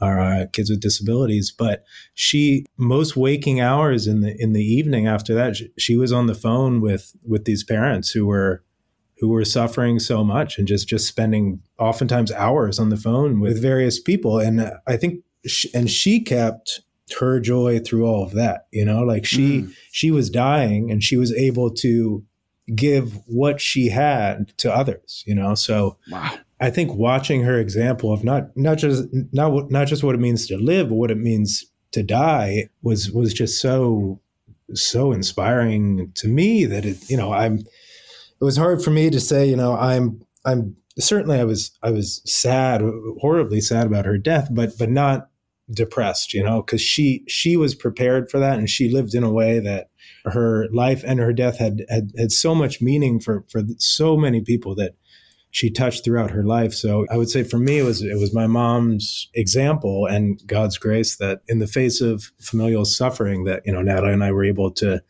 our 0.00 0.20
uh, 0.20 0.46
kids 0.52 0.70
with 0.70 0.80
disabilities. 0.80 1.50
But 1.56 1.84
she 2.14 2.66
most 2.76 3.16
waking 3.16 3.60
hours 3.60 4.06
in 4.06 4.20
the 4.20 4.34
in 4.40 4.52
the 4.52 4.64
evening 4.64 5.06
after 5.06 5.34
that, 5.34 5.56
she, 5.56 5.70
she 5.78 5.96
was 5.96 6.12
on 6.12 6.26
the 6.26 6.34
phone 6.34 6.80
with 6.80 7.14
with 7.26 7.44
these 7.44 7.64
parents 7.64 8.10
who 8.10 8.26
were 8.26 8.64
who 9.18 9.28
were 9.28 9.44
suffering 9.44 10.00
so 10.00 10.24
much 10.24 10.58
and 10.58 10.66
just 10.66 10.88
just 10.88 11.06
spending 11.06 11.62
oftentimes 11.78 12.32
hours 12.32 12.80
on 12.80 12.88
the 12.88 12.96
phone 12.96 13.40
with 13.40 13.62
various 13.62 14.00
people. 14.00 14.40
And 14.40 14.72
I 14.86 14.96
think 14.96 15.22
she, 15.46 15.70
and 15.72 15.88
she 15.88 16.20
kept 16.20 16.80
her 17.20 17.38
joy 17.38 17.78
through 17.78 18.06
all 18.06 18.24
of 18.24 18.32
that. 18.32 18.66
You 18.72 18.84
know, 18.84 19.02
like 19.02 19.24
she 19.24 19.62
mm. 19.62 19.74
she 19.92 20.10
was 20.10 20.28
dying 20.30 20.90
and 20.90 21.02
she 21.04 21.16
was 21.16 21.32
able 21.34 21.70
to 21.74 22.24
give 22.74 23.12
what 23.26 23.60
she 23.60 23.88
had 23.88 24.56
to 24.58 24.74
others. 24.74 25.22
You 25.26 25.36
know, 25.36 25.54
so 25.54 25.98
wow. 26.10 26.36
I 26.62 26.70
think 26.70 26.94
watching 26.94 27.42
her 27.42 27.58
example 27.58 28.12
of 28.12 28.22
not 28.22 28.56
not 28.56 28.78
just 28.78 29.04
not 29.32 29.68
not 29.72 29.88
just 29.88 30.04
what 30.04 30.14
it 30.14 30.20
means 30.20 30.46
to 30.46 30.56
live, 30.56 30.90
but 30.90 30.94
what 30.94 31.10
it 31.10 31.18
means 31.18 31.66
to 31.90 32.04
die 32.04 32.68
was 32.82 33.10
was 33.10 33.34
just 33.34 33.60
so 33.60 34.20
so 34.72 35.10
inspiring 35.10 36.12
to 36.14 36.28
me 36.28 36.64
that 36.66 36.84
it 36.84 37.10
you 37.10 37.16
know 37.16 37.32
I'm 37.32 37.58
it 37.58 38.44
was 38.44 38.56
hard 38.56 38.80
for 38.80 38.90
me 38.90 39.10
to 39.10 39.18
say 39.18 39.44
you 39.44 39.56
know 39.56 39.76
I'm 39.76 40.22
I'm 40.44 40.76
certainly 41.00 41.40
I 41.40 41.44
was 41.44 41.72
I 41.82 41.90
was 41.90 42.22
sad 42.32 42.80
horribly 43.20 43.60
sad 43.60 43.88
about 43.88 44.06
her 44.06 44.16
death 44.16 44.46
but 44.52 44.78
but 44.78 44.88
not 44.88 45.30
depressed 45.68 46.32
you 46.32 46.44
know 46.44 46.62
because 46.62 46.80
she 46.80 47.24
she 47.26 47.56
was 47.56 47.74
prepared 47.74 48.30
for 48.30 48.38
that 48.38 48.58
and 48.58 48.70
she 48.70 48.88
lived 48.88 49.16
in 49.16 49.24
a 49.24 49.32
way 49.32 49.58
that 49.58 49.90
her 50.26 50.68
life 50.72 51.02
and 51.04 51.18
her 51.18 51.32
death 51.32 51.58
had 51.58 51.84
had, 51.88 52.12
had 52.16 52.30
so 52.30 52.54
much 52.54 52.80
meaning 52.80 53.18
for 53.18 53.44
for 53.48 53.62
so 53.78 54.16
many 54.16 54.40
people 54.40 54.76
that 54.76 54.94
she 55.52 55.70
touched 55.70 56.02
throughout 56.02 56.30
her 56.30 56.42
life. 56.42 56.72
So 56.72 57.06
I 57.10 57.18
would 57.18 57.28
say 57.28 57.44
for 57.44 57.58
me, 57.58 57.78
it 57.78 57.84
was 57.84 58.02
it 58.02 58.18
was 58.18 58.34
my 58.34 58.46
mom's 58.46 59.28
example 59.34 60.06
and 60.06 60.40
God's 60.46 60.78
grace 60.78 61.16
that 61.16 61.42
in 61.46 61.58
the 61.58 61.66
face 61.66 62.00
of 62.00 62.32
familial 62.40 62.86
suffering, 62.86 63.44
that 63.44 63.62
you 63.64 63.72
know 63.72 63.82
Natalie 63.82 64.14
and 64.14 64.24
I 64.24 64.32
were 64.32 64.44
able 64.44 64.72
to. 64.72 65.02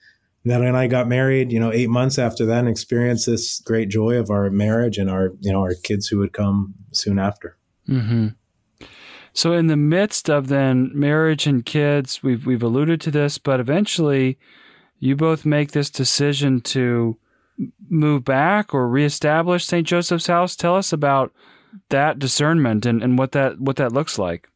Natalie 0.44 0.66
and 0.66 0.76
I 0.76 0.88
got 0.88 1.06
married, 1.06 1.52
you 1.52 1.60
know, 1.60 1.72
eight 1.72 1.88
months 1.88 2.18
after 2.18 2.44
that, 2.46 2.58
and 2.58 2.68
experienced 2.68 3.26
this 3.26 3.60
great 3.60 3.88
joy 3.88 4.16
of 4.16 4.28
our 4.28 4.50
marriage 4.50 4.98
and 4.98 5.08
our, 5.08 5.30
you 5.38 5.52
know, 5.52 5.60
our 5.60 5.74
kids 5.84 6.08
who 6.08 6.18
would 6.18 6.32
come 6.32 6.74
soon 6.92 7.20
after. 7.20 7.56
Mm-hmm. 7.88 8.30
So, 9.32 9.52
in 9.52 9.68
the 9.68 9.76
midst 9.76 10.28
of 10.28 10.48
then 10.48 10.90
marriage 10.92 11.46
and 11.46 11.64
kids, 11.64 12.24
we've 12.24 12.44
we've 12.44 12.62
alluded 12.62 13.00
to 13.02 13.12
this, 13.12 13.38
but 13.38 13.60
eventually, 13.60 14.36
you 14.98 15.14
both 15.14 15.46
make 15.46 15.70
this 15.70 15.90
decision 15.90 16.60
to 16.62 17.16
move 17.88 18.24
back 18.24 18.74
or 18.74 18.88
reestablish 18.88 19.64
St. 19.64 19.86
Joseph's 19.86 20.26
House? 20.26 20.56
Tell 20.56 20.76
us 20.76 20.92
about 20.92 21.32
that 21.90 22.18
discernment 22.18 22.86
and, 22.86 23.02
and 23.02 23.18
what 23.18 23.32
that 23.32 23.60
what 23.60 23.76
that 23.76 23.92
looks 23.92 24.18
like. 24.18 24.48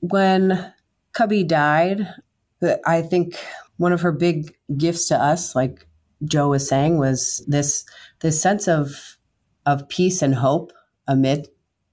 When 0.00 0.72
Cubby 1.12 1.44
died, 1.44 2.06
I 2.84 3.02
think 3.02 3.38
one 3.76 3.92
of 3.92 4.00
her 4.02 4.12
big 4.12 4.54
gifts 4.76 5.08
to 5.08 5.22
us, 5.22 5.54
like 5.54 5.86
Joe 6.24 6.48
was 6.48 6.68
saying, 6.68 6.98
was 6.98 7.44
this 7.46 7.84
this 8.20 8.40
sense 8.40 8.68
of 8.68 9.16
of 9.64 9.88
peace 9.88 10.22
and 10.22 10.34
hope 10.34 10.72
amid 11.08 11.48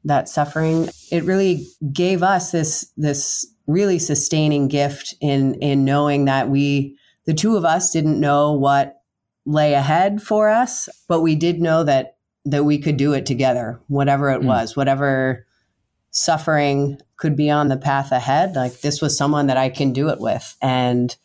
that 0.06 0.30
suffering. 0.30 0.90
It 1.12 1.24
really 1.24 1.68
gave 1.92 2.24
us 2.24 2.52
this 2.52 2.92
this 2.98 3.48
really 3.68 4.00
sustaining 4.00 4.68
gift 4.68 5.16
in 5.22 5.56
in 5.56 5.86
knowing 5.86 6.26
that 6.26 6.50
we 6.50 6.98
the 7.26 7.34
two 7.34 7.56
of 7.56 7.66
us 7.66 7.92
didn't 7.92 8.20
know 8.20 8.54
what 8.54 9.03
lay 9.46 9.74
ahead 9.74 10.22
for 10.22 10.50
us, 10.50 10.90
but 11.08 11.22
we 11.22 11.36
did 11.36 11.60
know 11.60 11.84
that 11.84 12.18
that 12.46 12.66
we 12.66 12.78
could 12.78 12.98
do 12.98 13.14
it 13.14 13.26
together, 13.26 13.80
whatever 13.88 14.30
it 14.30 14.42
mm. 14.42 14.46
was, 14.46 14.76
whatever 14.76 15.46
suffering 16.12 17.00
could 17.16 17.36
be 17.38 17.50
on 17.50 17.70
the 17.70 17.78
path 17.78 18.12
ahead. 18.12 18.56
Like 18.56 18.82
this 18.82 19.02
was 19.02 19.18
someone 19.18 19.48
that 19.48 19.58
I 19.58 19.70
can 19.70 19.94
do 19.94 20.10
it 20.10 20.20
with, 20.20 20.56
and 20.62 21.16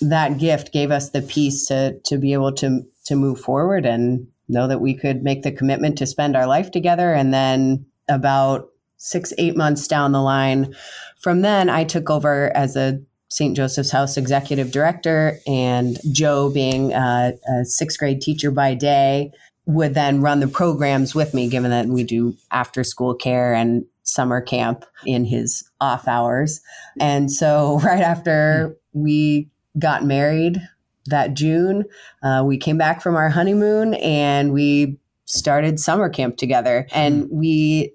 that 0.00 0.38
gift 0.38 0.72
gave 0.72 0.90
us 0.90 1.10
the 1.10 1.22
peace 1.22 1.66
to 1.66 1.98
to 2.04 2.18
be 2.18 2.32
able 2.32 2.52
to 2.54 2.82
to 3.06 3.16
move 3.16 3.40
forward 3.40 3.86
and 3.86 4.28
know 4.48 4.66
that 4.68 4.80
we 4.80 4.94
could 4.94 5.22
make 5.22 5.42
the 5.42 5.52
commitment 5.52 5.98
to 5.98 6.06
spend 6.06 6.36
our 6.36 6.46
life 6.46 6.70
together. 6.70 7.12
And 7.12 7.34
then 7.34 7.86
about 8.08 8.68
six 8.96 9.32
eight 9.38 9.56
months 9.56 9.86
down 9.86 10.12
the 10.12 10.22
line, 10.22 10.74
from 11.20 11.42
then 11.42 11.68
I 11.68 11.84
took 11.84 12.10
over 12.10 12.56
as 12.56 12.76
a 12.76 13.00
St. 13.28 13.56
Joseph's 13.56 13.90
House 13.90 14.16
executive 14.16 14.70
director, 14.70 15.38
and 15.46 15.98
Joe, 16.12 16.50
being 16.50 16.92
a, 16.92 17.34
a, 17.48 17.64
sixth 17.64 17.98
grade 17.98 18.20
teacher 18.20 18.50
by 18.50 18.74
day, 18.74 19.32
would 19.66 19.94
then 19.94 20.22
run 20.22 20.40
the 20.40 20.48
programs 20.48 21.14
with 21.14 21.34
me, 21.34 21.48
given 21.48 21.70
that 21.70 21.86
we 21.86 22.04
do 22.04 22.34
after 22.50 22.82
school 22.82 23.14
care 23.14 23.52
and 23.52 23.84
summer 24.02 24.40
camp 24.40 24.86
in 25.04 25.26
his 25.26 25.68
off 25.80 26.08
hours. 26.08 26.60
And 26.98 27.30
so, 27.30 27.78
right 27.84 28.02
after 28.02 28.76
we 28.92 29.50
got 29.78 30.04
married 30.04 30.60
that 31.06 31.34
June, 31.34 31.84
uh, 32.22 32.42
we 32.46 32.56
came 32.56 32.78
back 32.78 33.02
from 33.02 33.14
our 33.16 33.28
honeymoon 33.28 33.94
and 33.94 34.52
we 34.52 34.98
started 35.26 35.78
summer 35.78 36.08
camp 36.08 36.36
together. 36.38 36.86
And 36.92 37.28
we 37.30 37.92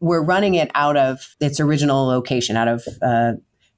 were 0.00 0.22
running 0.22 0.54
it 0.54 0.70
out 0.74 0.96
of 0.96 1.36
its 1.40 1.58
original 1.58 2.06
location, 2.06 2.56
out 2.56 2.68
of 2.68 2.84
uh, 3.02 3.32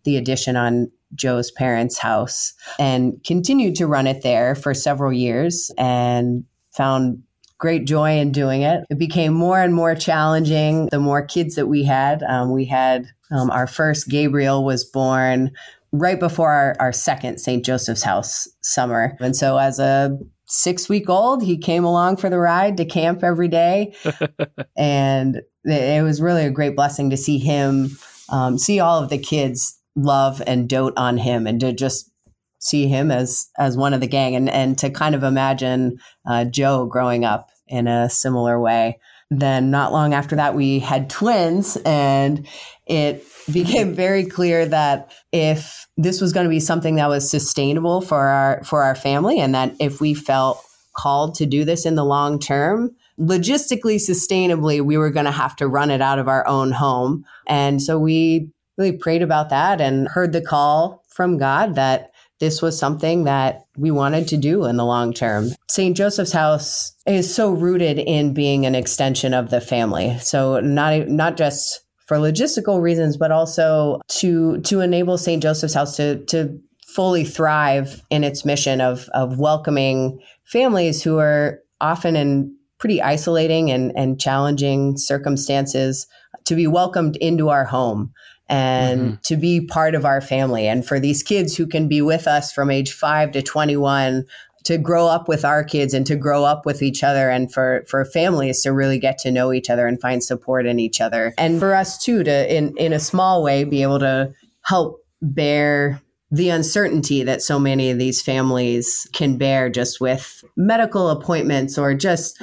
the 0.04 0.16
addition 0.16 0.56
on 0.56 0.90
Joe's 1.14 1.50
parents' 1.50 1.98
house 1.98 2.54
and 2.78 3.22
continued 3.24 3.74
to 3.76 3.86
run 3.86 4.06
it 4.06 4.22
there 4.22 4.54
for 4.54 4.74
several 4.74 5.12
years 5.12 5.70
and 5.76 6.44
found 6.72 7.22
great 7.58 7.86
joy 7.86 8.18
in 8.18 8.32
doing 8.32 8.62
it. 8.62 8.84
It 8.90 8.98
became 8.98 9.32
more 9.32 9.60
and 9.60 9.74
more 9.74 9.94
challenging 9.94 10.86
the 10.90 11.00
more 11.00 11.24
kids 11.24 11.56
that 11.56 11.66
we 11.66 11.84
had. 11.84 12.22
Um, 12.22 12.52
we 12.52 12.64
had 12.64 13.06
um, 13.30 13.50
our 13.50 13.66
first 13.66 14.08
Gabriel 14.08 14.64
was 14.64 14.84
born 14.84 15.50
right 15.92 16.18
before 16.18 16.50
our, 16.50 16.76
our 16.80 16.92
second 16.92 17.38
St. 17.38 17.64
Joseph's 17.64 18.02
House 18.02 18.48
summer. 18.62 19.16
And 19.20 19.36
so 19.36 19.58
as 19.58 19.78
a 19.78 20.16
six 20.46 20.88
week 20.88 21.08
old, 21.08 21.42
he 21.42 21.58
came 21.58 21.84
along 21.84 22.16
for 22.16 22.30
the 22.30 22.38
ride 22.38 22.76
to 22.78 22.84
camp 22.84 23.22
every 23.22 23.48
day. 23.48 23.94
and 24.76 25.42
it 25.64 26.02
was 26.02 26.22
really 26.22 26.44
a 26.44 26.50
great 26.50 26.76
blessing 26.76 27.10
to 27.10 27.16
see 27.16 27.38
him, 27.38 27.90
um, 28.30 28.56
see 28.56 28.80
all 28.80 29.02
of 29.02 29.10
the 29.10 29.18
kids 29.18 29.79
love 29.96 30.42
and 30.46 30.68
dote 30.68 30.94
on 30.96 31.18
him 31.18 31.46
and 31.46 31.60
to 31.60 31.72
just 31.72 32.10
see 32.60 32.86
him 32.86 33.10
as 33.10 33.48
as 33.58 33.76
one 33.76 33.94
of 33.94 34.00
the 34.00 34.06
gang 34.06 34.36
and 34.36 34.48
and 34.48 34.78
to 34.78 34.90
kind 34.90 35.14
of 35.14 35.22
imagine 35.22 35.98
uh, 36.28 36.44
Joe 36.44 36.86
growing 36.86 37.24
up 37.24 37.48
in 37.66 37.86
a 37.86 38.10
similar 38.10 38.60
way. 38.60 38.98
Then 39.30 39.70
not 39.70 39.92
long 39.92 40.12
after 40.12 40.36
that 40.36 40.54
we 40.54 40.78
had 40.78 41.08
twins 41.08 41.76
and 41.84 42.46
it 42.86 43.24
became 43.52 43.94
very 43.94 44.24
clear 44.24 44.66
that 44.66 45.12
if 45.32 45.86
this 45.96 46.20
was 46.20 46.32
going 46.32 46.44
to 46.44 46.50
be 46.50 46.60
something 46.60 46.96
that 46.96 47.08
was 47.08 47.30
sustainable 47.30 48.00
for 48.00 48.18
our 48.18 48.62
for 48.64 48.82
our 48.82 48.94
family 48.94 49.40
and 49.40 49.54
that 49.54 49.74
if 49.80 50.00
we 50.00 50.14
felt 50.14 50.64
called 50.96 51.34
to 51.36 51.46
do 51.46 51.64
this 51.64 51.86
in 51.86 51.94
the 51.94 52.04
long 52.04 52.38
term 52.38 52.90
logistically 53.18 53.96
sustainably 53.96 54.80
we 54.84 54.96
were 54.96 55.10
going 55.10 55.24
to 55.24 55.30
have 55.30 55.54
to 55.54 55.68
run 55.68 55.90
it 55.90 56.00
out 56.00 56.18
of 56.18 56.26
our 56.26 56.46
own 56.46 56.72
home 56.72 57.24
and 57.46 57.80
so 57.80 57.98
we 57.98 58.50
really 58.80 58.96
prayed 58.96 59.22
about 59.22 59.50
that 59.50 59.80
and 59.80 60.08
heard 60.08 60.32
the 60.32 60.40
call 60.40 61.04
from 61.08 61.36
God 61.36 61.74
that 61.74 62.10
this 62.40 62.62
was 62.62 62.78
something 62.78 63.24
that 63.24 63.66
we 63.76 63.90
wanted 63.90 64.26
to 64.28 64.38
do 64.38 64.64
in 64.64 64.78
the 64.78 64.84
long 64.84 65.12
term. 65.12 65.50
St. 65.68 65.94
Joseph's 65.94 66.32
House 66.32 66.92
is 67.06 67.32
so 67.32 67.52
rooted 67.52 67.98
in 67.98 68.32
being 68.32 68.64
an 68.64 68.74
extension 68.74 69.34
of 69.34 69.50
the 69.50 69.60
family. 69.60 70.18
So 70.20 70.60
not 70.60 71.08
not 71.08 71.36
just 71.36 71.82
for 72.06 72.16
logistical 72.16 72.80
reasons, 72.80 73.18
but 73.18 73.30
also 73.30 74.00
to 74.08 74.58
to 74.62 74.80
enable 74.80 75.18
St. 75.18 75.42
Joseph's 75.42 75.74
House 75.74 75.96
to 75.96 76.24
to 76.26 76.58
fully 76.88 77.24
thrive 77.24 78.02
in 78.08 78.24
its 78.24 78.46
mission 78.46 78.80
of 78.80 79.10
of 79.12 79.38
welcoming 79.38 80.18
families 80.44 81.02
who 81.02 81.18
are 81.18 81.60
often 81.82 82.16
in 82.16 82.56
pretty 82.78 83.02
isolating 83.02 83.70
and, 83.70 83.92
and 83.94 84.18
challenging 84.18 84.96
circumstances 84.96 86.06
to 86.46 86.54
be 86.54 86.66
welcomed 86.66 87.16
into 87.16 87.50
our 87.50 87.66
home 87.66 88.10
and 88.50 89.00
mm-hmm. 89.00 89.14
to 89.22 89.36
be 89.36 89.64
part 89.64 89.94
of 89.94 90.04
our 90.04 90.20
family. 90.20 90.66
And 90.66 90.86
for 90.86 91.00
these 91.00 91.22
kids 91.22 91.56
who 91.56 91.66
can 91.66 91.88
be 91.88 92.02
with 92.02 92.26
us 92.26 92.52
from 92.52 92.70
age 92.70 92.92
five 92.92 93.30
to 93.32 93.42
21, 93.42 94.26
to 94.64 94.76
grow 94.76 95.06
up 95.06 95.28
with 95.28 95.44
our 95.44 95.64
kids 95.64 95.94
and 95.94 96.06
to 96.06 96.16
grow 96.16 96.44
up 96.44 96.66
with 96.66 96.82
each 96.82 97.02
other 97.02 97.30
and 97.30 97.50
for 97.50 97.82
for 97.88 98.04
families 98.04 98.60
to 98.62 98.72
really 98.72 98.98
get 98.98 99.16
to 99.16 99.30
know 99.30 99.52
each 99.54 99.70
other 99.70 99.86
and 99.86 100.00
find 100.00 100.22
support 100.22 100.66
in 100.66 100.78
each 100.78 101.00
other 101.00 101.32
and 101.38 101.58
for 101.58 101.74
us 101.74 101.96
too 101.96 102.22
to 102.22 102.54
in 102.54 102.76
in 102.76 102.92
a 102.92 103.00
small 103.00 103.42
way 103.42 103.64
be 103.64 103.82
able 103.82 103.98
to 103.98 104.30
help 104.60 105.02
bear 105.22 105.98
the 106.30 106.50
uncertainty 106.50 107.22
that 107.22 107.40
so 107.40 107.58
many 107.58 107.90
of 107.90 107.98
these 107.98 108.20
families 108.20 109.08
can 109.14 109.38
bear 109.38 109.70
just 109.70 109.98
with 109.98 110.44
medical 110.58 111.08
appointments 111.08 111.78
or 111.78 111.94
just 111.94 112.42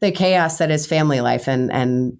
the 0.00 0.12
chaos 0.12 0.58
that 0.58 0.70
is 0.70 0.86
family 0.86 1.20
life 1.20 1.48
and 1.48 1.72
and 1.72 2.16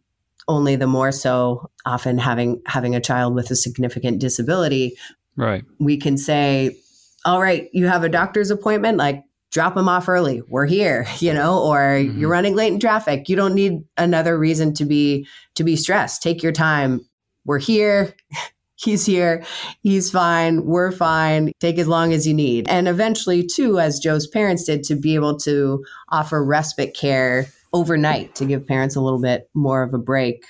only 0.48 0.76
the 0.76 0.86
more 0.86 1.12
so 1.12 1.70
often 1.86 2.18
having 2.18 2.60
having 2.66 2.94
a 2.94 3.00
child 3.00 3.34
with 3.34 3.50
a 3.50 3.56
significant 3.56 4.18
disability 4.18 4.96
right 5.36 5.64
we 5.78 5.96
can 5.96 6.16
say 6.16 6.76
all 7.24 7.40
right 7.40 7.68
you 7.72 7.86
have 7.86 8.04
a 8.04 8.08
doctor's 8.08 8.50
appointment 8.50 8.98
like 8.98 9.22
drop 9.50 9.74
them 9.74 9.88
off 9.88 10.08
early 10.08 10.42
we're 10.48 10.66
here 10.66 11.06
you 11.18 11.32
know 11.32 11.62
or 11.62 11.78
mm-hmm. 11.78 12.18
you're 12.18 12.30
running 12.30 12.54
late 12.56 12.72
in 12.72 12.80
traffic 12.80 13.28
you 13.28 13.36
don't 13.36 13.54
need 13.54 13.82
another 13.96 14.38
reason 14.38 14.74
to 14.74 14.84
be 14.84 15.26
to 15.54 15.62
be 15.62 15.76
stressed 15.76 16.22
take 16.22 16.42
your 16.42 16.52
time 16.52 17.00
we're 17.48 17.58
here. 17.58 18.14
He's 18.76 19.04
here. 19.04 19.44
He's 19.82 20.08
fine. 20.08 20.64
We're 20.64 20.92
fine. 20.92 21.50
Take 21.58 21.78
as 21.78 21.88
long 21.88 22.12
as 22.12 22.28
you 22.28 22.34
need. 22.34 22.68
And 22.68 22.86
eventually, 22.86 23.44
too, 23.44 23.80
as 23.80 23.98
Joe's 23.98 24.28
parents 24.28 24.62
did, 24.62 24.84
to 24.84 24.94
be 24.94 25.16
able 25.16 25.36
to 25.38 25.84
offer 26.10 26.44
respite 26.44 26.94
care 26.94 27.48
overnight 27.72 28.34
to 28.36 28.44
give 28.44 28.66
parents 28.66 28.96
a 28.96 29.00
little 29.00 29.20
bit 29.20 29.48
more 29.54 29.82
of 29.82 29.94
a 29.94 29.98
break 29.98 30.44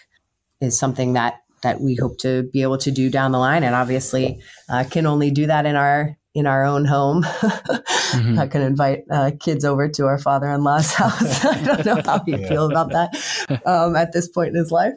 is 0.60 0.78
something 0.78 1.14
that 1.14 1.42
that 1.62 1.80
we 1.80 1.96
hope 1.96 2.18
to 2.18 2.44
be 2.52 2.62
able 2.62 2.78
to 2.78 2.90
do 2.90 3.10
down 3.10 3.32
the 3.32 3.38
line 3.38 3.64
and 3.64 3.74
obviously 3.74 4.40
uh, 4.68 4.84
can 4.88 5.06
only 5.06 5.30
do 5.30 5.46
that 5.46 5.66
in 5.66 5.74
our 5.74 6.16
in 6.34 6.46
our 6.46 6.64
own 6.64 6.84
home. 6.84 7.22
mm-hmm. 7.24 8.38
I 8.38 8.46
can 8.46 8.62
invite 8.62 9.02
uh, 9.10 9.32
kids 9.40 9.64
over 9.64 9.88
to 9.88 10.06
our 10.06 10.18
father-in-law's 10.18 10.92
house. 10.94 11.44
I 11.44 11.62
don't 11.62 11.84
know 11.84 12.02
how 12.04 12.22
he 12.24 12.32
yeah. 12.32 12.48
feel 12.48 12.70
about 12.70 12.90
that 12.90 13.60
um, 13.66 13.96
at 13.96 14.12
this 14.12 14.28
point 14.28 14.50
in 14.50 14.54
his 14.54 14.70
life. 14.70 14.94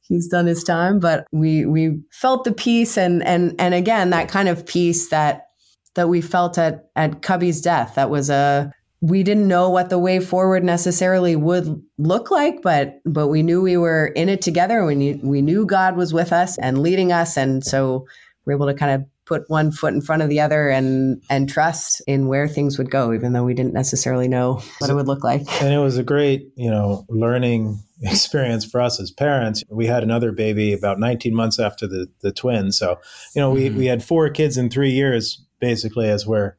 He's 0.00 0.26
done 0.26 0.46
his 0.46 0.64
time, 0.64 0.98
but 0.98 1.26
we 1.30 1.66
we 1.66 2.00
felt 2.10 2.44
the 2.44 2.52
peace 2.52 2.96
and 2.96 3.22
and 3.24 3.54
and 3.60 3.74
again 3.74 4.10
that 4.10 4.28
kind 4.28 4.48
of 4.48 4.66
peace 4.66 5.10
that 5.10 5.46
that 5.94 6.08
we 6.08 6.20
felt 6.20 6.58
at 6.58 6.90
at 6.96 7.22
Cubby's 7.22 7.60
death. 7.60 7.94
That 7.94 8.10
was 8.10 8.30
a 8.30 8.72
we 9.00 9.22
didn't 9.22 9.48
know 9.48 9.70
what 9.70 9.88
the 9.88 9.98
way 9.98 10.20
forward 10.20 10.62
necessarily 10.62 11.34
would 11.34 11.82
look 11.98 12.30
like, 12.30 12.60
but 12.62 13.00
but 13.06 13.28
we 13.28 13.42
knew 13.42 13.62
we 13.62 13.76
were 13.76 14.06
in 14.08 14.28
it 14.28 14.42
together. 14.42 14.84
We 14.84 14.94
knew, 14.94 15.20
we 15.22 15.40
knew 15.40 15.64
God 15.64 15.96
was 15.96 16.12
with 16.12 16.32
us 16.32 16.58
and 16.58 16.82
leading 16.82 17.10
us, 17.10 17.36
and 17.36 17.64
so 17.64 18.06
we're 18.44 18.54
able 18.54 18.66
to 18.66 18.74
kind 18.74 18.92
of 18.92 19.08
put 19.24 19.48
one 19.48 19.70
foot 19.70 19.94
in 19.94 20.02
front 20.02 20.22
of 20.22 20.28
the 20.28 20.40
other 20.40 20.68
and 20.68 21.22
and 21.30 21.48
trust 21.48 22.02
in 22.06 22.26
where 22.26 22.46
things 22.46 22.76
would 22.76 22.90
go, 22.90 23.14
even 23.14 23.32
though 23.32 23.44
we 23.44 23.54
didn't 23.54 23.72
necessarily 23.72 24.28
know 24.28 24.60
what 24.78 24.90
it 24.90 24.94
would 24.94 25.06
look 25.06 25.24
like. 25.24 25.42
And 25.62 25.72
it 25.72 25.78
was 25.78 25.96
a 25.96 26.02
great, 26.02 26.50
you 26.56 26.70
know, 26.70 27.06
learning 27.08 27.78
experience 28.02 28.66
for 28.66 28.82
us 28.82 29.00
as 29.00 29.10
parents. 29.10 29.62
We 29.70 29.86
had 29.86 30.02
another 30.02 30.32
baby 30.32 30.74
about 30.74 30.98
19 30.98 31.34
months 31.34 31.58
after 31.58 31.86
the 31.86 32.08
the 32.20 32.32
twins, 32.32 32.76
so 32.76 32.98
you 33.34 33.40
know, 33.40 33.50
we 33.50 33.68
mm-hmm. 33.68 33.78
we 33.78 33.86
had 33.86 34.04
four 34.04 34.28
kids 34.28 34.58
in 34.58 34.68
three 34.68 34.90
years, 34.90 35.42
basically, 35.58 36.10
as 36.10 36.26
we're 36.26 36.56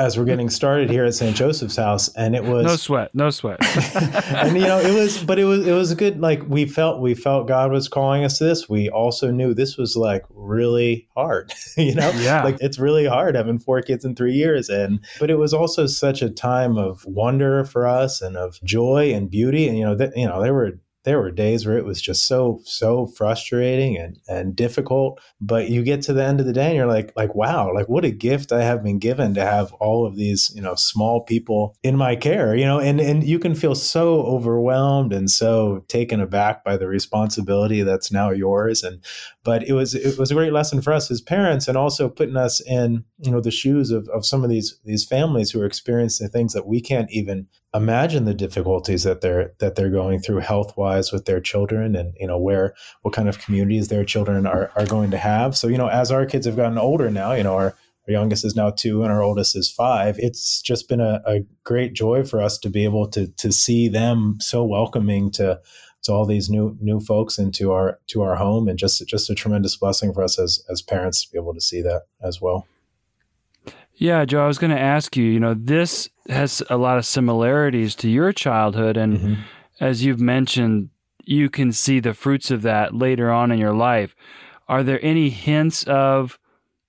as 0.00 0.16
we're 0.16 0.24
getting 0.24 0.48
started 0.48 0.88
here 0.88 1.04
at 1.04 1.14
St. 1.14 1.36
Joseph's 1.36 1.76
House, 1.76 2.08
and 2.14 2.34
it 2.34 2.42
was 2.42 2.64
no 2.64 2.76
sweat, 2.76 3.14
no 3.14 3.28
sweat. 3.28 3.58
and 4.34 4.56
you 4.56 4.62
know, 4.62 4.80
it 4.80 4.94
was, 4.94 5.22
but 5.22 5.38
it 5.38 5.44
was, 5.44 5.66
it 5.66 5.72
was 5.72 5.92
a 5.92 5.94
good. 5.94 6.20
Like 6.20 6.42
we 6.48 6.64
felt, 6.64 7.02
we 7.02 7.12
felt 7.12 7.46
God 7.46 7.70
was 7.70 7.86
calling 7.86 8.24
us 8.24 8.38
to 8.38 8.44
this. 8.44 8.66
We 8.66 8.88
also 8.88 9.30
knew 9.30 9.52
this 9.52 9.76
was 9.76 9.96
like 9.96 10.24
really 10.30 11.06
hard. 11.14 11.52
you 11.76 11.94
know, 11.94 12.10
yeah, 12.12 12.42
like 12.42 12.56
it's 12.60 12.78
really 12.78 13.04
hard 13.04 13.34
having 13.34 13.58
four 13.58 13.82
kids 13.82 14.06
in 14.06 14.16
three 14.16 14.32
years, 14.32 14.70
and 14.70 15.04
but 15.20 15.28
it 15.28 15.36
was 15.36 15.52
also 15.52 15.86
such 15.86 16.22
a 16.22 16.30
time 16.30 16.78
of 16.78 17.04
wonder 17.04 17.64
for 17.64 17.86
us 17.86 18.22
and 18.22 18.38
of 18.38 18.58
joy 18.64 19.12
and 19.12 19.30
beauty. 19.30 19.68
And 19.68 19.76
you 19.76 19.84
know, 19.84 19.94
that 19.96 20.16
you 20.16 20.26
know, 20.26 20.42
there 20.42 20.54
were 20.54 20.80
there 21.04 21.18
were 21.18 21.30
days 21.30 21.66
where 21.66 21.78
it 21.78 21.84
was 21.84 22.00
just 22.00 22.26
so 22.26 22.60
so 22.64 23.06
frustrating 23.06 23.96
and 23.96 24.18
and 24.28 24.54
difficult 24.54 25.20
but 25.40 25.68
you 25.68 25.82
get 25.82 26.02
to 26.02 26.12
the 26.12 26.24
end 26.24 26.40
of 26.40 26.46
the 26.46 26.52
day 26.52 26.66
and 26.68 26.76
you're 26.76 26.86
like 26.86 27.12
like 27.16 27.34
wow 27.34 27.72
like 27.72 27.88
what 27.88 28.04
a 28.04 28.10
gift 28.10 28.52
i 28.52 28.62
have 28.62 28.82
been 28.82 28.98
given 28.98 29.34
to 29.34 29.40
have 29.40 29.72
all 29.74 30.06
of 30.06 30.16
these 30.16 30.52
you 30.54 30.60
know 30.60 30.74
small 30.74 31.22
people 31.22 31.74
in 31.82 31.96
my 31.96 32.14
care 32.14 32.54
you 32.54 32.64
know 32.64 32.78
and 32.78 33.00
and 33.00 33.24
you 33.24 33.38
can 33.38 33.54
feel 33.54 33.74
so 33.74 34.22
overwhelmed 34.22 35.12
and 35.12 35.30
so 35.30 35.84
taken 35.88 36.20
aback 36.20 36.64
by 36.64 36.76
the 36.76 36.86
responsibility 36.86 37.82
that's 37.82 38.12
now 38.12 38.30
yours 38.30 38.82
and 38.82 39.02
but 39.42 39.66
it 39.66 39.72
was 39.72 39.94
it 39.94 40.18
was 40.18 40.30
a 40.30 40.34
great 40.34 40.52
lesson 40.52 40.82
for 40.82 40.92
us 40.92 41.10
as 41.10 41.20
parents 41.20 41.66
and 41.66 41.76
also 41.76 42.08
putting 42.08 42.36
us 42.36 42.60
in 42.66 43.04
you 43.18 43.30
know 43.30 43.40
the 43.40 43.50
shoes 43.50 43.90
of, 43.90 44.08
of 44.08 44.26
some 44.26 44.44
of 44.44 44.50
these 44.50 44.78
these 44.84 45.04
families 45.04 45.50
who 45.50 45.60
are 45.60 45.66
experiencing 45.66 46.28
things 46.28 46.52
that 46.52 46.66
we 46.66 46.80
can't 46.80 47.10
even 47.10 47.46
imagine 47.74 48.24
the 48.24 48.34
difficulties 48.34 49.04
that 49.04 49.20
they're 49.20 49.52
that 49.58 49.76
they're 49.76 49.90
going 49.90 50.20
through 50.20 50.38
health 50.38 50.76
wise 50.76 51.12
with 51.12 51.26
their 51.26 51.40
children 51.40 51.94
and 51.94 52.14
you 52.18 52.26
know 52.26 52.38
where 52.38 52.74
what 53.02 53.14
kind 53.14 53.28
of 53.28 53.38
communities 53.38 53.88
their 53.88 54.04
children 54.04 54.46
are, 54.46 54.72
are 54.76 54.86
going 54.86 55.10
to 55.10 55.18
have. 55.18 55.56
So 55.56 55.68
you 55.68 55.78
know 55.78 55.88
as 55.88 56.10
our 56.10 56.26
kids 56.26 56.46
have 56.46 56.56
gotten 56.56 56.78
older 56.78 57.10
now 57.10 57.32
you 57.32 57.42
know 57.42 57.54
our 57.54 57.74
our 58.08 58.12
youngest 58.12 58.44
is 58.44 58.56
now 58.56 58.70
two 58.70 59.02
and 59.02 59.12
our 59.12 59.22
oldest 59.22 59.54
is 59.54 59.70
five 59.70 60.16
it's 60.18 60.62
just 60.62 60.88
been 60.88 61.00
a, 61.00 61.20
a 61.26 61.40
great 61.64 61.92
joy 61.92 62.24
for 62.24 62.40
us 62.40 62.58
to 62.58 62.70
be 62.70 62.84
able 62.84 63.06
to 63.08 63.28
to 63.28 63.52
see 63.52 63.88
them 63.88 64.38
so 64.40 64.64
welcoming 64.64 65.30
to 65.30 65.60
to 66.02 66.12
all 66.12 66.26
these 66.26 66.48
new 66.48 66.76
new 66.80 67.00
folks 67.00 67.38
into 67.38 67.72
our 67.72 67.98
to 68.08 68.22
our 68.22 68.36
home 68.36 68.68
and 68.68 68.78
just 68.78 69.06
just 69.06 69.30
a 69.30 69.34
tremendous 69.34 69.76
blessing 69.76 70.12
for 70.12 70.22
us 70.22 70.38
as 70.38 70.64
as 70.70 70.82
parents 70.82 71.24
to 71.24 71.32
be 71.32 71.38
able 71.38 71.54
to 71.54 71.60
see 71.60 71.82
that 71.82 72.02
as 72.22 72.40
well. 72.40 72.66
Yeah, 73.94 74.24
Joe, 74.24 74.42
I 74.42 74.46
was 74.46 74.56
going 74.56 74.70
to 74.70 74.80
ask 74.80 75.14
you, 75.14 75.24
you 75.24 75.38
know, 75.38 75.52
this 75.52 76.08
has 76.30 76.62
a 76.70 76.76
lot 76.76 76.98
of 76.98 77.06
similarities 77.06 77.94
to 77.96 78.08
your 78.08 78.32
childhood. 78.32 78.96
And 78.96 79.18
mm-hmm. 79.18 79.34
as 79.80 80.04
you've 80.04 80.20
mentioned, 80.20 80.90
you 81.24 81.50
can 81.50 81.72
see 81.72 82.00
the 82.00 82.14
fruits 82.14 82.50
of 82.50 82.62
that 82.62 82.94
later 82.94 83.30
on 83.30 83.50
in 83.50 83.58
your 83.58 83.74
life. 83.74 84.14
Are 84.68 84.82
there 84.82 85.04
any 85.04 85.30
hints 85.30 85.84
of 85.84 86.38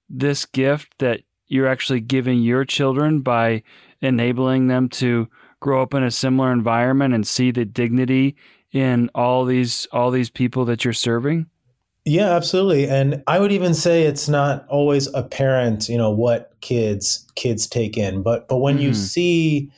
this 0.10 0.46
gift 0.46 0.94
that 1.00 1.22
you're 1.48 1.68
actually 1.68 2.02
giving 2.02 2.42
your 2.42 2.64
children 2.64 3.22
by 3.22 3.64
enabling 4.02 4.68
them 4.68 4.90
to 4.90 5.28
grow 5.60 5.82
up 5.82 5.94
in 5.94 6.04
a 6.04 6.12
similar 6.12 6.52
environment 6.52 7.14
and 7.14 7.28
see 7.28 7.52
the 7.52 7.66
dignity 7.66 8.36
in 8.72 9.10
all 9.14 9.46
these 9.46 9.86
all 9.92 10.12
these 10.12 10.30
people 10.30 10.66
that 10.66 10.86
you're 10.86 10.94
serving? 10.94 11.48
Yeah, 12.04 12.32
absolutely. 12.32 12.88
And 12.88 13.24
I 13.28 13.40
would 13.40 13.52
even 13.52 13.76
say 13.76 14.04
it's 14.04 14.28
not 14.28 14.68
always 14.70 15.08
apparent, 15.14 15.88
you 15.88 15.98
know, 15.98 16.10
what 16.10 16.56
kids 16.62 17.28
kids 17.36 17.68
take 17.68 17.96
in. 17.96 18.24
But 18.24 18.48
but 18.48 18.58
when 18.58 18.78
mm. 18.78 18.82
you 18.82 18.90
mm-hmm. 18.90 19.00
see 19.00 19.72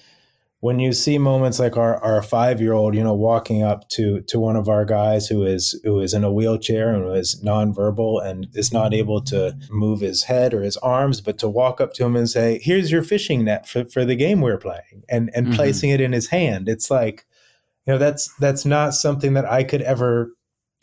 when 0.62 0.80
you 0.80 0.94
see 0.94 1.18
moments 1.18 1.60
like 1.60 1.76
our, 1.76 2.02
our 2.02 2.22
five 2.22 2.62
year 2.62 2.72
old, 2.72 2.96
you 2.96 3.04
know, 3.04 3.14
walking 3.14 3.64
up 3.64 3.90
to 3.90 4.22
to 4.22 4.40
one 4.40 4.56
of 4.56 4.70
our 4.70 4.86
guys 4.86 5.28
who 5.28 5.44
is 5.44 5.78
who 5.84 6.00
is 6.00 6.14
in 6.14 6.24
a 6.24 6.32
wheelchair 6.32 6.94
and 6.94 7.14
is 7.14 7.42
nonverbal 7.44 8.26
and 8.26 8.48
is 8.54 8.72
not 8.72 8.94
able 8.94 9.22
to 9.24 9.58
move 9.70 10.00
his 10.00 10.24
head 10.24 10.54
or 10.54 10.62
his 10.62 10.78
arms, 10.78 11.20
but 11.20 11.38
to 11.40 11.50
walk 11.50 11.82
up 11.82 11.92
to 11.96 12.06
him 12.06 12.16
and 12.16 12.30
say, 12.30 12.58
Here's 12.64 12.90
your 12.90 13.04
fishing 13.04 13.44
net 13.44 13.68
for, 13.68 13.84
for 13.84 14.06
the 14.06 14.16
game 14.16 14.40
we're 14.40 14.58
playing 14.58 15.04
and, 15.10 15.30
and 15.36 15.48
mm-hmm. 15.48 15.56
placing 15.56 15.90
it 15.90 16.00
in 16.00 16.14
his 16.14 16.28
hand. 16.28 16.70
It's 16.70 16.90
like, 16.90 17.26
you 17.86 17.92
know, 17.92 18.00
that's 18.00 18.34
that's 18.40 18.64
not 18.64 18.94
something 18.94 19.34
that 19.34 19.46
I 19.46 19.66
could 19.66 19.82
ever 19.82 20.32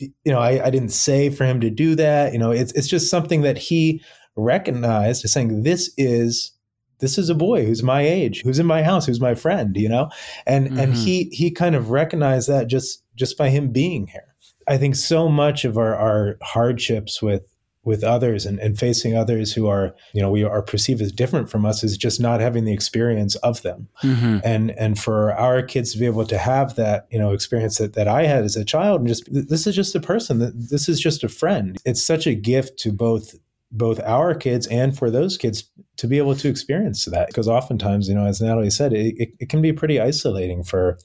you 0.01 0.31
know, 0.31 0.39
I, 0.39 0.65
I 0.65 0.69
didn't 0.69 0.89
say 0.89 1.29
for 1.29 1.45
him 1.45 1.61
to 1.61 1.69
do 1.69 1.95
that. 1.95 2.33
You 2.33 2.39
know, 2.39 2.51
it's 2.51 2.71
it's 2.73 2.87
just 2.87 3.09
something 3.09 3.41
that 3.41 3.57
he 3.57 4.01
recognized 4.35 5.25
as 5.25 5.31
saying, 5.31 5.63
this 5.63 5.91
is 5.97 6.51
this 6.99 7.17
is 7.17 7.29
a 7.29 7.35
boy 7.35 7.65
who's 7.65 7.83
my 7.83 8.01
age, 8.01 8.41
who's 8.43 8.59
in 8.59 8.65
my 8.65 8.83
house, 8.83 9.05
who's 9.05 9.19
my 9.19 9.35
friend, 9.35 9.75
you 9.75 9.89
know? 9.89 10.09
And 10.45 10.67
mm-hmm. 10.67 10.79
and 10.79 10.93
he 10.93 11.25
he 11.31 11.51
kind 11.51 11.75
of 11.75 11.89
recognized 11.89 12.47
that 12.49 12.67
just 12.67 13.03
just 13.15 13.37
by 13.37 13.49
him 13.49 13.71
being 13.71 14.07
here. 14.07 14.35
I 14.67 14.77
think 14.77 14.95
so 14.95 15.27
much 15.27 15.65
of 15.65 15.77
our, 15.77 15.95
our 15.95 16.37
hardships 16.41 17.21
with 17.21 17.43
with 17.83 18.03
others 18.03 18.45
and, 18.45 18.59
and 18.59 18.77
facing 18.77 19.15
others 19.15 19.51
who 19.53 19.67
are 19.67 19.95
you 20.13 20.21
know 20.21 20.29
we 20.29 20.43
are 20.43 20.61
perceived 20.61 21.01
as 21.01 21.11
different 21.11 21.49
from 21.49 21.65
us 21.65 21.83
is 21.83 21.97
just 21.97 22.19
not 22.19 22.39
having 22.39 22.65
the 22.65 22.73
experience 22.73 23.35
of 23.37 23.61
them. 23.63 23.87
Mm-hmm. 24.03 24.39
and 24.43 24.71
and 24.71 24.99
for 24.99 25.33
our 25.33 25.61
kids 25.63 25.93
to 25.93 25.99
be 25.99 26.05
able 26.05 26.25
to 26.25 26.37
have 26.37 26.75
that 26.75 27.07
you 27.11 27.17
know 27.17 27.31
experience 27.31 27.77
that, 27.77 27.93
that 27.93 28.07
i 28.07 28.25
had 28.25 28.43
as 28.43 28.55
a 28.55 28.63
child 28.63 29.01
and 29.01 29.07
just 29.07 29.27
this 29.31 29.65
is 29.65 29.75
just 29.75 29.95
a 29.95 29.99
person 29.99 30.39
this 30.39 30.87
is 30.87 30.99
just 30.99 31.23
a 31.23 31.29
friend. 31.29 31.77
It's 31.85 32.03
such 32.03 32.27
a 32.27 32.35
gift 32.35 32.77
to 32.79 32.91
both 32.91 33.35
both 33.73 34.01
our 34.01 34.35
kids 34.35 34.67
and 34.67 34.97
for 34.97 35.09
those 35.09 35.37
kids 35.37 35.63
to 35.95 36.07
be 36.07 36.17
able 36.17 36.35
to 36.35 36.49
experience 36.49 37.05
that. 37.05 37.27
Because 37.27 37.47
oftentimes 37.47 38.07
you 38.07 38.15
know 38.15 38.25
as 38.25 38.41
natalie 38.41 38.69
said 38.69 38.93
it, 38.93 39.15
it, 39.17 39.29
it 39.39 39.49
can 39.49 39.61
be 39.61 39.73
pretty 39.73 39.99
isolating 39.99 40.63
for 40.63 40.97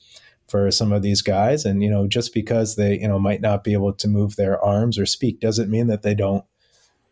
for 0.49 0.71
some 0.71 0.93
of 0.93 1.03
these 1.03 1.23
guys. 1.23 1.65
And 1.65 1.83
you 1.83 1.91
know 1.91 2.07
just 2.07 2.35
because 2.35 2.77
they 2.77 2.99
you 2.99 3.09
know 3.09 3.19
might 3.19 3.41
not 3.41 3.65
be 3.65 3.73
able 3.73 3.93
to 3.95 4.09
move 4.09 4.37
their 4.37 4.63
arms 4.63 4.99
or 4.99 5.07
speak 5.07 5.41
doesn't 5.41 5.71
mean 5.71 5.87
that 5.89 6.03
they 6.03 6.15
don't 6.15 6.45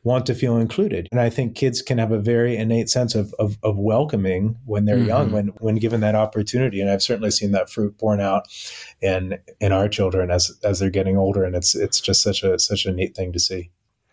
want 0.05 0.27
to 0.27 0.35
feel 0.35 0.59
included. 0.59 1.09
And 1.11 1.21
I 1.21 1.31
think 1.31 1.57
kids 1.57 1.83
can 1.83 1.99
have 1.99 2.13
a 2.13 2.19
very 2.19 2.57
innate 2.57 2.91
sense 2.91 3.15
of, 3.15 3.35
of, 3.39 3.59
of 3.63 3.79
welcoming 3.79 4.57
when 4.67 4.85
they're 4.85 4.99
mm-hmm. 4.99 5.09
young, 5.09 5.33
when, 5.33 5.49
when 5.59 5.77
given 5.77 6.01
that 6.01 6.15
opportunity. 6.15 6.81
And 6.81 6.91
I've 6.91 7.03
certainly 7.03 7.31
seen 7.31 7.53
that 7.53 7.71
fruit 7.71 7.99
borne 7.99 8.21
out 8.21 8.47
in, 9.01 9.39
in 9.61 9.73
our 9.73 9.89
children 9.89 10.31
as, 10.31 10.57
as 10.63 10.79
they're 10.79 10.91
getting 10.91 11.17
older. 11.17 11.43
And 11.43 11.57
it's, 11.57 11.75
it's 11.75 12.01
just 12.01 12.23
such 12.23 12.43
a, 12.43 12.59
such 12.59 12.85
a 12.85 12.93
neat 12.93 13.17
thing 13.17 13.33
to 13.33 13.41
see. 13.41 13.71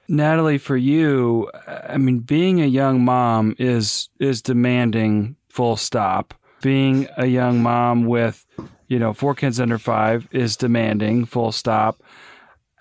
Natalie, 0.07 0.57
for 0.57 0.77
you, 0.77 1.49
I 1.67 1.97
mean, 1.97 2.19
being 2.19 2.61
a 2.61 2.65
young 2.65 3.03
mom 3.03 3.55
is, 3.59 4.09
is 4.19 4.41
demanding 4.41 5.35
full 5.49 5.75
stop. 5.75 6.33
Being 6.61 7.07
a 7.17 7.25
young 7.25 7.61
mom 7.61 8.05
with, 8.05 8.45
you 8.87 8.99
know, 8.99 9.13
four 9.13 9.35
kids 9.35 9.59
under 9.59 9.77
five 9.77 10.27
is 10.31 10.55
demanding 10.55 11.25
full 11.25 11.51
stop 11.51 12.01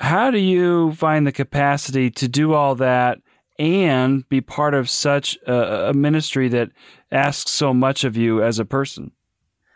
how 0.01 0.30
do 0.30 0.38
you 0.38 0.92
find 0.94 1.26
the 1.26 1.32
capacity 1.32 2.11
to 2.11 2.26
do 2.26 2.55
all 2.55 2.74
that 2.76 3.18
and 3.59 4.26
be 4.28 4.40
part 4.40 4.72
of 4.72 4.88
such 4.88 5.36
a, 5.46 5.90
a 5.90 5.94
ministry 5.94 6.48
that 6.48 6.70
asks 7.12 7.51
so 7.51 7.74
much 7.74 8.05
of 8.05 8.16
you 8.16 8.42
as 8.42 8.59
a 8.59 8.64
person? 8.64 9.12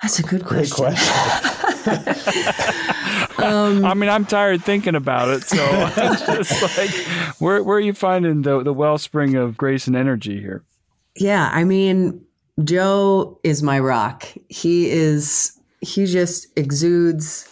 That's 0.02 0.18
a 0.18 0.22
good 0.22 0.44
question. 0.44 0.84
Great 0.84 0.94
question. 0.94 1.54
um, 3.38 3.84
I 3.84 3.92
mean, 3.94 4.08
I'm 4.08 4.24
tired 4.24 4.64
thinking 4.64 4.94
about 4.94 5.28
it, 5.28 5.42
so 5.44 5.56
just 5.94 6.78
like, 6.78 6.90
where 7.38 7.62
where 7.62 7.76
are 7.76 7.80
you 7.80 7.92
finding 7.92 8.42
the 8.42 8.62
the 8.62 8.72
wellspring 8.72 9.34
of 9.34 9.56
grace 9.56 9.86
and 9.86 9.94
energy 9.94 10.40
here? 10.40 10.64
Yeah, 11.16 11.50
I 11.52 11.64
mean, 11.64 12.24
Joe 12.62 13.38
is 13.44 13.62
my 13.62 13.78
rock. 13.80 14.26
He 14.48 14.90
is 14.90 15.58
he 15.80 16.06
just 16.06 16.46
exudes 16.56 17.46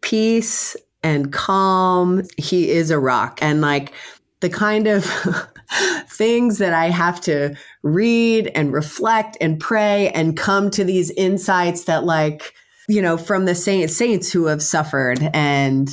peace 0.00 0.76
and 1.02 1.32
calm. 1.32 2.22
He 2.36 2.70
is 2.70 2.90
a 2.90 2.98
rock. 2.98 3.38
And 3.42 3.60
like 3.60 3.92
the 4.40 4.50
kind 4.50 4.86
of 4.86 5.04
things 6.08 6.58
that 6.58 6.74
I 6.74 6.86
have 6.86 7.20
to 7.22 7.54
read 7.82 8.50
and 8.54 8.72
reflect 8.72 9.36
and 9.40 9.58
pray 9.58 10.10
and 10.10 10.36
come 10.36 10.70
to 10.72 10.84
these 10.84 11.10
insights 11.10 11.84
that 11.84 12.04
like, 12.04 12.54
you 12.88 13.00
know, 13.00 13.16
from 13.16 13.44
the 13.44 13.54
saints, 13.54 13.96
saints 13.96 14.32
who 14.32 14.46
have 14.46 14.62
suffered 14.62 15.20
and 15.32 15.90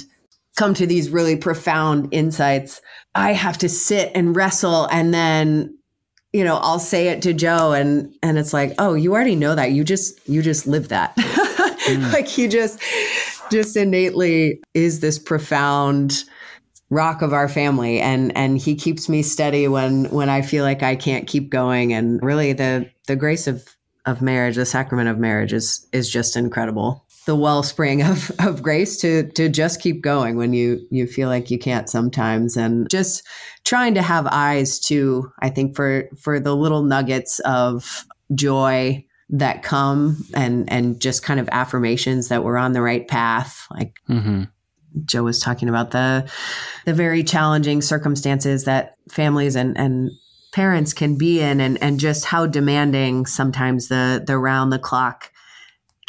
come 0.57 0.73
to 0.73 0.85
these 0.85 1.09
really 1.09 1.35
profound 1.35 2.09
insights. 2.11 2.81
I 3.15 3.33
have 3.33 3.57
to 3.59 3.69
sit 3.69 4.11
and 4.13 4.35
wrestle 4.35 4.85
and 4.91 5.13
then 5.13 5.75
you 6.31 6.43
know, 6.43 6.57
I'll 6.57 6.79
say 6.79 7.07
it 7.07 7.23
to 7.23 7.33
Joe 7.33 7.73
and 7.73 8.13
and 8.21 8.37
it's 8.37 8.53
like, 8.53 8.75
"Oh, 8.77 8.93
you 8.93 9.13
already 9.13 9.35
know 9.35 9.55
that. 9.55 9.71
You 9.71 9.83
just 9.83 10.19
you 10.29 10.43
just 10.43 10.67
live 10.67 10.89
that." 10.89 11.15
mm. 11.17 12.13
Like 12.13 12.37
you 12.37 12.47
just 12.47 12.79
just 13.51 13.75
innately 13.75 14.61
is 14.73 14.99
this 14.99 15.19
profound 15.19 16.23
rock 16.89 17.21
of 17.21 17.33
our 17.33 17.47
family. 17.47 17.99
And 17.99 18.35
and 18.35 18.57
he 18.57 18.75
keeps 18.75 19.09
me 19.09 19.21
steady 19.23 19.67
when 19.67 20.05
when 20.05 20.29
I 20.29 20.41
feel 20.41 20.63
like 20.63 20.83
I 20.83 20.95
can't 20.95 21.27
keep 21.27 21.49
going. 21.49 21.93
And 21.93 22.21
really 22.21 22.53
the 22.53 22.89
the 23.07 23.15
grace 23.15 23.47
of 23.47 23.67
of 24.05 24.21
marriage 24.21 24.55
the 24.55 24.65
sacrament 24.65 25.09
of 25.09 25.17
marriage 25.17 25.53
is 25.53 25.87
is 25.91 26.09
just 26.09 26.35
incredible. 26.35 27.05
The 27.25 27.35
wellspring 27.35 28.01
of 28.01 28.31
of 28.39 28.63
grace 28.63 28.97
to 29.01 29.29
to 29.31 29.49
just 29.49 29.81
keep 29.81 30.01
going 30.01 30.37
when 30.37 30.53
you 30.53 30.85
you 30.89 31.05
feel 31.07 31.29
like 31.29 31.51
you 31.51 31.59
can't 31.59 31.89
sometimes. 31.89 32.57
And 32.57 32.89
just 32.89 33.23
trying 33.65 33.93
to 33.95 34.01
have 34.01 34.27
eyes 34.27 34.79
to 34.81 35.31
I 35.41 35.49
think 35.49 35.75
for 35.75 36.09
for 36.17 36.39
the 36.39 36.55
little 36.55 36.83
nuggets 36.83 37.39
of 37.39 38.05
joy 38.33 39.05
that 39.29 39.63
come 39.63 40.25
and 40.33 40.71
and 40.71 40.99
just 40.99 41.23
kind 41.23 41.39
of 41.39 41.47
affirmations 41.51 42.29
that 42.29 42.43
we're 42.43 42.57
on 42.57 42.73
the 42.73 42.81
right 42.81 43.07
path. 43.07 43.67
Like 43.71 43.99
mm-hmm. 44.09 44.43
joe 45.05 45.23
was 45.23 45.39
talking 45.39 45.69
about 45.69 45.91
the 45.91 46.29
the 46.85 46.93
very 46.93 47.23
challenging 47.23 47.81
circumstances 47.81 48.65
that 48.65 48.95
families 49.09 49.55
and 49.55 49.77
and 49.77 50.11
parents 50.51 50.93
can 50.93 51.17
be 51.17 51.39
in 51.39 51.61
and 51.61 51.81
and 51.81 51.99
just 51.99 52.25
how 52.25 52.47
demanding 52.47 53.25
sometimes 53.25 53.87
the 53.87 54.23
the 54.25 54.37
round 54.37 54.73
the 54.73 54.79
clock 54.79 55.31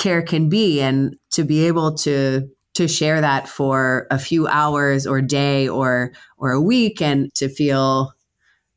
care 0.00 0.22
can 0.22 0.48
be. 0.48 0.80
And 0.80 1.16
to 1.32 1.44
be 1.44 1.66
able 1.66 1.94
to 1.98 2.48
to 2.74 2.88
share 2.88 3.20
that 3.20 3.48
for 3.48 4.06
a 4.10 4.18
few 4.18 4.46
hours 4.48 5.06
or 5.06 5.20
day 5.20 5.68
or 5.68 6.12
or 6.38 6.52
a 6.52 6.60
week 6.60 7.00
and 7.02 7.32
to 7.34 7.48
feel 7.48 8.12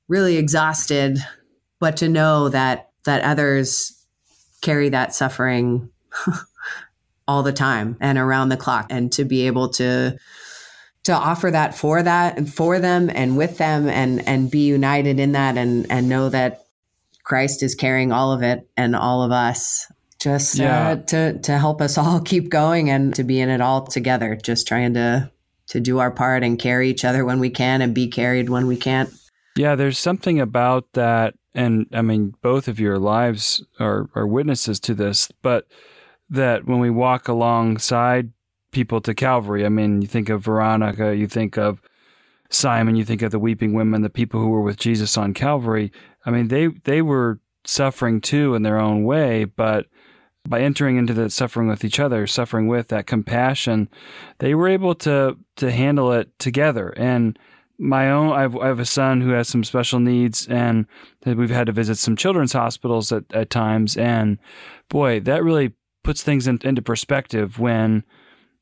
really 0.08 0.38
exhausted 0.38 1.18
but 1.80 1.98
to 1.98 2.10
know 2.10 2.50
that 2.50 2.90
that 3.06 3.22
others 3.24 4.03
carry 4.64 4.90
that 4.90 5.14
suffering 5.14 5.90
all 7.28 7.44
the 7.44 7.54
time 7.54 7.98
and 8.00 8.18
around 8.18 8.50
the 8.50 8.58
clock 8.58 8.88
and 8.90 9.12
to 9.12 9.24
be 9.24 9.46
able 9.46 9.70
to 9.70 10.18
to 11.04 11.12
offer 11.14 11.52
that 11.52 11.76
for 11.76 12.02
that 12.02 12.38
and 12.38 12.52
for 12.52 12.80
them 12.80 13.10
and 13.14 13.38
with 13.38 13.58
them 13.58 13.88
and 13.88 14.28
and 14.28 14.50
be 14.50 14.66
united 14.66 15.20
in 15.20 15.34
that 15.34 15.58
and 15.58 15.90
and 15.92 16.10
know 16.10 16.30
that 16.30 16.66
Christ 17.24 17.64
is 17.64 17.76
carrying 17.76 18.12
all 18.12 18.32
of 18.34 18.42
it 18.42 18.68
and 18.76 18.96
all 18.96 19.24
of 19.24 19.32
us 19.32 19.88
just 20.20 20.60
uh, 20.60 20.64
yeah. 20.64 20.90
uh, 20.90 20.96
to 20.96 21.40
to 21.40 21.58
help 21.58 21.82
us 21.82 21.98
all 21.98 22.20
keep 22.26 22.50
going 22.50 22.90
and 22.90 23.14
to 23.16 23.24
be 23.24 23.40
in 23.40 23.50
it 23.50 23.62
all 23.62 23.86
together 23.86 24.36
just 24.36 24.68
trying 24.68 24.94
to 24.96 25.30
to 25.68 25.80
do 25.80 26.00
our 26.00 26.12
part 26.12 26.44
and 26.44 26.60
carry 26.60 26.90
each 26.90 27.06
other 27.06 27.26
when 27.26 27.40
we 27.40 27.50
can 27.50 27.82
and 27.82 27.94
be 27.94 28.08
carried 28.08 28.50
when 28.50 28.68
we 28.68 28.78
can't 28.78 29.10
yeah 29.56 29.76
there's 29.76 30.00
something 30.00 30.40
about 30.40 30.86
that 30.94 31.36
and 31.56 31.88
I 31.94 32.02
mean, 32.02 32.36
both 32.42 32.68
of 32.68 32.80
your 32.80 32.98
lives 32.98 33.64
are, 33.80 34.10
are 34.16 34.28
witnesses 34.28 34.80
to 34.82 34.94
this, 34.94 35.30
but 35.42 35.68
that 36.30 36.66
when 36.66 36.80
we 36.80 36.90
walk 36.90 37.28
alongside 37.28 38.32
people 38.72 39.02
to 39.02 39.14
Calvary, 39.14 39.66
I 39.66 39.70
mean, 39.70 40.02
you 40.02 40.08
think 40.08 40.30
of 40.30 40.44
Veronica, 40.44 41.16
you 41.16 41.28
think 41.28 41.58
of 41.58 41.82
Simon, 42.50 42.96
you 42.96 43.06
think 43.06 43.22
of 43.22 43.32
the 43.32 43.40
weeping 43.40 43.74
women, 43.74 44.02
the 44.02 44.10
people 44.10 44.40
who 44.40 44.50
were 44.50 44.62
with 44.62 44.78
Jesus 44.78 45.18
on 45.18 45.34
Calvary. 45.34 45.92
I 46.26 46.32
mean, 46.32 46.48
they, 46.48 46.68
they 46.68 47.02
were 47.02 47.40
suffering 47.66 48.20
too 48.20 48.56
in 48.56 48.64
their 48.64 48.80
own 48.80 49.04
way, 49.04 49.46
but 49.46 49.88
by 50.48 50.62
entering 50.62 50.98
into 50.98 51.14
that 51.14 51.32
suffering 51.32 51.68
with 51.68 51.86
each 51.86 52.00
other, 52.00 52.28
suffering 52.28 52.68
with 52.68 52.90
that 52.90 53.08
compassion, 53.08 53.90
they 54.40 54.54
were 54.56 54.68
able 54.68 54.96
to, 54.96 55.38
to 55.58 55.72
handle 55.72 56.12
it 56.12 56.38
together. 56.40 56.90
And, 56.98 57.38
my 57.84 58.10
own 58.10 58.32
I've, 58.32 58.56
I 58.56 58.68
have 58.68 58.80
a 58.80 58.86
son 58.86 59.20
who 59.20 59.32
has 59.32 59.50
some 59.50 59.64
special 59.66 60.00
needs 60.00 60.48
and 60.48 60.86
we've 61.26 61.50
had 61.50 61.68
to 61.68 61.74
visit 61.74 61.98
some 61.98 62.16
children's 62.16 62.54
hospitals 62.54 63.12
at, 63.12 63.26
at 63.34 63.50
times. 63.50 63.98
And 63.98 64.40
boy 64.90 65.20
that 65.22 65.44
really 65.44 65.74
puts 66.04 66.24
things 66.24 66.48
in, 66.48 66.60
into 66.64 66.82
perspective 66.82 67.60
when 67.60 68.04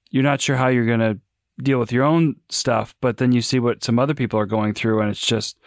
you're 0.10 0.24
not 0.24 0.42
sure 0.42 0.58
how 0.58 0.68
you're 0.68 0.88
going 0.88 1.00
to 1.00 1.20
deal 1.62 1.80
with 1.80 1.92
your 1.92 2.04
own 2.04 2.36
stuff 2.50 2.96
but 3.02 3.18
then 3.18 3.32
you 3.32 3.42
see 3.42 3.60
what 3.60 3.84
some 3.84 4.00
other 4.00 4.16
people 4.16 4.40
are 4.40 4.48
going 4.48 4.74
through 4.74 5.00
and 5.00 5.12
it's 5.12 5.24
just 5.24 5.60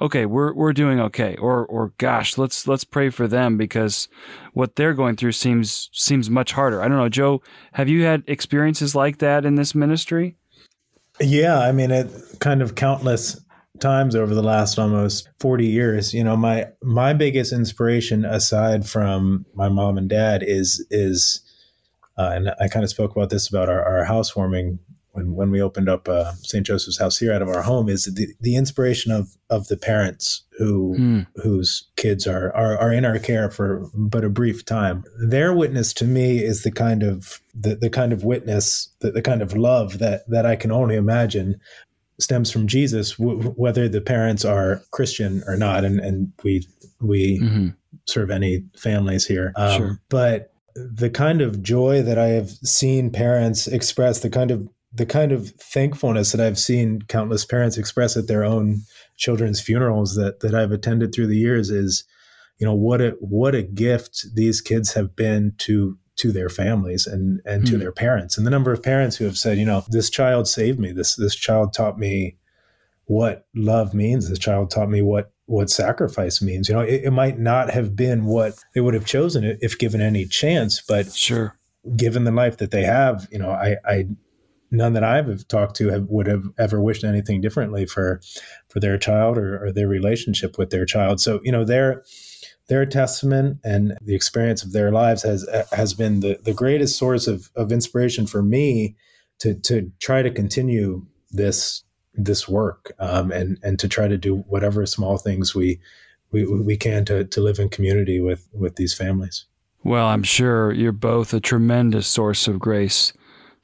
okay 0.00 0.24
we're 0.24 0.54
we're 0.54 0.72
doing 0.72 0.98
okay. 0.98 1.36
Or 1.36 1.66
or 1.66 1.92
gosh 1.98 2.38
let's 2.38 2.66
let's 2.66 2.84
pray 2.84 3.10
for 3.10 3.28
them 3.28 3.58
because 3.58 4.08
what 4.54 4.76
they're 4.76 4.94
going 4.94 5.16
through 5.16 5.32
seems 5.32 5.90
seems 5.92 6.30
much 6.30 6.52
harder. 6.52 6.80
I 6.80 6.88
don't 6.88 6.96
know 6.96 7.10
joe 7.10 7.42
have 7.74 7.90
you 7.90 8.04
had 8.04 8.24
experiences 8.26 8.94
like 8.94 9.18
that 9.18 9.44
in 9.44 9.56
this 9.56 9.74
ministry 9.74 10.36
yeah, 11.20 11.58
I 11.58 11.72
mean, 11.72 11.90
it 11.90 12.10
kind 12.40 12.62
of 12.62 12.74
countless 12.74 13.40
times 13.80 14.14
over 14.14 14.34
the 14.34 14.42
last 14.42 14.78
almost 14.78 15.28
40 15.40 15.66
years 15.66 16.14
you 16.14 16.22
know 16.22 16.36
my 16.36 16.66
my 16.82 17.12
biggest 17.12 17.52
inspiration 17.52 18.24
aside 18.24 18.86
from 18.86 19.44
my 19.54 19.68
mom 19.68 19.98
and 19.98 20.08
dad 20.08 20.42
is 20.46 20.86
is 20.90 21.40
uh, 22.16 22.30
and 22.32 22.50
i 22.60 22.68
kind 22.68 22.84
of 22.84 22.90
spoke 22.90 23.10
about 23.10 23.30
this 23.30 23.48
about 23.48 23.68
our, 23.68 23.82
our 23.82 24.04
housewarming 24.04 24.78
when 25.12 25.34
when 25.34 25.50
we 25.50 25.62
opened 25.62 25.88
up 25.88 26.08
uh, 26.08 26.32
St. 26.42 26.66
Joseph's 26.66 26.98
House 26.98 27.18
here 27.18 27.32
out 27.32 27.42
of 27.42 27.48
our 27.48 27.62
home 27.62 27.88
is 27.88 28.04
the, 28.04 28.34
the 28.40 28.56
inspiration 28.56 29.12
of 29.12 29.36
of 29.50 29.68
the 29.68 29.76
parents 29.76 30.44
who 30.58 30.96
mm. 30.98 31.26
whose 31.36 31.88
kids 31.96 32.26
are, 32.26 32.54
are 32.54 32.76
are 32.78 32.92
in 32.92 33.04
our 33.04 33.18
care 33.18 33.50
for 33.50 33.88
but 33.94 34.24
a 34.24 34.30
brief 34.30 34.64
time. 34.64 35.04
Their 35.28 35.52
witness 35.52 35.92
to 35.94 36.04
me 36.04 36.42
is 36.42 36.62
the 36.62 36.72
kind 36.72 37.02
of 37.02 37.40
the, 37.54 37.76
the 37.76 37.90
kind 37.90 38.12
of 38.12 38.24
witness 38.24 38.90
the, 39.00 39.12
the 39.12 39.22
kind 39.22 39.42
of 39.42 39.56
love 39.56 39.98
that 39.98 40.28
that 40.28 40.46
I 40.46 40.56
can 40.56 40.72
only 40.72 40.96
imagine 40.96 41.60
stems 42.18 42.50
from 42.50 42.66
Jesus, 42.66 43.16
w- 43.16 43.50
whether 43.50 43.88
the 43.88 44.00
parents 44.00 44.44
are 44.44 44.82
Christian 44.90 45.42
or 45.46 45.56
not, 45.56 45.84
and 45.84 46.00
and 46.00 46.32
we 46.42 46.66
we 47.00 47.40
mm-hmm. 47.40 47.68
serve 48.06 48.30
any 48.30 48.64
families 48.76 49.26
here, 49.26 49.52
um, 49.56 49.76
sure. 49.76 50.00
but 50.08 50.52
the 50.74 51.10
kind 51.10 51.42
of 51.42 51.62
joy 51.62 52.00
that 52.00 52.18
I 52.18 52.28
have 52.28 52.48
seen 52.50 53.10
parents 53.10 53.66
express, 53.66 54.20
the 54.20 54.30
kind 54.30 54.50
of 54.50 54.66
the 54.94 55.06
kind 55.06 55.32
of 55.32 55.50
thankfulness 55.50 56.32
that 56.32 56.40
I've 56.40 56.58
seen 56.58 57.02
countless 57.02 57.44
parents 57.44 57.78
express 57.78 58.16
at 58.16 58.28
their 58.28 58.44
own 58.44 58.82
children's 59.16 59.60
funerals 59.60 60.14
that 60.16 60.40
that 60.40 60.54
I've 60.54 60.72
attended 60.72 61.14
through 61.14 61.28
the 61.28 61.36
years 61.36 61.70
is, 61.70 62.04
you 62.58 62.66
know, 62.66 62.74
what 62.74 63.00
a 63.00 63.10
what 63.20 63.54
a 63.54 63.62
gift 63.62 64.26
these 64.34 64.60
kids 64.60 64.92
have 64.92 65.16
been 65.16 65.54
to 65.58 65.98
to 66.16 66.32
their 66.32 66.48
families 66.48 67.06
and 67.06 67.40
and 67.46 67.62
mm. 67.62 67.66
to 67.66 67.72
hmm. 67.72 67.80
their 67.80 67.92
parents. 67.92 68.36
And 68.36 68.46
the 68.46 68.50
number 68.50 68.72
of 68.72 68.82
parents 68.82 69.16
who 69.16 69.24
have 69.24 69.38
said, 69.38 69.58
you 69.58 69.64
know, 69.64 69.84
this 69.88 70.10
child 70.10 70.46
saved 70.46 70.78
me. 70.78 70.92
This 70.92 71.16
this 71.16 71.34
child 71.34 71.72
taught 71.72 71.98
me 71.98 72.36
what 73.06 73.46
love 73.54 73.94
means. 73.94 74.28
This 74.28 74.38
child 74.38 74.70
taught 74.70 74.90
me 74.90 75.00
what 75.00 75.32
what 75.46 75.70
sacrifice 75.70 76.42
means. 76.42 76.68
You 76.68 76.74
know, 76.74 76.82
it, 76.82 77.04
it 77.04 77.10
might 77.10 77.38
not 77.38 77.70
have 77.70 77.96
been 77.96 78.26
what 78.26 78.54
they 78.74 78.80
would 78.80 78.94
have 78.94 79.06
chosen 79.06 79.58
if 79.60 79.78
given 79.78 80.00
any 80.00 80.26
chance, 80.26 80.82
but 80.86 81.12
sure 81.12 81.56
given 81.96 82.24
the 82.24 82.30
life 82.30 82.58
that 82.58 82.70
they 82.70 82.84
have, 82.84 83.26
you 83.30 83.38
know, 83.38 83.50
I, 83.50 83.76
I 83.84 84.06
none 84.72 84.94
that 84.94 85.04
I've 85.04 85.46
talked 85.46 85.76
to 85.76 85.90
have, 85.90 86.06
would 86.08 86.26
have 86.26 86.44
ever 86.58 86.80
wished 86.80 87.04
anything 87.04 87.40
differently 87.40 87.86
for 87.86 88.20
for 88.68 88.80
their 88.80 88.98
child 88.98 89.38
or, 89.38 89.66
or 89.66 89.72
their 89.72 89.86
relationship 89.86 90.58
with 90.58 90.70
their 90.70 90.86
child. 90.86 91.20
So 91.20 91.40
you 91.44 91.52
know 91.52 91.64
their 91.64 92.02
their 92.68 92.86
testament 92.86 93.58
and 93.64 93.96
the 94.02 94.14
experience 94.14 94.64
of 94.64 94.72
their 94.72 94.90
lives 94.90 95.22
has 95.22 95.48
has 95.72 95.94
been 95.94 96.20
the, 96.20 96.40
the 96.42 96.54
greatest 96.54 96.98
source 96.98 97.26
of, 97.26 97.50
of 97.54 97.70
inspiration 97.70 98.26
for 98.26 98.42
me 98.42 98.96
to 99.40 99.54
to 99.54 99.92
try 100.00 100.22
to 100.22 100.30
continue 100.30 101.06
this 101.30 101.84
this 102.14 102.48
work 102.48 102.92
um, 102.98 103.30
and 103.30 103.58
and 103.62 103.78
to 103.78 103.88
try 103.88 104.08
to 104.08 104.16
do 104.16 104.36
whatever 104.48 104.84
small 104.86 105.18
things 105.18 105.54
we 105.54 105.80
we, 106.30 106.46
we 106.46 106.76
can 106.78 107.04
to, 107.04 107.24
to 107.24 107.40
live 107.42 107.58
in 107.58 107.68
community 107.68 108.20
with 108.20 108.48
with 108.52 108.76
these 108.76 108.94
families. 108.94 109.44
Well, 109.84 110.06
I'm 110.06 110.22
sure 110.22 110.72
you're 110.72 110.92
both 110.92 111.34
a 111.34 111.40
tremendous 111.40 112.06
source 112.06 112.46
of 112.46 112.60
grace 112.60 113.12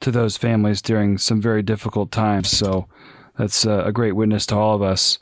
to 0.01 0.11
those 0.11 0.37
families 0.37 0.81
during 0.81 1.17
some 1.17 1.41
very 1.41 1.61
difficult 1.61 2.11
times. 2.11 2.49
So 2.49 2.87
that's 3.37 3.65
a 3.65 3.91
great 3.93 4.13
witness 4.13 4.45
to 4.47 4.55
all 4.55 4.75
of 4.75 4.81
us. 4.81 5.19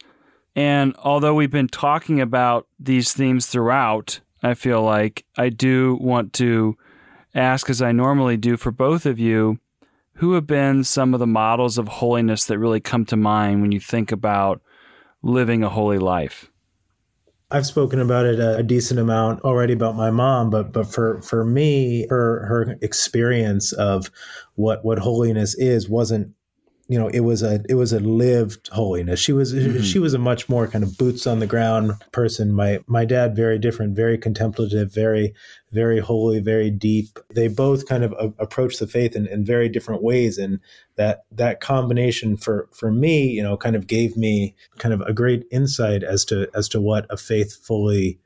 And 0.55 0.95
although 0.97 1.35
we've 1.35 1.51
been 1.51 1.67
talking 1.67 2.19
about 2.19 2.67
these 2.79 3.13
themes 3.13 3.45
throughout, 3.45 4.19
I 4.41 4.53
feel 4.53 4.81
like 4.81 5.25
I 5.37 5.49
do 5.49 5.97
want 6.01 6.33
to 6.33 6.77
ask, 7.35 7.69
as 7.69 7.81
I 7.81 7.91
normally 7.91 8.37
do 8.37 8.57
for 8.57 8.71
both 8.71 9.05
of 9.05 9.19
you, 9.19 9.59
who 10.13 10.33
have 10.33 10.47
been 10.47 10.83
some 10.83 11.13
of 11.13 11.19
the 11.19 11.27
models 11.27 11.77
of 11.77 11.87
holiness 11.87 12.45
that 12.45 12.57
really 12.57 12.79
come 12.79 13.05
to 13.05 13.15
mind 13.15 13.61
when 13.61 13.71
you 13.71 13.79
think 13.79 14.11
about 14.11 14.61
living 15.21 15.63
a 15.63 15.69
holy 15.69 15.99
life? 15.99 16.51
I've 17.49 17.65
spoken 17.65 17.99
about 18.01 18.25
it 18.25 18.39
a, 18.39 18.57
a, 18.57 18.63
decent 18.63 18.99
amount 18.99 19.41
already 19.41 19.71
about 19.71 19.95
my 19.95 20.11
mom, 20.11 20.49
but 20.49 20.73
but 20.73 20.85
for 20.87 21.21
for 21.21 21.45
me, 21.45 22.05
her 22.09 22.45
her 22.45 22.75
experience 22.81 23.71
of 23.71 24.11
what 24.55 24.83
what 24.83 24.99
holiness 24.99 25.55
is 25.55 25.87
wasn't 25.87 26.33
you 26.87 26.97
know 26.97 27.07
it 27.09 27.19
was 27.19 27.43
a 27.43 27.61
it 27.67 27.75
was 27.75 27.91
a 27.91 27.99
lived 27.99 28.69
holiness. 28.69 29.19
She 29.19 29.33
was 29.33 29.53
mm-hmm. 29.53 29.81
she 29.81 29.99
was 29.99 30.13
a 30.13 30.19
much 30.19 30.47
more 30.47 30.67
kind 30.67 30.83
of 30.83 30.97
boots 30.97 31.27
on 31.27 31.39
the 31.39 31.47
ground 31.47 31.93
person. 32.11 32.53
My 32.53 32.79
my 32.87 33.03
dad 33.03 33.35
very 33.35 33.59
different 33.59 33.95
very 33.95 34.17
contemplative 34.17 34.93
very 34.93 35.33
very 35.71 35.99
holy 35.99 36.39
very 36.39 36.69
deep. 36.69 37.19
They 37.33 37.49
both 37.49 37.87
kind 37.87 38.03
of 38.03 38.13
a, 38.13 38.33
approach 38.41 38.77
the 38.77 38.87
faith 38.87 39.15
in, 39.15 39.27
in 39.27 39.43
very 39.43 39.67
different 39.67 40.01
ways 40.01 40.37
and 40.37 40.59
that 40.95 41.25
that 41.31 41.59
combination 41.59 42.37
for 42.37 42.69
for 42.71 42.91
me 42.91 43.27
you 43.27 43.43
know 43.43 43.57
kind 43.57 43.75
of 43.75 43.87
gave 43.87 44.15
me 44.15 44.55
kind 44.77 44.93
of 44.93 45.01
a 45.01 45.13
great 45.13 45.45
insight 45.51 46.03
as 46.03 46.23
to 46.25 46.47
as 46.55 46.69
to 46.69 46.79
what 46.79 47.05
a 47.09 47.17
faith 47.17 47.53
fully 47.65 48.19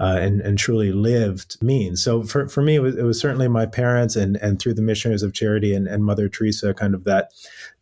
uh, 0.00 0.18
and, 0.20 0.40
and 0.40 0.58
truly 0.58 0.92
lived 0.92 1.56
means. 1.62 2.02
So 2.02 2.24
for, 2.24 2.48
for 2.48 2.62
me, 2.62 2.76
it 2.76 2.80
was, 2.80 2.96
it 2.96 3.04
was 3.04 3.20
certainly 3.20 3.48
my 3.48 3.64
parents 3.66 4.16
and, 4.16 4.36
and 4.38 4.60
through 4.60 4.74
the 4.74 4.82
missionaries 4.82 5.22
of 5.22 5.32
charity 5.32 5.74
and, 5.74 5.86
and 5.86 6.04
Mother 6.04 6.28
Teresa, 6.28 6.74
kind 6.74 6.94
of 6.94 7.04
that 7.04 7.30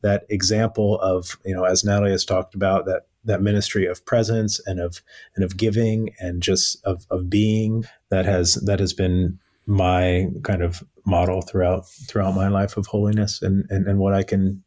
that 0.02 0.24
example 0.28 1.00
of 1.00 1.38
you 1.44 1.54
know 1.54 1.64
as 1.64 1.84
Natalie 1.84 2.10
has 2.10 2.24
talked 2.24 2.54
about 2.54 2.86
that 2.86 3.06
that 3.24 3.40
ministry 3.40 3.86
of 3.86 4.04
presence 4.04 4.60
and 4.66 4.80
of 4.80 5.00
and 5.34 5.44
of 5.44 5.56
giving 5.56 6.10
and 6.18 6.42
just 6.42 6.84
of, 6.84 7.06
of 7.10 7.30
being 7.30 7.84
that 8.10 8.26
has 8.26 8.54
that 8.66 8.80
has 8.80 8.92
been 8.92 9.38
my 9.66 10.26
kind 10.42 10.62
of 10.62 10.82
model 11.06 11.40
throughout 11.40 11.86
throughout 11.86 12.34
my 12.34 12.48
life 12.48 12.76
of 12.76 12.86
holiness 12.86 13.40
and 13.42 13.64
and, 13.70 13.86
and 13.86 13.98
what 13.98 14.12
I 14.12 14.22
can 14.22 14.62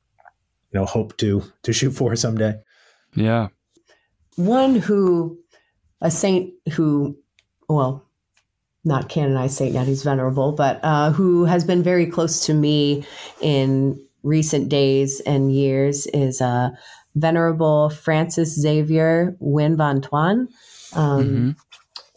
you 0.71 0.79
know 0.79 0.85
hope 0.85 1.17
to 1.17 1.43
to 1.63 1.73
shoot 1.73 1.91
for 1.91 2.15
someday. 2.15 2.55
Yeah. 3.13 3.49
One 4.35 4.75
who 4.75 5.39
a 6.01 6.09
saint 6.11 6.53
who 6.73 7.17
well, 7.67 8.03
not 8.83 9.09
canonized 9.09 9.57
saint 9.57 9.73
yet, 9.73 9.87
he's 9.87 10.03
venerable, 10.03 10.51
but 10.51 10.79
uh, 10.83 11.11
who 11.11 11.45
has 11.45 11.63
been 11.63 11.81
very 11.81 12.05
close 12.05 12.45
to 12.45 12.53
me 12.53 13.05
in 13.41 13.99
recent 14.23 14.69
days 14.69 15.21
and 15.21 15.53
years 15.53 16.07
is 16.07 16.41
uh, 16.41 16.69
Venerable 17.15 17.89
Francis 17.89 18.59
Xavier 18.59 19.37
Nguyen 19.41 19.77
Van 19.77 20.01
Thuan. 20.01 20.47
Um, 20.93 21.23
mm-hmm. 21.23 21.49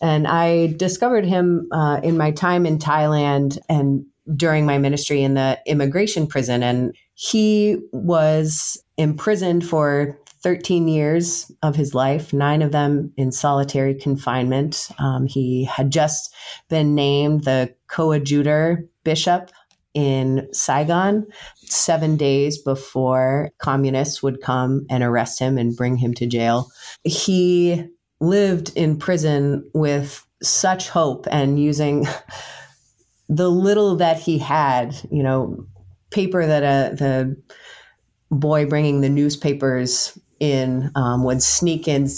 And 0.01 0.29
I 0.29 0.69
discovered 0.77 1.25
him 1.25 1.69
uh, 1.73 2.01
in 2.03 2.17
my 2.17 2.31
time 2.31 2.67
in 2.67 2.79
Thailand 2.79 3.59
and 3.69 4.05
during 4.37 4.67
my 4.67 4.79
ministry 4.79 5.23
in 5.23 5.35
the 5.35 5.59
immigration 5.67 6.27
prison. 6.27 6.63
And 6.63 6.95
he 7.15 7.79
was 7.93 8.83
imprisoned 8.97 9.67
for 9.67 10.19
13 10.43 10.89
years 10.89 11.51
of 11.62 11.74
his 11.74 11.95
life, 11.95 12.32
nine 12.32 12.62
of 12.62 12.72
them 12.72 13.12
in 13.16 13.32
solitary 13.32 13.95
confinement. 13.95 14.89
Um, 14.99 15.26
he 15.26 15.64
had 15.64 15.91
just 15.91 16.34
been 16.68 16.95
named 16.95 17.45
the 17.45 17.74
coadjutor 17.89 18.89
bishop 19.05 19.51
in 19.95 20.47
Saigon 20.53 21.26
seven 21.64 22.16
days 22.16 22.59
before 22.59 23.51
communists 23.59 24.22
would 24.22 24.41
come 24.41 24.86
and 24.89 25.03
arrest 25.03 25.41
him 25.41 25.59
and 25.59 25.76
bring 25.76 25.97
him 25.97 26.14
to 26.14 26.26
jail. 26.26 26.70
He 27.05 27.84
lived 28.20 28.72
in 28.76 28.99
prison 28.99 29.68
with 29.74 30.24
such 30.43 30.89
hope 30.89 31.26
and 31.30 31.59
using 31.59 32.07
the 33.28 33.51
little 33.51 33.97
that 33.97 34.18
he 34.18 34.39
had, 34.39 34.95
you 35.11 35.22
know, 35.22 35.66
paper 36.11 36.47
that 36.47 36.62
a, 36.62 36.95
the 36.95 37.36
boy 38.30 38.66
bringing 38.66 39.01
the 39.01 39.09
newspapers 39.09 40.18
in 40.41 40.91
um, 40.95 41.24
would 41.24 41.43
sneak 41.43 41.89
in 41.89 42.09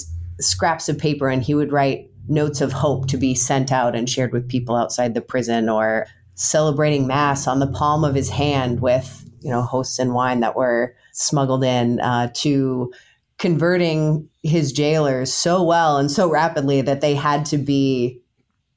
scraps 0.41 0.89
of 0.89 0.99
paper 0.99 1.29
and 1.29 1.43
he 1.43 1.55
would 1.55 1.73
write 1.73 2.11
notes 2.29 2.61
of 2.61 2.73
hope 2.73 3.07
to 3.09 3.17
be 3.17 3.35
sent 3.35 3.73
out 3.73 3.97
and 3.97 4.09
shared 4.09 4.33
with 4.33 4.49
people 4.49 4.77
outside 4.77 5.15
the 5.15 5.21
prison 5.21 5.69
or 5.69 6.07
celebrating 6.35 7.07
mass 7.07 7.47
on 7.47 7.59
the 7.59 7.67
palm 7.67 8.05
of 8.05 8.15
his 8.15 8.31
hand 8.31 8.81
with 8.81 9.29
you 9.41 9.51
know 9.51 9.63
hosts 9.63 9.99
and 9.99 10.15
wine 10.15 10.41
that 10.41 10.57
were 10.57 10.95
smuggled 11.13 11.65
in 11.65 12.01
uh, 12.01 12.31
to 12.35 12.93
converting 13.39 14.29
his 14.43 14.73
jailers 14.73 15.33
so 15.33 15.63
well 15.63 15.97
and 15.97 16.11
so 16.11 16.31
rapidly 16.31 16.83
that 16.83 17.01
they 17.01 17.15
had 17.15 17.45
to 17.47 17.57
be 17.57 18.21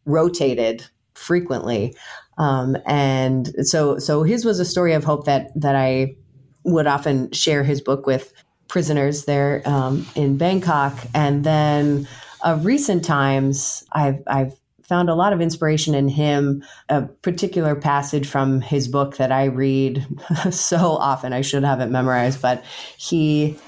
rotated 0.06 0.86
frequently. 1.14 1.96
Um, 2.38 2.78
and 2.86 3.54
so 3.68 4.00
so 4.00 4.24
his 4.24 4.46
was 4.46 4.60
a 4.60 4.66
story 4.66 4.94
of 4.94 5.04
hope 5.04 5.26
that 5.26 5.52
that 5.60 5.76
I 5.76 6.16
would 6.64 6.88
often 6.88 7.32
share 7.32 7.64
his 7.64 7.82
book 7.82 8.08
with 8.08 8.34
prisoners 8.74 9.26
there 9.26 9.62
um, 9.66 10.04
in 10.16 10.36
Bangkok. 10.36 10.98
And 11.14 11.44
then 11.44 12.08
of 12.44 12.66
recent 12.66 13.06
times, 13.06 13.86
I've, 13.92 14.24
I've 14.26 14.56
found 14.82 15.10
a 15.10 15.14
lot 15.14 15.32
of 15.32 15.42
inspiration 15.42 15.94
in 15.94 16.08
him. 16.08 16.64
A 16.90 17.04
particular 17.04 17.76
passage 17.76 18.28
from 18.28 18.62
his 18.62 18.88
book 18.88 19.18
that 19.18 19.32
I 19.32 19.44
read 19.46 20.04
so 20.50 20.78
often, 20.98 21.34
I 21.34 21.42
should 21.42 21.64
have 21.64 21.82
it 21.82 21.92
memorized, 21.92 22.42
but 22.42 22.66
he 22.98 23.60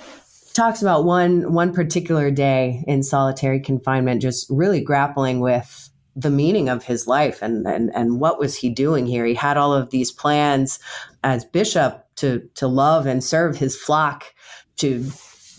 talks 0.53 0.81
about 0.81 1.05
one 1.05 1.53
one 1.53 1.71
particular 1.71 2.31
day 2.31 2.83
in 2.87 3.03
solitary 3.03 3.59
confinement, 3.59 4.23
just 4.23 4.47
really 4.49 4.81
grappling 4.81 5.39
with 5.39 5.91
the 6.15 6.31
meaning 6.31 6.67
of 6.67 6.83
his 6.83 7.05
life 7.05 7.43
and, 7.43 7.67
and 7.67 7.91
and 7.93 8.19
what 8.19 8.39
was 8.39 8.55
he 8.55 8.71
doing 8.71 9.05
here. 9.05 9.25
He 9.25 9.35
had 9.35 9.55
all 9.55 9.71
of 9.71 9.91
these 9.91 10.11
plans 10.11 10.79
as 11.23 11.45
bishop 11.45 12.07
to 12.15 12.49
to 12.55 12.67
love 12.67 13.05
and 13.05 13.23
serve 13.23 13.57
his 13.57 13.77
flock 13.77 14.33
to 14.77 15.11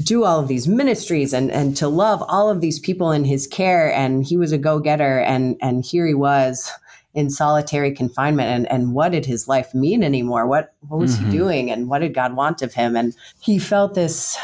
do 0.03 0.25
all 0.25 0.41
of 0.41 0.49
these 0.49 0.69
ministries 0.69 1.33
and 1.33 1.51
and 1.51 1.77
to 1.77 1.89
love 1.89 2.23
all 2.29 2.51
of 2.51 2.61
these 2.61 2.79
people 2.79 3.13
in 3.13 3.25
his 3.25 3.47
care. 3.47 3.93
And 3.93 4.25
he 4.25 4.37
was 4.37 4.53
a 4.53 4.59
go-getter 4.59 5.21
and 5.21 5.57
and 5.61 5.85
here 5.85 6.07
he 6.07 6.15
was 6.15 6.71
in 7.15 7.31
solitary 7.31 7.93
confinement. 7.93 8.49
And 8.49 8.71
and 8.71 8.93
what 8.93 9.13
did 9.13 9.25
his 9.25 9.49
life 9.49 9.75
mean 9.75 10.05
anymore? 10.05 10.47
What 10.47 10.75
what 10.81 11.01
was 11.01 11.17
mm-hmm. 11.17 11.31
he 11.31 11.37
doing? 11.37 11.71
And 11.71 11.89
what 11.89 12.01
did 12.01 12.15
God 12.15 12.37
want 12.37 12.63
of 12.63 12.75
him? 12.75 12.95
And 12.95 13.15
he 13.41 13.59
felt 13.59 13.95
this 13.95 14.37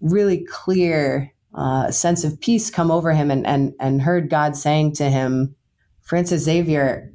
really 0.00 0.44
clear 0.44 1.32
uh, 1.54 1.90
sense 1.90 2.24
of 2.24 2.40
peace 2.40 2.70
come 2.70 2.90
over 2.90 3.12
him 3.12 3.30
and 3.30 3.46
and 3.46 3.72
and 3.80 4.02
heard 4.02 4.28
God 4.28 4.56
saying 4.56 4.92
to 4.94 5.08
him 5.08 5.54
Francis 6.02 6.44
Xavier 6.44 7.10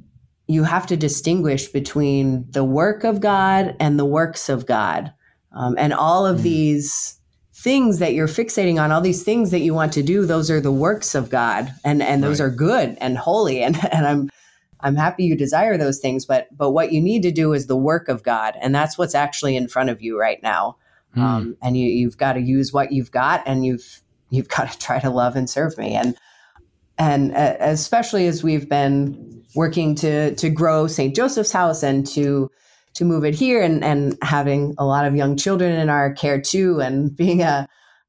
you 0.48 0.64
have 0.64 0.88
to 0.88 0.96
distinguish 0.96 1.68
between 1.68 2.44
the 2.50 2.64
work 2.64 3.04
of 3.04 3.20
God 3.20 3.76
and 3.78 3.96
the 3.96 4.04
works 4.04 4.48
of 4.48 4.66
God 4.66 5.12
um, 5.52 5.74
and 5.78 5.92
all 5.92 6.26
of 6.26 6.38
mm. 6.38 6.42
these 6.42 7.18
things 7.52 7.98
that 7.98 8.14
you're 8.14 8.28
fixating 8.28 8.80
on, 8.82 8.90
all 8.90 9.00
these 9.00 9.22
things 9.22 9.50
that 9.50 9.60
you 9.60 9.74
want 9.74 9.92
to 9.92 10.02
do, 10.02 10.24
those 10.24 10.50
are 10.50 10.60
the 10.60 10.72
works 10.72 11.14
of 11.14 11.30
God, 11.30 11.72
and 11.84 12.02
and 12.02 12.22
those 12.22 12.40
right. 12.40 12.46
are 12.46 12.50
good 12.50 12.96
and 13.00 13.18
holy. 13.18 13.62
And 13.70 13.76
and 13.92 14.06
I'm 14.06 14.30
I'm 14.80 14.96
happy 14.96 15.24
you 15.24 15.36
desire 15.36 15.76
those 15.76 15.98
things, 15.98 16.24
but 16.24 16.48
but 16.56 16.70
what 16.70 16.92
you 16.92 17.00
need 17.00 17.22
to 17.22 17.32
do 17.32 17.52
is 17.52 17.66
the 17.66 17.76
work 17.76 18.08
of 18.08 18.22
God, 18.22 18.54
and 18.60 18.74
that's 18.74 18.96
what's 18.96 19.14
actually 19.14 19.56
in 19.56 19.68
front 19.68 19.90
of 19.90 20.00
you 20.00 20.18
right 20.18 20.42
now. 20.42 20.76
Mm. 21.16 21.22
Um, 21.22 21.56
and 21.62 21.76
you 21.76 21.88
you've 21.88 22.16
got 22.16 22.34
to 22.34 22.40
use 22.40 22.72
what 22.72 22.92
you've 22.92 23.10
got, 23.10 23.42
and 23.46 23.64
you've 23.64 24.02
you've 24.30 24.48
got 24.48 24.72
to 24.72 24.78
try 24.86 24.98
to 25.00 25.10
love 25.10 25.36
and 25.36 25.48
serve 25.50 25.76
me. 25.76 25.94
And 25.94 26.16
and 26.98 27.34
uh, 27.34 27.56
especially 27.60 28.26
as 28.26 28.42
we've 28.42 28.68
been 28.68 29.44
working 29.54 29.94
to 29.96 30.34
to 30.36 30.48
grow 30.48 30.86
St. 30.86 31.14
Joseph's 31.14 31.52
House 31.52 31.82
and 31.82 32.06
to 32.08 32.50
to 32.94 33.04
move 33.04 33.24
it 33.24 33.34
here 33.34 33.62
and, 33.62 33.84
and 33.84 34.18
having 34.22 34.74
a 34.78 34.84
lot 34.84 35.06
of 35.06 35.14
young 35.14 35.36
children 35.36 35.72
in 35.72 35.88
our 35.88 36.12
care 36.12 36.40
too 36.40 36.80
and 36.80 37.16
being 37.16 37.42
a 37.42 37.68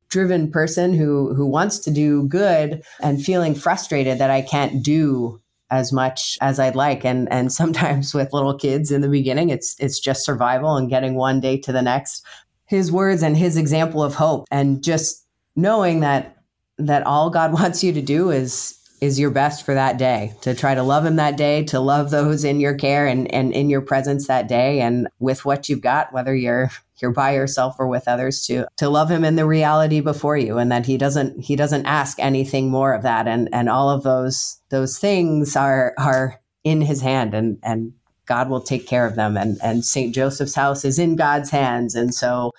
driven 0.09 0.51
person 0.51 0.93
who 0.93 1.33
who 1.33 1.45
wants 1.47 1.79
to 1.79 1.89
do 1.89 2.27
good 2.27 2.83
and 3.01 3.23
feeling 3.23 3.55
frustrated 3.55 4.19
that 4.19 4.29
I 4.29 4.41
can't 4.41 4.83
do 4.83 5.41
as 5.71 5.93
much 5.93 6.37
as 6.41 6.59
I'd 6.59 6.75
like. 6.75 7.05
And 7.05 7.31
and 7.31 7.51
sometimes 7.61 8.13
with 8.13 8.33
little 8.33 8.57
kids 8.57 8.91
in 8.91 9.01
the 9.01 9.09
beginning 9.09 9.49
it's 9.49 9.75
it's 9.79 9.99
just 9.99 10.25
survival 10.25 10.75
and 10.75 10.89
getting 10.89 11.15
one 11.15 11.39
day 11.39 11.57
to 11.57 11.71
the 11.71 11.81
next. 11.81 12.23
His 12.65 12.91
words 12.91 13.23
and 13.23 13.35
his 13.35 13.57
example 13.57 14.03
of 14.03 14.15
hope 14.15 14.45
and 14.51 14.83
just 14.83 15.25
knowing 15.55 16.01
that 16.01 16.37
that 16.77 17.05
all 17.05 17.29
God 17.29 17.53
wants 17.59 17.83
you 17.83 17.93
to 17.93 18.01
do 18.01 18.29
is 18.29 18.77
is 19.01 19.19
your 19.19 19.31
best 19.31 19.65
for 19.65 19.73
that 19.73 19.97
day 19.97 20.33
to 20.41 20.53
try 20.53 20.75
to 20.75 20.83
love 20.83 21.05
him 21.05 21.17
that 21.17 21.35
day 21.35 21.63
to 21.63 21.79
love 21.79 22.11
those 22.11 22.43
in 22.43 22.59
your 22.59 22.75
care 22.75 23.07
and, 23.07 23.33
and 23.33 23.51
in 23.51 23.69
your 23.69 23.81
presence 23.81 24.27
that 24.27 24.47
day 24.47 24.79
and 24.79 25.07
with 25.19 25.43
what 25.43 25.67
you've 25.67 25.81
got 25.81 26.13
whether 26.13 26.35
you're 26.35 26.71
you're 27.01 27.11
by 27.11 27.33
yourself 27.33 27.75
or 27.79 27.87
with 27.87 28.07
others 28.07 28.45
to 28.45 28.65
to 28.77 28.89
love 28.89 29.09
him 29.09 29.25
in 29.25 29.35
the 29.35 29.45
reality 29.45 29.99
before 29.99 30.37
you 30.37 30.57
and 30.57 30.71
that 30.71 30.85
he 30.85 30.97
doesn't 30.97 31.41
he 31.41 31.55
doesn't 31.55 31.85
ask 31.85 32.19
anything 32.19 32.69
more 32.69 32.93
of 32.93 33.03
that. 33.03 33.27
And 33.27 33.49
and 33.51 33.69
all 33.69 33.89
of 33.89 34.03
those 34.03 34.59
those 34.69 34.97
things 34.97 35.55
are 35.55 35.93
are 35.97 36.39
in 36.63 36.81
his 36.81 37.01
hand 37.01 37.33
and 37.33 37.57
and 37.63 37.93
God 38.25 38.49
will 38.49 38.61
take 38.61 38.87
care 38.87 39.05
of 39.05 39.15
them. 39.15 39.35
And 39.35 39.57
and 39.63 39.83
St. 39.83 40.13
Joseph's 40.13 40.55
house 40.55 40.85
is 40.85 40.99
in 40.99 41.15
God's 41.15 41.49
hands. 41.49 41.95
And 41.95 42.13
so 42.13 42.51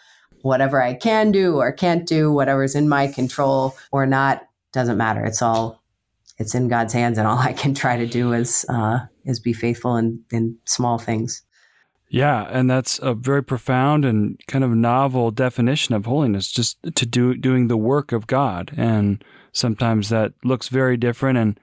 whatever 0.42 0.82
I 0.82 0.94
can 0.94 1.30
do 1.30 1.56
or 1.56 1.70
can't 1.70 2.06
do 2.06 2.32
whatever's 2.32 2.74
in 2.74 2.88
my 2.88 3.06
control 3.06 3.76
or 3.92 4.06
not 4.06 4.42
doesn't 4.72 4.96
matter. 4.96 5.24
It's 5.24 5.42
all 5.42 5.81
it's 6.38 6.54
in 6.54 6.68
God's 6.68 6.92
hands, 6.92 7.18
and 7.18 7.26
all 7.26 7.38
I 7.38 7.52
can 7.52 7.74
try 7.74 7.96
to 7.96 8.06
do 8.06 8.32
is 8.32 8.66
uh, 8.68 9.00
is 9.24 9.40
be 9.40 9.52
faithful 9.52 9.96
in 9.96 10.24
in 10.30 10.56
small 10.64 10.98
things. 10.98 11.42
Yeah, 12.08 12.46
and 12.50 12.68
that's 12.68 12.98
a 12.98 13.14
very 13.14 13.42
profound 13.42 14.04
and 14.04 14.38
kind 14.46 14.64
of 14.64 14.70
novel 14.72 15.30
definition 15.30 15.94
of 15.94 16.04
holiness, 16.04 16.52
just 16.52 16.76
to 16.94 17.06
do 17.06 17.34
doing 17.34 17.68
the 17.68 17.76
work 17.78 18.12
of 18.12 18.26
God. 18.26 18.72
And 18.76 19.24
sometimes 19.52 20.10
that 20.10 20.34
looks 20.44 20.68
very 20.68 20.98
different. 20.98 21.38
And 21.38 21.60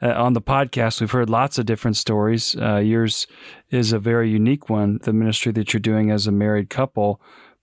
uh, 0.00 0.14
on 0.14 0.32
the 0.32 0.40
podcast, 0.40 1.00
we've 1.00 1.10
heard 1.10 1.28
lots 1.28 1.58
of 1.58 1.66
different 1.66 1.98
stories. 1.98 2.56
Uh, 2.56 2.78
yours 2.78 3.26
is 3.70 3.92
a 3.92 3.98
very 3.98 4.30
unique 4.30 4.70
one, 4.70 4.98
the 5.02 5.12
ministry 5.12 5.52
that 5.52 5.74
you're 5.74 5.80
doing 5.80 6.10
as 6.10 6.26
a 6.26 6.32
married 6.32 6.70
couple. 6.70 7.20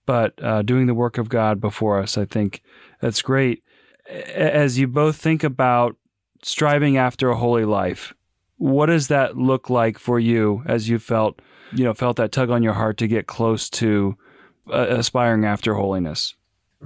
but 0.10 0.34
uh, 0.44 0.64
doing 0.64 0.88
the 0.88 0.96
work 0.96 1.20
of 1.20 1.30
God 1.30 1.62
before 1.62 2.00
us. 2.00 2.18
I 2.18 2.26
think 2.26 2.64
that's 3.00 3.22
great. 3.22 3.64
As 4.34 4.80
you 4.80 4.88
both 4.88 5.18
think 5.18 5.44
about 5.44 5.98
striving 6.44 6.98
after 6.98 7.30
a 7.30 7.36
holy 7.36 7.66
life, 7.66 8.14
what 8.58 8.88
does 8.88 9.08
that 9.08 9.38
look 9.38 9.70
like 9.70 9.98
for 9.98 10.20
you 10.20 10.64
as 10.66 10.90
you 10.90 11.00
felt, 11.00 11.42
you 11.72 11.84
know, 11.84 11.94
felt 11.94 12.18
that 12.18 12.32
tug 12.32 12.50
on 12.50 12.64
your 12.64 12.74
heart 12.74 12.98
to 12.98 13.08
get 13.08 13.28
close 13.28 13.70
to 13.70 14.18
uh, 14.72 14.88
aspiring 14.90 15.46
after 15.46 15.74
holiness? 15.74 16.36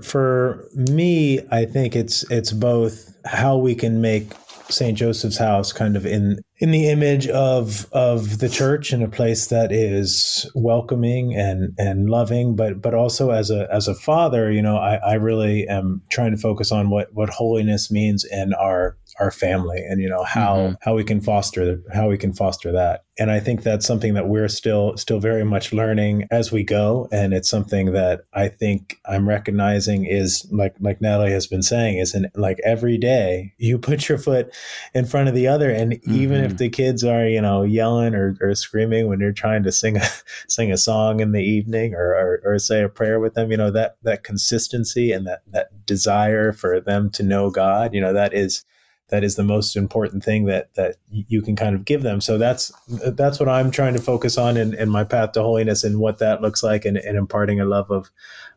For 0.01 0.67
me, 0.73 1.39
I 1.51 1.65
think 1.65 1.95
it's 1.95 2.29
it's 2.31 2.51
both 2.51 3.15
how 3.25 3.57
we 3.57 3.75
can 3.75 4.01
make 4.01 4.33
St. 4.69 4.97
Joseph's 4.97 5.37
House 5.37 5.71
kind 5.71 5.95
of 5.95 6.05
in 6.05 6.39
in 6.57 6.71
the 6.71 6.89
image 6.89 7.27
of 7.27 7.87
of 7.91 8.39
the 8.39 8.49
church 8.49 8.93
in 8.93 9.01
a 9.01 9.07
place 9.07 9.47
that 9.47 9.71
is 9.71 10.49
welcoming 10.55 11.35
and 11.35 11.73
and 11.77 12.09
loving 12.09 12.55
but 12.55 12.81
but 12.81 12.93
also 12.93 13.31
as 13.31 13.51
a 13.51 13.67
as 13.71 13.87
a 13.87 13.95
father 13.95 14.51
you 14.51 14.61
know 14.61 14.77
I, 14.77 14.95
I 14.95 15.13
really 15.15 15.67
am 15.67 16.01
trying 16.09 16.31
to 16.31 16.37
focus 16.37 16.71
on 16.71 16.89
what 16.89 17.13
what 17.13 17.29
holiness 17.29 17.91
means 17.91 18.23
in 18.23 18.53
our 18.53 18.97
our 19.20 19.32
family 19.32 19.78
and 19.78 20.01
you 20.01 20.09
know 20.09 20.24
how 20.24 20.55
mm-hmm. 20.55 20.74
how 20.82 20.95
we 20.95 21.03
can 21.03 21.22
foster 21.22 21.82
how 21.93 22.09
we 22.09 22.18
can 22.18 22.34
foster 22.34 22.72
that 22.72 23.05
and 23.20 23.30
i 23.30 23.39
think 23.39 23.61
that's 23.61 23.86
something 23.86 24.16
that 24.16 24.28
we're 24.28 24.47
still 24.47 24.97
still 24.97 25.20
very 25.20 25.43
much 25.43 25.72
learning 25.72 26.28
as 26.32 26.51
we 26.51 26.64
go 26.64 27.07
and 27.11 27.34
it's 27.34 27.49
something 27.49 27.91
that 27.91 28.22
i 28.34 28.47
think 28.47 28.99
i'm 29.05 29.28
recognizing 29.28 30.05
is 30.05 30.47
like 30.51 30.76
like 30.80 30.99
natalie 30.99 31.32
has 31.32 31.45
been 31.45 31.61
saying 31.61 31.97
is 31.97 32.16
in 32.16 32.30
like 32.36 32.59
every 32.64 32.97
day 32.97 33.53
you 33.57 33.78
put 33.84 34.09
your 34.09 34.18
foot 34.18 34.53
in 34.95 35.05
front 35.05 35.30
of 35.30 35.36
the 35.36 35.47
other 35.47 35.70
and 35.70 35.93
mm-hmm. 35.93 36.14
even 36.14 36.43
if 36.43 36.57
the 36.57 36.70
kids 36.70 37.03
are 37.03 37.28
you 37.28 37.41
know 37.41 37.61
yelling 37.61 38.16
or, 38.16 38.36
or 38.41 38.55
screaming 38.55 39.07
when 39.07 39.20
you're 39.20 39.32
trying 39.32 39.64
to 39.64 39.72
sing 39.72 39.97
a 39.97 40.05
sing 40.47 40.72
a 40.72 40.78
song 40.78 41.20
in 41.20 41.32
the 41.32 41.43
evening 41.43 41.93
or, 41.93 42.14
or, 42.14 42.41
or 42.43 42.59
say 42.59 42.82
a 42.82 42.89
prayer 42.89 43.20
with 43.20 43.36
them 43.36 43.51
you 43.51 43.57
know 43.57 43.70
that 43.70 43.97
that 44.01 44.24
consistency 44.24 45.11
and 45.11 45.28
that 45.28 45.41
that 45.51 45.86
desire 45.86 46.51
for 46.51 46.80
them 46.80 47.11
to 47.11 47.22
know 47.22 47.51
god 47.51 47.93
you 47.93 48.01
know 48.01 48.14
that 48.14 48.34
is 48.34 48.66
that 49.09 49.23
is 49.23 49.35
the 49.35 49.43
most 49.43 49.75
important 49.75 50.23
thing 50.23 50.45
that 50.45 50.73
that 50.75 50.95
you 51.09 51.41
can 51.41 51.55
kind 51.55 51.75
of 51.75 51.85
give 51.85 52.01
them. 52.01 52.21
So 52.21 52.37
that's 52.37 52.71
that's 52.87 53.39
what 53.39 53.49
I'm 53.49 53.71
trying 53.71 53.93
to 53.93 54.01
focus 54.01 54.37
on 54.37 54.57
in, 54.57 54.73
in 54.73 54.89
my 54.89 55.03
path 55.03 55.33
to 55.33 55.41
holiness 55.41 55.83
and 55.83 55.99
what 55.99 56.19
that 56.19 56.41
looks 56.41 56.63
like 56.63 56.85
and, 56.85 56.97
and 56.97 57.17
imparting 57.17 57.59
a 57.59 57.65
love 57.65 57.91
of 57.91 58.09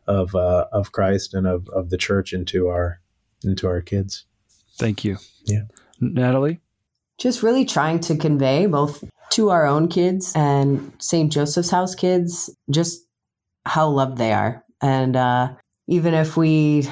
of 0.07 0.35
uh, 0.35 0.65
of 0.71 0.91
Christ 0.91 1.33
and 1.33 1.47
of, 1.47 1.67
of 1.69 1.89
the 1.89 1.97
church 1.97 2.33
into 2.33 2.67
our 2.67 2.99
into 3.43 3.67
our 3.67 3.81
kids. 3.81 4.25
Thank 4.77 5.03
you. 5.03 5.17
Yeah. 5.45 5.63
Natalie? 5.99 6.59
Just 7.17 7.41
really 7.43 7.65
trying 7.65 7.99
to 8.01 8.15
convey 8.15 8.67
both 8.67 9.03
to 9.31 9.49
our 9.49 9.65
own 9.65 9.87
kids 9.87 10.33
and 10.35 10.93
St. 10.99 11.31
Joseph's 11.31 11.69
House 11.69 11.95
kids 11.95 12.49
just 12.69 13.05
how 13.65 13.89
loved 13.89 14.17
they 14.17 14.31
are. 14.31 14.63
And 14.81 15.15
uh, 15.15 15.53
even 15.87 16.13
if 16.13 16.37
we 16.37 16.87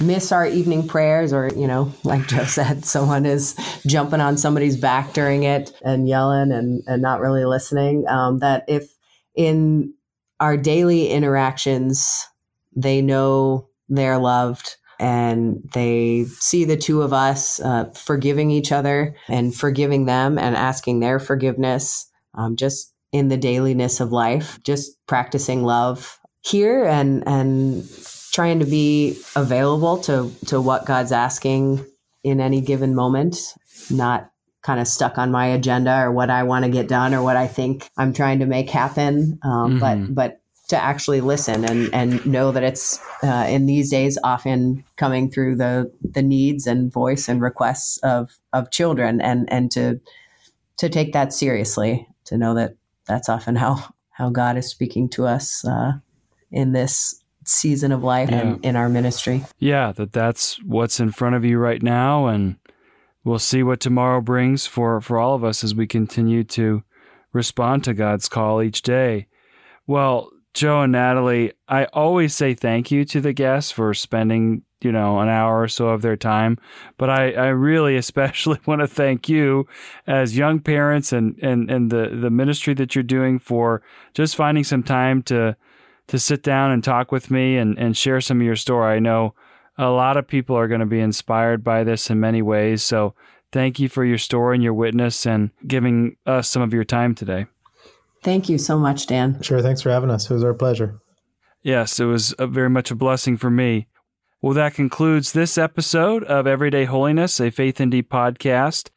miss 0.00 0.32
our 0.32 0.46
evening 0.46 0.86
prayers 0.86 1.32
or 1.32 1.48
you 1.56 1.66
know 1.66 1.92
like 2.04 2.26
joe 2.26 2.44
said 2.46 2.84
someone 2.84 3.24
is 3.26 3.54
jumping 3.86 4.20
on 4.20 4.36
somebody's 4.36 4.76
back 4.76 5.12
during 5.12 5.44
it 5.44 5.72
and 5.84 6.08
yelling 6.08 6.52
and, 6.52 6.82
and 6.86 7.02
not 7.02 7.20
really 7.20 7.44
listening 7.44 8.06
um, 8.08 8.38
that 8.40 8.64
if 8.68 8.94
in 9.34 9.92
our 10.40 10.56
daily 10.56 11.08
interactions 11.08 12.26
they 12.74 13.00
know 13.00 13.68
they're 13.88 14.18
loved 14.18 14.76
and 14.98 15.62
they 15.74 16.24
see 16.24 16.64
the 16.64 16.76
two 16.76 17.02
of 17.02 17.12
us 17.12 17.60
uh, 17.60 17.84
forgiving 17.90 18.50
each 18.50 18.72
other 18.72 19.14
and 19.28 19.54
forgiving 19.54 20.06
them 20.06 20.38
and 20.38 20.56
asking 20.56 21.00
their 21.00 21.18
forgiveness 21.18 22.10
um, 22.34 22.56
just 22.56 22.92
in 23.12 23.28
the 23.28 23.36
dailiness 23.36 24.00
of 24.00 24.12
life 24.12 24.58
just 24.62 24.96
practicing 25.06 25.62
love 25.62 26.18
here 26.42 26.84
and 26.84 27.26
and 27.26 27.84
trying 28.36 28.60
to 28.60 28.66
be 28.66 29.18
available 29.34 29.96
to 29.96 30.30
to 30.44 30.60
what 30.60 30.84
God's 30.84 31.10
asking 31.10 31.84
in 32.22 32.38
any 32.38 32.60
given 32.60 32.94
moment, 32.94 33.54
not 33.90 34.30
kind 34.60 34.78
of 34.78 34.86
stuck 34.86 35.16
on 35.16 35.30
my 35.30 35.46
agenda 35.46 36.02
or 36.02 36.12
what 36.12 36.28
I 36.28 36.42
want 36.42 36.66
to 36.66 36.70
get 36.70 36.86
done 36.86 37.14
or 37.14 37.22
what 37.22 37.36
I 37.36 37.46
think 37.46 37.88
I'm 37.96 38.12
trying 38.12 38.40
to 38.40 38.46
make 38.46 38.68
happen. 38.68 39.38
Um, 39.42 39.80
mm-hmm. 39.80 40.12
But 40.12 40.14
but 40.14 40.40
to 40.68 40.76
actually 40.76 41.22
listen 41.22 41.64
and 41.64 41.88
and 41.94 42.26
know 42.26 42.52
that 42.52 42.62
it's 42.62 43.00
uh, 43.22 43.46
in 43.48 43.64
these 43.64 43.90
days 43.90 44.18
often 44.22 44.84
coming 44.96 45.30
through 45.30 45.56
the 45.56 45.90
the 46.02 46.22
needs 46.22 46.66
and 46.66 46.92
voice 46.92 47.30
and 47.30 47.40
requests 47.40 47.96
of 48.02 48.38
of 48.52 48.70
children 48.70 49.18
and 49.22 49.50
and 49.50 49.70
to 49.70 49.98
to 50.76 50.90
take 50.90 51.14
that 51.14 51.32
seriously 51.32 52.06
to 52.26 52.36
know 52.36 52.52
that 52.52 52.74
that's 53.06 53.30
often 53.30 53.56
how 53.56 53.94
how 54.10 54.28
God 54.28 54.58
is 54.58 54.68
speaking 54.68 55.08
to 55.10 55.24
us 55.24 55.64
uh, 55.64 55.92
in 56.52 56.72
this 56.72 57.22
season 57.46 57.92
of 57.92 58.02
life 58.02 58.30
yeah. 58.30 58.40
and 58.40 58.64
in 58.64 58.76
our 58.76 58.88
ministry. 58.88 59.44
Yeah, 59.58 59.92
that 59.92 60.12
that's 60.12 60.62
what's 60.62 61.00
in 61.00 61.12
front 61.12 61.36
of 61.36 61.44
you 61.44 61.58
right 61.58 61.82
now 61.82 62.26
and 62.26 62.56
we'll 63.24 63.38
see 63.40 63.62
what 63.62 63.80
tomorrow 63.80 64.20
brings 64.20 64.66
for 64.66 65.00
for 65.00 65.18
all 65.18 65.34
of 65.34 65.42
us 65.42 65.64
as 65.64 65.74
we 65.74 65.86
continue 65.86 66.44
to 66.44 66.82
respond 67.32 67.84
to 67.84 67.92
God's 67.92 68.28
call 68.28 68.62
each 68.62 68.82
day. 68.82 69.26
Well, 69.86 70.30
Joe 70.54 70.82
and 70.82 70.92
Natalie, 70.92 71.52
I 71.68 71.84
always 71.86 72.34
say 72.34 72.54
thank 72.54 72.90
you 72.90 73.04
to 73.06 73.20
the 73.20 73.34
guests 73.34 73.70
for 73.70 73.92
spending, 73.92 74.62
you 74.80 74.90
know, 74.90 75.20
an 75.20 75.28
hour 75.28 75.60
or 75.60 75.68
so 75.68 75.88
of 75.88 76.00
their 76.00 76.16
time. 76.16 76.56
But 76.96 77.10
I, 77.10 77.32
I 77.32 77.46
really 77.48 77.96
especially 77.96 78.58
want 78.66 78.80
to 78.80 78.86
thank 78.86 79.28
you 79.28 79.66
as 80.06 80.38
young 80.38 80.60
parents 80.60 81.12
and, 81.12 81.38
and, 81.42 81.70
and 81.70 81.90
the, 81.90 82.08
the 82.08 82.30
ministry 82.30 82.72
that 82.74 82.94
you're 82.94 83.04
doing 83.04 83.38
for 83.38 83.82
just 84.14 84.34
finding 84.34 84.64
some 84.64 84.82
time 84.82 85.22
to 85.24 85.56
to 86.08 86.18
sit 86.18 86.42
down 86.42 86.70
and 86.70 86.82
talk 86.82 87.10
with 87.10 87.30
me 87.30 87.56
and, 87.56 87.78
and 87.78 87.96
share 87.96 88.20
some 88.20 88.40
of 88.40 88.46
your 88.46 88.56
story. 88.56 88.96
I 88.96 88.98
know 88.98 89.34
a 89.78 89.90
lot 89.90 90.16
of 90.16 90.26
people 90.26 90.56
are 90.56 90.68
going 90.68 90.80
to 90.80 90.86
be 90.86 91.00
inspired 91.00 91.62
by 91.62 91.84
this 91.84 92.10
in 92.10 92.20
many 92.20 92.42
ways. 92.42 92.82
So 92.82 93.14
thank 93.52 93.78
you 93.78 93.88
for 93.88 94.04
your 94.04 94.18
story 94.18 94.56
and 94.56 94.64
your 94.64 94.74
witness 94.74 95.26
and 95.26 95.50
giving 95.66 96.16
us 96.26 96.48
some 96.48 96.62
of 96.62 96.72
your 96.72 96.84
time 96.84 97.14
today. 97.14 97.46
Thank 98.22 98.48
you 98.48 98.58
so 98.58 98.78
much, 98.78 99.06
Dan. 99.06 99.40
Sure. 99.42 99.62
Thanks 99.62 99.82
for 99.82 99.90
having 99.90 100.10
us. 100.10 100.30
It 100.30 100.34
was 100.34 100.44
our 100.44 100.54
pleasure. 100.54 101.00
Yes, 101.62 101.98
it 102.00 102.04
was 102.04 102.34
very 102.38 102.70
much 102.70 102.90
a 102.90 102.94
blessing 102.94 103.36
for 103.36 103.50
me. 103.50 103.88
Well, 104.40 104.54
that 104.54 104.74
concludes 104.74 105.32
this 105.32 105.58
episode 105.58 106.22
of 106.24 106.46
Everyday 106.46 106.84
Holiness, 106.84 107.40
a 107.40 107.50
Faith 107.50 107.80
ND 107.80 108.08
podcast. 108.08 108.90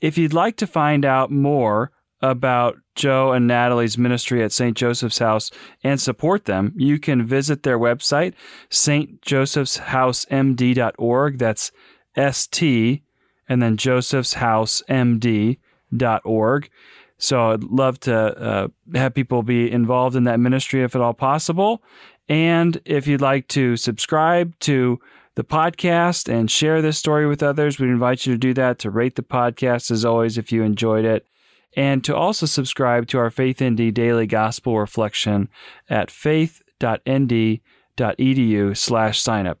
If 0.00 0.18
you'd 0.18 0.32
like 0.32 0.56
to 0.58 0.66
find 0.66 1.04
out 1.04 1.30
more 1.30 1.92
about 2.22 2.78
Joe 2.94 3.32
and 3.32 3.48
Natalie's 3.48 3.98
ministry 3.98 4.44
at 4.44 4.52
St. 4.52 4.76
Joseph's 4.76 5.18
House 5.18 5.50
and 5.82 6.00
support 6.00 6.44
them, 6.44 6.72
you 6.76 6.98
can 6.98 7.26
visit 7.26 7.64
their 7.64 7.78
website, 7.78 8.34
stjosephshousemd.org. 8.70 11.38
That's 11.38 11.72
S 12.14 12.46
T 12.46 13.02
and 13.48 13.62
then 13.62 13.76
josephshousemd.org. 13.76 16.70
So 17.18 17.52
I'd 17.52 17.64
love 17.64 18.00
to 18.00 18.16
uh, 18.16 18.68
have 18.94 19.14
people 19.14 19.42
be 19.42 19.70
involved 19.70 20.16
in 20.16 20.24
that 20.24 20.40
ministry 20.40 20.82
if 20.82 20.96
at 20.96 21.00
all 21.00 21.14
possible. 21.14 21.82
And 22.28 22.80
if 22.84 23.06
you'd 23.06 23.20
like 23.20 23.48
to 23.48 23.76
subscribe 23.76 24.58
to 24.60 24.98
the 25.34 25.44
podcast 25.44 26.32
and 26.32 26.50
share 26.50 26.82
this 26.82 26.98
story 26.98 27.26
with 27.26 27.42
others, 27.42 27.78
we 27.78 27.88
invite 27.88 28.26
you 28.26 28.34
to 28.34 28.38
do 28.38 28.52
that, 28.54 28.78
to 28.80 28.90
rate 28.90 29.16
the 29.16 29.22
podcast 29.22 29.90
as 29.90 30.04
always 30.04 30.36
if 30.36 30.52
you 30.52 30.62
enjoyed 30.62 31.04
it 31.04 31.26
and 31.74 32.04
to 32.04 32.14
also 32.14 32.46
subscribe 32.46 33.06
to 33.08 33.18
our 33.18 33.30
Faith 33.30 33.62
ND 33.62 33.94
daily 33.94 34.26
gospel 34.26 34.78
reflection 34.78 35.48
at 35.88 36.10
faith.nd.edu 36.10 38.76
slash 38.76 39.22
signup. 39.22 39.56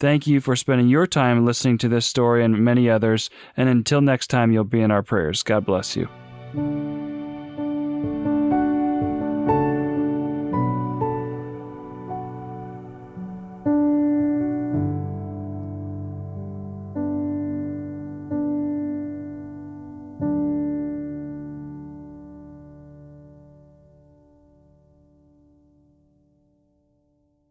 Thank 0.00 0.26
you 0.26 0.40
for 0.40 0.56
spending 0.56 0.88
your 0.88 1.06
time 1.06 1.46
listening 1.46 1.78
to 1.78 1.88
this 1.88 2.06
story 2.06 2.44
and 2.44 2.58
many 2.58 2.90
others. 2.90 3.30
And 3.56 3.68
until 3.68 4.00
next 4.00 4.26
time, 4.26 4.52
you'll 4.52 4.64
be 4.64 4.80
in 4.80 4.90
our 4.90 5.02
prayers. 5.02 5.42
God 5.42 5.64
bless 5.64 5.96
you. 5.96 7.13